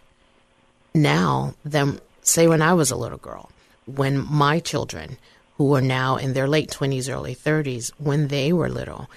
now 0.94 1.56
than, 1.66 2.00
say, 2.22 2.48
when 2.48 2.62
I 2.62 2.74
was 2.74 2.92
a 2.92 2.96
little 2.96 3.18
girl. 3.18 3.50
When 3.86 4.26
my 4.32 4.60
children, 4.60 5.18
who 5.58 5.76
are 5.76 5.82
now 5.82 6.18
in 6.18 6.34
their 6.34 6.48
late 6.48 6.70
20s, 6.70 7.14
early 7.14 7.36
30s, 7.36 7.92
when 7.98 8.28
they 8.28 8.54
were 8.54 8.70
little, 8.70 9.10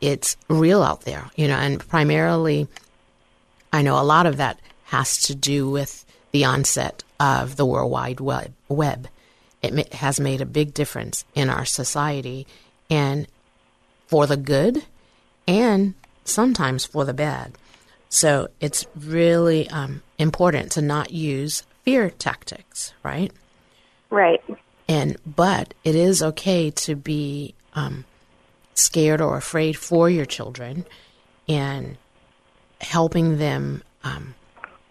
it's 0.00 0.36
real 0.48 0.82
out 0.82 1.02
there, 1.02 1.30
you 1.36 1.48
know, 1.48 1.56
and 1.56 1.86
primarily, 1.86 2.68
I 3.72 3.82
know 3.82 4.00
a 4.00 4.04
lot 4.04 4.26
of 4.26 4.36
that 4.36 4.60
has 4.84 5.18
to 5.22 5.34
do 5.34 5.68
with 5.68 6.04
the 6.32 6.44
onset 6.44 7.02
of 7.18 7.56
the 7.56 7.66
World 7.66 7.90
Wide 7.90 8.20
Web. 8.20 8.52
web. 8.68 9.08
It 9.62 9.94
has 9.94 10.20
made 10.20 10.40
a 10.40 10.46
big 10.46 10.74
difference 10.74 11.24
in 11.34 11.50
our 11.50 11.64
society 11.64 12.46
and 12.90 13.26
for 14.06 14.26
the 14.26 14.36
good 14.36 14.84
and 15.48 15.94
sometimes 16.24 16.84
for 16.84 17.04
the 17.04 17.14
bad. 17.14 17.52
So 18.08 18.48
it's 18.60 18.86
really 18.94 19.68
um, 19.70 20.02
important 20.18 20.72
to 20.72 20.82
not 20.82 21.10
use 21.10 21.64
fear 21.84 22.10
tactics, 22.10 22.92
right? 23.02 23.32
Right. 24.10 24.42
And 24.88 25.16
but 25.26 25.74
it 25.84 25.94
is 25.94 26.22
okay 26.22 26.70
to 26.70 26.94
be 26.94 27.54
um, 27.74 28.04
scared 28.74 29.20
or 29.20 29.36
afraid 29.36 29.76
for 29.76 30.08
your 30.08 30.26
children, 30.26 30.86
and 31.48 31.96
helping 32.80 33.38
them 33.38 33.82
um, 34.04 34.34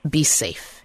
be 0.08 0.24
safe. 0.24 0.82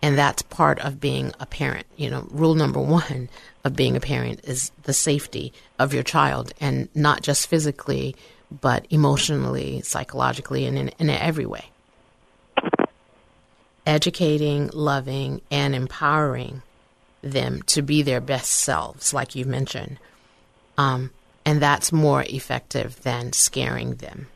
And 0.00 0.16
that's 0.16 0.42
part 0.42 0.78
of 0.80 1.00
being 1.00 1.32
a 1.40 1.46
parent. 1.46 1.86
You 1.96 2.10
know, 2.10 2.26
rule 2.30 2.54
number 2.54 2.80
one 2.80 3.28
of 3.64 3.74
being 3.76 3.96
a 3.96 4.00
parent 4.00 4.40
is 4.44 4.70
the 4.84 4.92
safety 4.92 5.52
of 5.78 5.94
your 5.94 6.04
child, 6.04 6.52
and 6.60 6.88
not 6.94 7.22
just 7.22 7.48
physically, 7.48 8.14
but 8.60 8.86
emotionally, 8.90 9.82
psychologically, 9.82 10.66
and 10.66 10.78
in, 10.78 10.88
in 10.98 11.10
every 11.10 11.46
way. 11.46 11.70
Educating, 13.86 14.70
loving, 14.72 15.40
and 15.50 15.74
empowering 15.74 16.62
them 17.22 17.62
to 17.62 17.82
be 17.82 18.02
their 18.02 18.20
best 18.20 18.50
selves, 18.50 19.12
like 19.12 19.34
you 19.34 19.44
mentioned. 19.44 19.98
Um, 20.76 21.10
and 21.44 21.60
that's 21.60 21.92
more 21.92 22.22
effective 22.22 23.02
than 23.02 23.32
scaring 23.32 23.96
them. 23.96 24.28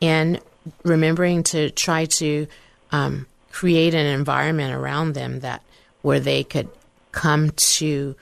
And 0.00 0.40
remembering 0.82 1.42
to 1.44 1.70
try 1.70 2.06
to 2.06 2.46
um, 2.90 3.26
create 3.52 3.94
an 3.94 4.06
environment 4.06 4.74
around 4.74 5.12
them 5.12 5.40
that 5.40 5.62
where 6.02 6.20
they 6.20 6.42
could 6.42 6.68
come 7.12 7.50
to 7.50 8.16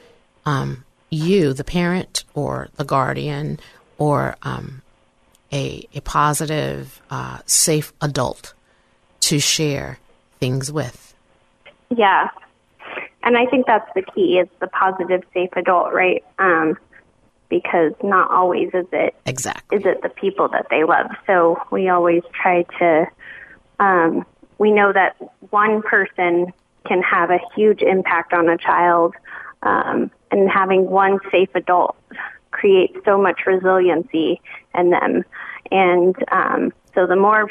um, 0.45 0.85
you, 1.11 1.53
the 1.53 1.65
parent 1.65 2.25
or 2.35 2.69
the 2.77 2.85
guardian, 2.85 3.59
or 3.99 4.37
um, 4.43 4.83
a, 5.53 5.87
a 5.95 6.01
positive, 6.01 7.01
uh, 7.11 7.39
safe 7.47 7.93
adult 8.01 8.55
to 9.21 9.39
share 9.39 9.99
things 10.41 10.73
with. 10.73 11.15
Yeah. 11.97 12.29
And 13.25 13.37
I 13.37 13.47
think 13.47 13.67
that's 13.67 13.89
the 13.95 14.03
key 14.03 14.39
is 14.39 14.49
the 14.61 14.67
positive, 14.67 15.23
safe 15.33 15.51
adult, 15.57 15.93
right? 15.93 16.25
Um, 16.39 16.77
because 17.49 17.93
not 18.03 18.31
always 18.31 18.71
is 18.73 18.87
it 18.93 19.15
Exactly. 19.27 19.79
is 19.79 19.85
it 19.85 20.03
the 20.03 20.09
people 20.09 20.49
that 20.49 20.67
they 20.71 20.85
love. 20.85 21.11
So 21.27 21.61
we 21.71 21.89
always 21.89 22.23
try 22.33 22.65
to. 22.79 23.07
Um, 23.79 24.25
we 24.59 24.71
know 24.71 24.93
that 24.93 25.17
one 25.51 25.83
person 25.83 26.53
can 26.87 27.03
have 27.03 27.31
a 27.31 27.39
huge 27.55 27.83
impact 27.83 28.33
on 28.33 28.49
a 28.49 28.57
child, 28.57 29.15
um, 29.63 30.11
and 30.31 30.49
having 30.51 30.89
one 30.89 31.19
safe 31.31 31.51
adult 31.55 31.97
creates 32.53 32.97
so 33.05 33.21
much 33.21 33.41
resiliency 33.47 34.41
in 34.75 34.91
them. 34.91 35.25
And 35.71 36.15
um, 36.31 36.73
so 36.95 37.07
the 37.07 37.17
more 37.17 37.49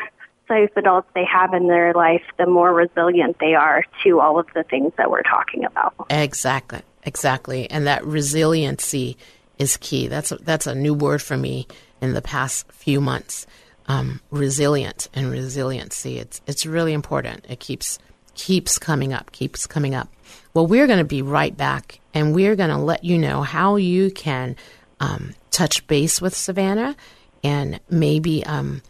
safe 0.51 0.69
adults 0.75 1.07
they 1.15 1.23
have 1.23 1.53
in 1.53 1.67
their 1.67 1.93
life, 1.93 2.23
the 2.37 2.45
more 2.45 2.73
resilient 2.73 3.37
they 3.39 3.53
are 3.53 3.85
to 4.03 4.19
all 4.19 4.37
of 4.37 4.47
the 4.53 4.63
things 4.63 4.91
that 4.97 5.09
we're 5.09 5.21
talking 5.21 5.63
about. 5.63 5.93
Exactly, 6.09 6.81
exactly, 7.03 7.69
and 7.71 7.87
that 7.87 8.05
resiliency 8.05 9.17
is 9.57 9.77
key. 9.77 10.07
That's 10.07 10.31
a, 10.33 10.35
that's 10.37 10.67
a 10.67 10.75
new 10.75 10.93
word 10.93 11.21
for 11.21 11.37
me 11.37 11.67
in 12.01 12.13
the 12.13 12.21
past 12.21 12.69
few 12.71 12.99
months. 12.99 13.47
Um, 13.87 14.21
resilient 14.29 15.09
and 15.13 15.31
resiliency. 15.31 16.19
It's 16.19 16.41
it's 16.45 16.65
really 16.65 16.93
important. 16.93 17.45
It 17.49 17.59
keeps 17.59 17.97
keeps 18.35 18.77
coming 18.77 19.11
up, 19.11 19.31
keeps 19.31 19.67
coming 19.67 19.95
up. 19.95 20.07
Well, 20.53 20.67
we're 20.67 20.87
going 20.87 20.99
to 20.99 21.05
be 21.05 21.21
right 21.21 21.55
back, 21.55 21.99
and 22.13 22.33
we're 22.33 22.55
going 22.55 22.69
to 22.69 22.77
let 22.77 23.03
you 23.03 23.17
know 23.17 23.41
how 23.41 23.77
you 23.77 24.11
can 24.11 24.55
um, 24.99 25.33
touch 25.49 25.85
base 25.87 26.21
with 26.21 26.35
Savannah, 26.35 26.95
and 27.43 27.79
maybe 27.89 28.45
um, 28.45 28.81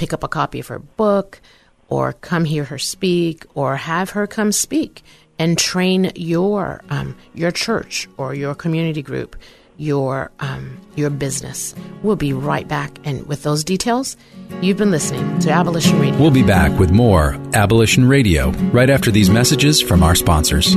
pick 0.00 0.14
up 0.14 0.24
a 0.24 0.28
copy 0.28 0.58
of 0.58 0.66
her 0.68 0.78
book, 0.78 1.42
or 1.88 2.14
come 2.14 2.46
hear 2.46 2.64
her 2.64 2.78
speak, 2.78 3.44
or 3.54 3.76
have 3.76 4.10
her 4.10 4.26
come 4.26 4.50
speak 4.50 5.02
and 5.38 5.58
train 5.58 6.10
your 6.16 6.80
um, 6.88 7.14
your 7.34 7.50
church 7.50 8.08
or 8.16 8.34
your 8.34 8.54
community 8.54 9.02
group, 9.02 9.36
your 9.76 10.30
um, 10.40 10.80
your 10.96 11.10
business. 11.10 11.74
We'll 12.02 12.16
be 12.16 12.32
right 12.32 12.66
back, 12.66 12.98
and 13.04 13.26
with 13.26 13.42
those 13.42 13.62
details, 13.62 14.16
you've 14.62 14.78
been 14.78 14.90
listening 14.90 15.38
to 15.40 15.50
Abolition 15.50 16.00
Radio. 16.00 16.18
We'll 16.18 16.30
be 16.30 16.42
back 16.42 16.78
with 16.78 16.90
more 16.90 17.36
Abolition 17.52 18.08
Radio 18.08 18.50
right 18.72 18.88
after 18.88 19.10
these 19.10 19.28
messages 19.28 19.82
from 19.82 20.02
our 20.02 20.14
sponsors. 20.14 20.74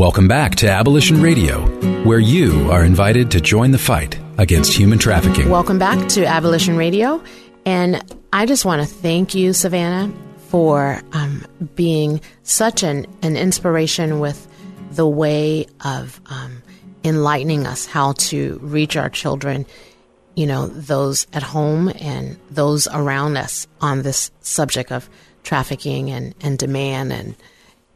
Welcome 0.00 0.28
back 0.28 0.54
to 0.56 0.66
Abolition 0.66 1.20
Radio, 1.20 1.60
where 2.04 2.18
you 2.18 2.70
are 2.70 2.82
invited 2.82 3.30
to 3.32 3.40
join 3.42 3.70
the 3.70 3.76
fight 3.76 4.18
against 4.38 4.72
human 4.72 4.98
trafficking. 4.98 5.50
Welcome 5.50 5.78
back 5.78 6.08
to 6.08 6.24
Abolition 6.24 6.78
Radio. 6.78 7.22
And 7.66 8.02
I 8.32 8.46
just 8.46 8.64
want 8.64 8.80
to 8.80 8.88
thank 8.88 9.34
you, 9.34 9.52
Savannah, 9.52 10.10
for 10.48 11.02
um, 11.12 11.44
being 11.74 12.22
such 12.44 12.82
an, 12.82 13.06
an 13.20 13.36
inspiration 13.36 14.20
with 14.20 14.48
the 14.92 15.06
way 15.06 15.66
of 15.84 16.18
um, 16.30 16.62
enlightening 17.04 17.66
us 17.66 17.84
how 17.84 18.12
to 18.12 18.58
reach 18.62 18.96
our 18.96 19.10
children, 19.10 19.66
you 20.34 20.46
know, 20.46 20.66
those 20.68 21.26
at 21.34 21.42
home 21.42 21.92
and 22.00 22.38
those 22.50 22.88
around 22.88 23.36
us 23.36 23.66
on 23.82 24.00
this 24.00 24.30
subject 24.40 24.92
of 24.92 25.10
trafficking 25.42 26.10
and, 26.10 26.34
and 26.40 26.58
demand 26.58 27.12
and 27.12 27.36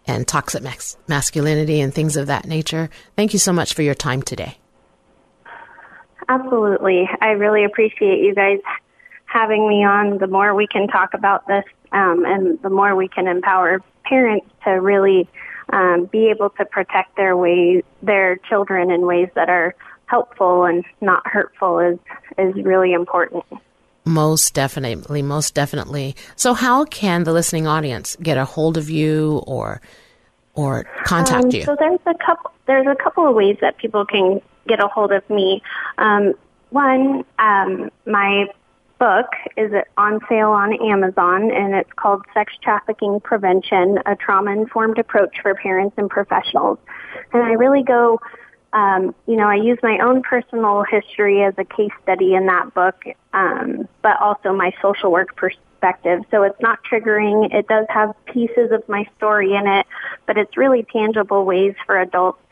and 0.06 0.26
toxic 0.26 0.62
mas- 0.62 0.96
masculinity 1.08 1.80
and 1.80 1.94
things 1.94 2.16
of 2.16 2.26
that 2.26 2.46
nature. 2.46 2.90
Thank 3.16 3.32
you 3.32 3.38
so 3.38 3.52
much 3.52 3.74
for 3.74 3.82
your 3.82 3.94
time 3.94 4.22
today. 4.22 4.58
Absolutely. 6.28 7.08
I 7.20 7.30
really 7.30 7.64
appreciate 7.64 8.20
you 8.20 8.34
guys 8.34 8.60
having 9.26 9.68
me 9.68 9.84
on. 9.84 10.18
The 10.18 10.26
more 10.26 10.54
we 10.54 10.66
can 10.66 10.88
talk 10.88 11.14
about 11.14 11.46
this 11.46 11.64
um, 11.92 12.24
and 12.24 12.60
the 12.62 12.70
more 12.70 12.96
we 12.96 13.08
can 13.08 13.26
empower 13.26 13.82
parents 14.04 14.46
to 14.64 14.70
really 14.70 15.28
um, 15.72 16.06
be 16.10 16.28
able 16.30 16.50
to 16.50 16.64
protect 16.64 17.16
their 17.16 17.36
way, 17.36 17.82
their 18.02 18.36
children 18.36 18.90
in 18.90 19.06
ways 19.06 19.28
that 19.34 19.48
are 19.48 19.74
helpful 20.06 20.64
and 20.64 20.84
not 21.00 21.26
hurtful 21.26 21.78
is, 21.78 21.98
is 22.38 22.54
really 22.64 22.92
important. 22.92 23.44
Most 24.04 24.52
definitely, 24.52 25.22
most 25.22 25.54
definitely. 25.54 26.14
So, 26.36 26.52
how 26.52 26.84
can 26.84 27.24
the 27.24 27.32
listening 27.32 27.66
audience 27.66 28.16
get 28.22 28.36
a 28.36 28.44
hold 28.44 28.76
of 28.76 28.90
you 28.90 29.42
or 29.46 29.80
or 30.54 30.84
contact 31.04 31.44
Um, 31.44 31.50
you? 31.50 31.62
So 31.62 31.74
there's 31.78 32.00
a 32.06 32.14
couple. 32.14 32.50
There's 32.66 32.86
a 32.86 32.94
couple 33.02 33.26
of 33.26 33.34
ways 33.34 33.56
that 33.60 33.78
people 33.78 34.04
can 34.04 34.42
get 34.68 34.82
a 34.82 34.88
hold 34.88 35.12
of 35.12 35.28
me. 35.30 35.62
Um, 35.98 36.34
one, 36.70 37.24
um, 37.38 37.90
my 38.06 38.46
book 38.98 39.26
is 39.56 39.72
on 39.96 40.20
sale 40.28 40.50
on 40.50 40.74
Amazon, 40.74 41.50
and 41.50 41.74
it's 41.74 41.92
called 41.96 42.24
"Sex 42.34 42.52
Trafficking 42.62 43.20
Prevention: 43.20 44.00
A 44.04 44.16
Trauma-Informed 44.16 44.98
Approach 44.98 45.40
for 45.40 45.54
Parents 45.54 45.94
and 45.96 46.10
Professionals." 46.10 46.78
And 47.32 47.42
I 47.42 47.52
really 47.52 47.82
go. 47.82 48.20
Um, 48.74 49.14
you 49.28 49.36
know, 49.36 49.48
I 49.48 49.54
use 49.54 49.78
my 49.84 49.98
own 50.00 50.22
personal 50.22 50.82
history 50.82 51.44
as 51.44 51.54
a 51.56 51.64
case 51.64 51.92
study 52.02 52.34
in 52.34 52.46
that 52.46 52.74
book, 52.74 52.96
um, 53.32 53.88
but 54.02 54.20
also 54.20 54.52
my 54.52 54.72
social 54.82 55.12
work 55.12 55.36
perspective. 55.36 56.22
So 56.32 56.42
it's 56.42 56.60
not 56.60 56.80
triggering. 56.82 57.54
It 57.54 57.68
does 57.68 57.86
have 57.88 58.14
pieces 58.26 58.72
of 58.72 58.86
my 58.88 59.06
story 59.16 59.54
in 59.54 59.68
it, 59.68 59.86
but 60.26 60.36
it's 60.36 60.56
really 60.56 60.84
tangible 60.92 61.44
ways 61.44 61.76
for 61.86 62.00
adults 62.00 62.42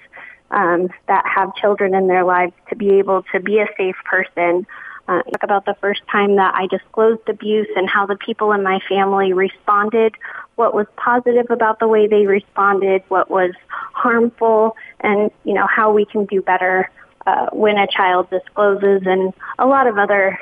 um, 0.52 0.90
that 1.08 1.24
have 1.26 1.56
children 1.56 1.92
in 1.92 2.06
their 2.06 2.24
lives 2.24 2.52
to 2.68 2.76
be 2.76 2.90
able 3.00 3.24
to 3.32 3.40
be 3.40 3.58
a 3.58 3.66
safe 3.76 3.96
person. 4.04 4.64
Uh, 5.08 5.22
talk 5.22 5.42
about 5.42 5.64
the 5.64 5.74
first 5.80 6.02
time 6.10 6.36
that 6.36 6.54
I 6.54 6.68
disclosed 6.68 7.28
abuse 7.28 7.66
and 7.74 7.90
how 7.90 8.06
the 8.06 8.16
people 8.16 8.52
in 8.52 8.62
my 8.62 8.78
family 8.88 9.32
responded 9.32 10.14
what 10.56 10.74
was 10.74 10.86
positive 10.96 11.46
about 11.50 11.78
the 11.78 11.88
way 11.88 12.06
they 12.06 12.26
responded, 12.26 13.02
what 13.08 13.30
was 13.30 13.52
harmful, 13.70 14.76
and 15.00 15.30
you 15.44 15.54
know 15.54 15.66
how 15.66 15.90
we 15.92 16.04
can 16.04 16.26
do 16.26 16.42
better 16.42 16.90
uh, 17.26 17.46
when 17.52 17.78
a 17.78 17.86
child 17.86 18.28
discloses, 18.30 19.02
and 19.06 19.32
a 19.58 19.66
lot 19.66 19.86
of 19.86 19.96
other 19.98 20.38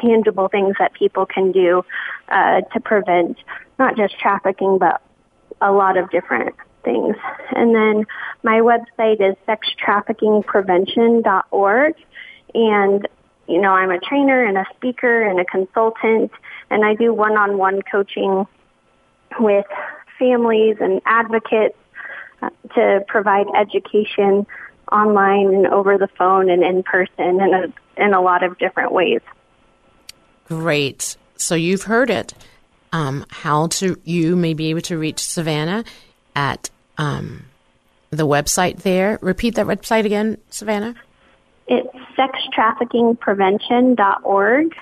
tangible 0.00 0.48
things 0.48 0.74
that 0.78 0.94
people 0.94 1.26
can 1.26 1.52
do 1.52 1.84
uh, 2.28 2.62
to 2.72 2.80
prevent 2.80 3.36
not 3.78 3.94
just 3.96 4.18
trafficking, 4.18 4.78
but 4.78 5.02
a 5.60 5.70
lot 5.70 5.98
of 5.98 6.10
different 6.10 6.54
things. 6.82 7.14
And 7.54 7.74
then 7.74 8.06
my 8.42 8.60
website 8.60 9.20
is 9.20 9.36
sextraffickingprevention.org, 9.46 11.94
and 12.54 13.06
you 13.48 13.60
know 13.60 13.72
I'm 13.72 13.90
a 13.90 13.98
trainer 13.98 14.44
and 14.44 14.56
a 14.56 14.64
speaker 14.76 15.22
and 15.22 15.40
a 15.40 15.44
consultant, 15.44 16.30
and 16.70 16.84
I 16.84 16.94
do 16.94 17.12
one-on-one 17.12 17.82
coaching 17.82 18.46
with 19.38 19.66
families 20.18 20.76
and 20.80 21.00
advocates 21.06 21.76
uh, 22.42 22.50
to 22.74 23.04
provide 23.08 23.46
education 23.58 24.46
online 24.90 25.54
and 25.54 25.66
over 25.66 25.98
the 25.98 26.08
phone 26.18 26.50
and 26.50 26.62
in 26.62 26.82
person 26.82 27.40
in 27.40 27.54
a, 27.54 27.72
in 28.02 28.14
a 28.14 28.20
lot 28.20 28.42
of 28.42 28.58
different 28.58 28.92
ways. 28.92 29.20
Great. 30.46 31.16
So 31.36 31.54
you've 31.54 31.84
heard 31.84 32.10
it. 32.10 32.34
Um, 32.94 33.24
how 33.30 33.68
to 33.68 33.98
you 34.04 34.36
may 34.36 34.52
be 34.52 34.68
able 34.68 34.82
to 34.82 34.98
reach 34.98 35.20
Savannah 35.20 35.84
at 36.36 36.68
um, 36.98 37.46
the 38.10 38.26
website 38.26 38.82
there. 38.82 39.18
Repeat 39.22 39.54
that 39.54 39.64
website 39.66 40.04
again, 40.04 40.36
Savannah. 40.50 40.94
It's 41.66 41.88
sextraffickingprevention.org. 42.18 44.74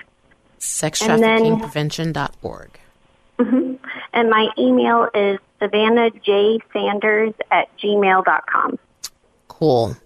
Sextraffickingprevention.org. 0.58 2.80
Mm-hmm. 3.38 3.74
And 4.12 4.30
my 4.30 4.48
email 4.58 5.08
is 5.14 5.38
savannahjsanders 5.60 7.34
at 7.50 7.68
gmail.com. 7.78 8.78
Cool. 9.48 9.96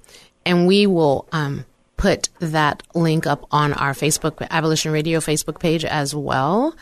And 0.44 0.66
we 0.66 0.86
will 0.86 1.26
um, 1.32 1.64
put 1.96 2.28
that 2.40 2.82
link 2.94 3.26
up 3.26 3.46
on 3.50 3.72
our 3.72 3.92
Facebook, 3.92 4.46
Abolition 4.50 4.92
Radio 4.92 5.20
Facebook 5.20 5.58
page 5.60 5.84
as 5.84 6.14
well. 6.14 6.74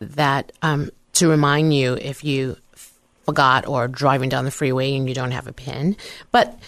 That 0.00 0.52
um, 0.62 0.90
to 1.14 1.28
remind 1.28 1.74
you 1.74 1.94
if 1.94 2.24
you 2.24 2.56
forgot 3.24 3.66
or 3.66 3.88
driving 3.88 4.28
down 4.28 4.44
the 4.44 4.50
freeway 4.50 4.94
and 4.96 5.08
you 5.08 5.14
don't 5.14 5.30
have 5.30 5.46
a 5.46 5.52
pin. 5.52 5.96
But 6.30 6.58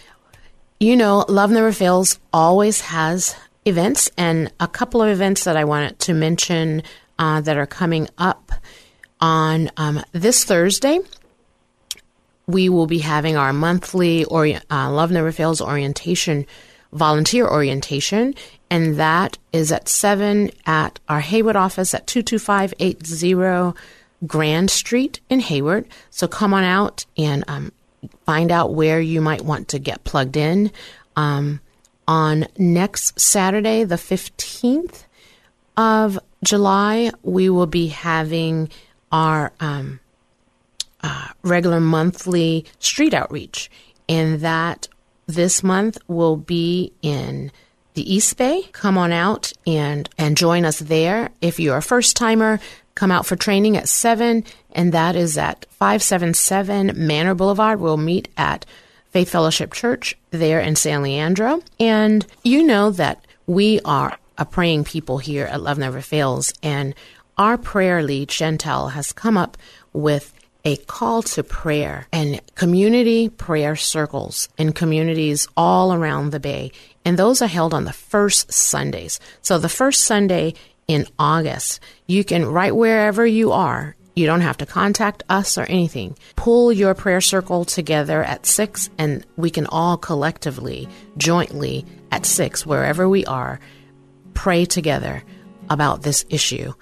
you 0.78 0.96
know, 0.96 1.24
Love 1.28 1.50
Never 1.50 1.72
Fails 1.72 2.18
always 2.32 2.80
has 2.82 3.34
events, 3.64 4.10
and 4.16 4.52
a 4.60 4.68
couple 4.68 5.02
of 5.02 5.08
events 5.08 5.44
that 5.44 5.56
I 5.56 5.64
wanted 5.64 5.98
to 6.00 6.14
mention 6.14 6.82
uh, 7.18 7.40
that 7.40 7.56
are 7.56 7.66
coming 7.66 8.08
up 8.18 8.52
on 9.20 9.70
um, 9.76 10.02
this 10.12 10.44
Thursday. 10.44 11.00
We 12.46 12.68
will 12.68 12.86
be 12.86 12.98
having 12.98 13.36
our 13.36 13.52
monthly 13.52 14.24
or, 14.24 14.46
uh, 14.46 14.90
Love 14.90 15.10
Never 15.10 15.32
Fails 15.32 15.60
orientation, 15.60 16.46
volunteer 16.92 17.48
orientation, 17.48 18.34
and 18.70 18.96
that 18.96 19.38
is 19.52 19.72
at 19.72 19.88
7 19.88 20.50
at 20.64 20.98
our 21.08 21.20
Hayward 21.20 21.56
office 21.56 21.92
at 21.94 22.06
22580 22.06 23.74
Grand 24.26 24.70
Street 24.70 25.20
in 25.28 25.40
Hayward. 25.40 25.86
So 26.10 26.26
come 26.28 26.54
on 26.54 26.64
out 26.64 27.04
and 27.16 27.44
um, 27.48 27.72
find 28.24 28.50
out 28.50 28.74
where 28.74 29.00
you 29.00 29.20
might 29.20 29.42
want 29.42 29.68
to 29.68 29.78
get 29.78 30.04
plugged 30.04 30.36
in. 30.36 30.70
Um, 31.16 31.60
on 32.08 32.46
next 32.56 33.18
Saturday, 33.18 33.84
the 33.84 33.96
15th 33.96 35.04
of 35.76 36.18
July, 36.42 37.10
we 37.22 37.50
will 37.50 37.66
be 37.66 37.88
having 37.88 38.70
our 39.12 39.52
um, 39.60 40.00
uh, 41.02 41.28
regular 41.42 41.80
monthly 41.80 42.64
street 42.78 43.14
outreach, 43.14 43.70
and 44.08 44.40
that 44.40 44.88
this 45.26 45.62
month 45.62 45.98
will 46.08 46.36
be 46.36 46.92
in 47.02 47.50
the 47.94 48.14
East 48.14 48.36
Bay. 48.36 48.68
Come 48.72 48.98
on 48.98 49.12
out 49.12 49.52
and 49.66 50.08
and 50.18 50.36
join 50.36 50.64
us 50.64 50.78
there. 50.78 51.30
If 51.40 51.58
you're 51.58 51.78
a 51.78 51.82
first 51.82 52.16
timer, 52.16 52.60
come 52.94 53.10
out 53.10 53.26
for 53.26 53.36
training 53.36 53.76
at 53.76 53.88
seven, 53.88 54.44
and 54.72 54.92
that 54.92 55.16
is 55.16 55.36
at 55.38 55.66
five 55.70 56.02
seven 56.02 56.34
seven 56.34 56.92
Manor 56.94 57.34
Boulevard. 57.34 57.80
We'll 57.80 57.96
meet 57.96 58.28
at 58.36 58.66
Faith 59.10 59.30
Fellowship 59.30 59.72
Church 59.72 60.16
there 60.30 60.60
in 60.60 60.76
San 60.76 61.02
Leandro, 61.02 61.62
and 61.80 62.26
you 62.44 62.62
know 62.62 62.90
that 62.90 63.24
we 63.46 63.80
are 63.84 64.18
a 64.38 64.44
praying 64.44 64.84
people 64.84 65.18
here 65.18 65.46
at 65.46 65.62
Love 65.62 65.78
Never 65.78 66.02
Fails, 66.02 66.52
and 66.62 66.94
our 67.38 67.58
prayer 67.58 68.02
lead, 68.02 68.28
Chantel, 68.28 68.92
has 68.92 69.12
come 69.12 69.36
up 69.36 69.56
with 69.92 70.32
a 70.64 70.76
call 70.76 71.22
to 71.22 71.44
prayer 71.44 72.08
and 72.12 72.40
community 72.56 73.28
prayer 73.28 73.76
circles 73.76 74.48
in 74.58 74.72
communities 74.72 75.46
all 75.56 75.92
around 75.92 76.30
the 76.30 76.40
Bay. 76.40 76.72
And 77.04 77.16
those 77.16 77.40
are 77.40 77.46
held 77.46 77.72
on 77.72 77.84
the 77.84 77.92
first 77.92 78.52
Sundays. 78.52 79.20
So 79.42 79.58
the 79.58 79.68
first 79.68 80.02
Sunday 80.04 80.54
in 80.88 81.06
August, 81.18 81.78
you 82.06 82.24
can, 82.24 82.44
right 82.46 82.74
wherever 82.74 83.24
you 83.24 83.52
are, 83.52 83.94
you 84.16 84.26
don't 84.26 84.40
have 84.40 84.56
to 84.58 84.66
contact 84.66 85.22
us 85.28 85.56
or 85.56 85.64
anything. 85.64 86.16
Pull 86.34 86.72
your 86.72 86.94
prayer 86.94 87.20
circle 87.20 87.64
together 87.64 88.24
at 88.24 88.46
six, 88.46 88.88
and 88.98 89.24
we 89.36 89.50
can 89.50 89.66
all 89.66 89.96
collectively, 89.96 90.88
jointly 91.18 91.84
at 92.10 92.24
six, 92.24 92.64
wherever 92.64 93.08
we 93.08 93.26
are, 93.26 93.60
pray 94.34 94.64
together 94.64 95.22
about 95.68 96.02
this 96.02 96.24
issue 96.30 96.72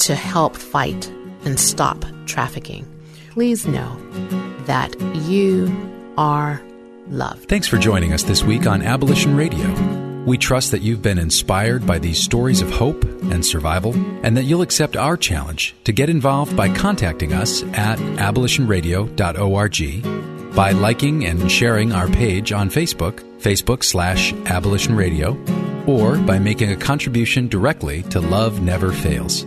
to 0.00 0.14
help 0.14 0.56
fight 0.56 1.10
and 1.44 1.58
stop 1.58 2.04
trafficking. 2.26 2.86
Please 3.30 3.66
know 3.66 3.96
that 4.66 4.94
you 5.28 5.74
are 6.18 6.60
loved. 7.08 7.48
Thanks 7.48 7.66
for 7.66 7.78
joining 7.78 8.12
us 8.12 8.24
this 8.24 8.42
week 8.42 8.66
on 8.66 8.82
Abolition 8.82 9.36
Radio. 9.36 9.68
We 10.24 10.36
trust 10.36 10.72
that 10.72 10.82
you've 10.82 11.02
been 11.02 11.18
inspired 11.18 11.86
by 11.86 11.98
these 11.98 12.22
stories 12.22 12.60
of 12.60 12.70
hope 12.70 13.04
and 13.04 13.44
survival, 13.44 13.94
and 14.22 14.36
that 14.36 14.44
you'll 14.44 14.62
accept 14.62 14.96
our 14.96 15.16
challenge 15.16 15.74
to 15.84 15.92
get 15.92 16.10
involved 16.10 16.56
by 16.56 16.74
contacting 16.74 17.32
us 17.32 17.62
at 17.72 17.98
abolitionradio.org, 17.98 20.54
by 20.54 20.72
liking 20.72 21.24
and 21.24 21.50
sharing 21.50 21.92
our 21.92 22.08
page 22.08 22.52
on 22.52 22.68
Facebook, 22.68 23.20
Facebook 23.40 23.82
slash 23.82 24.34
Abolition 24.46 24.94
Radio, 24.94 25.42
or 25.86 26.18
by 26.18 26.38
making 26.38 26.70
a 26.70 26.76
contribution 26.76 27.48
directly 27.48 28.02
to 28.04 28.20
Love 28.20 28.60
Never 28.60 28.92
Fails. 28.92 29.46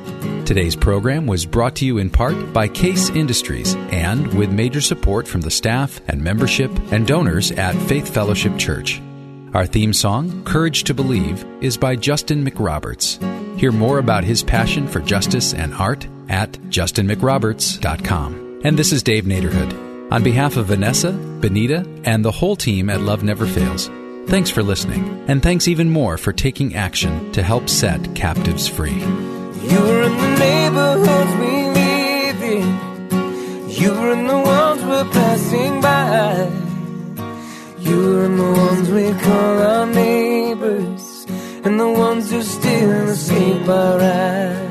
Today's 0.51 0.75
program 0.75 1.27
was 1.27 1.45
brought 1.45 1.75
to 1.75 1.85
you 1.85 1.97
in 1.97 2.09
part 2.09 2.51
by 2.51 2.67
Case 2.67 3.09
Industries 3.11 3.73
and 3.89 4.37
with 4.37 4.51
major 4.51 4.81
support 4.81 5.25
from 5.25 5.39
the 5.39 5.49
staff 5.49 6.01
and 6.09 6.21
membership 6.21 6.69
and 6.91 7.07
donors 7.07 7.51
at 7.51 7.73
Faith 7.87 8.13
Fellowship 8.13 8.57
Church. 8.57 9.01
Our 9.53 9.65
theme 9.65 9.93
song, 9.93 10.43
Courage 10.43 10.83
to 10.83 10.93
Believe, 10.93 11.45
is 11.61 11.77
by 11.77 11.95
Justin 11.95 12.45
McRoberts. 12.45 13.17
Hear 13.57 13.71
more 13.71 13.97
about 13.97 14.25
his 14.25 14.43
passion 14.43 14.89
for 14.89 14.99
justice 14.99 15.53
and 15.53 15.73
art 15.75 16.05
at 16.27 16.51
justinmcroberts.com. 16.51 18.61
And 18.65 18.77
this 18.77 18.91
is 18.91 19.03
Dave 19.03 19.23
Naderhood. 19.23 20.11
On 20.11 20.21
behalf 20.21 20.57
of 20.57 20.65
Vanessa, 20.65 21.13
Benita, 21.13 21.87
and 22.03 22.25
the 22.25 22.31
whole 22.31 22.57
team 22.57 22.89
at 22.89 22.99
Love 22.99 23.23
Never 23.23 23.47
Fails, 23.47 23.87
thanks 24.27 24.49
for 24.49 24.63
listening, 24.63 25.23
and 25.29 25.41
thanks 25.41 25.69
even 25.69 25.89
more 25.89 26.17
for 26.17 26.33
taking 26.33 26.75
action 26.75 27.31
to 27.31 27.41
help 27.41 27.69
set 27.69 28.15
captives 28.15 28.67
free. 28.67 29.01
Neighborhoods 30.41 31.33
we 31.43 31.53
live 31.79 32.41
in. 32.57 32.69
You 33.69 33.89
were 33.99 34.11
in 34.17 34.25
the 34.33 34.41
ones 34.57 34.81
we're 34.89 35.09
passing 35.19 35.81
by. 35.81 36.49
You 37.85 37.97
were 38.07 38.25
in 38.25 38.35
the 38.37 38.51
ones 38.65 38.89
we 38.89 39.05
call 39.25 39.53
our 39.71 39.85
neighbors. 39.85 41.25
And 41.65 41.79
the 41.79 41.91
ones 42.07 42.31
who 42.31 42.41
still 42.41 43.09
escape 43.09 43.67
our 43.69 43.99
eyes. 44.01 44.70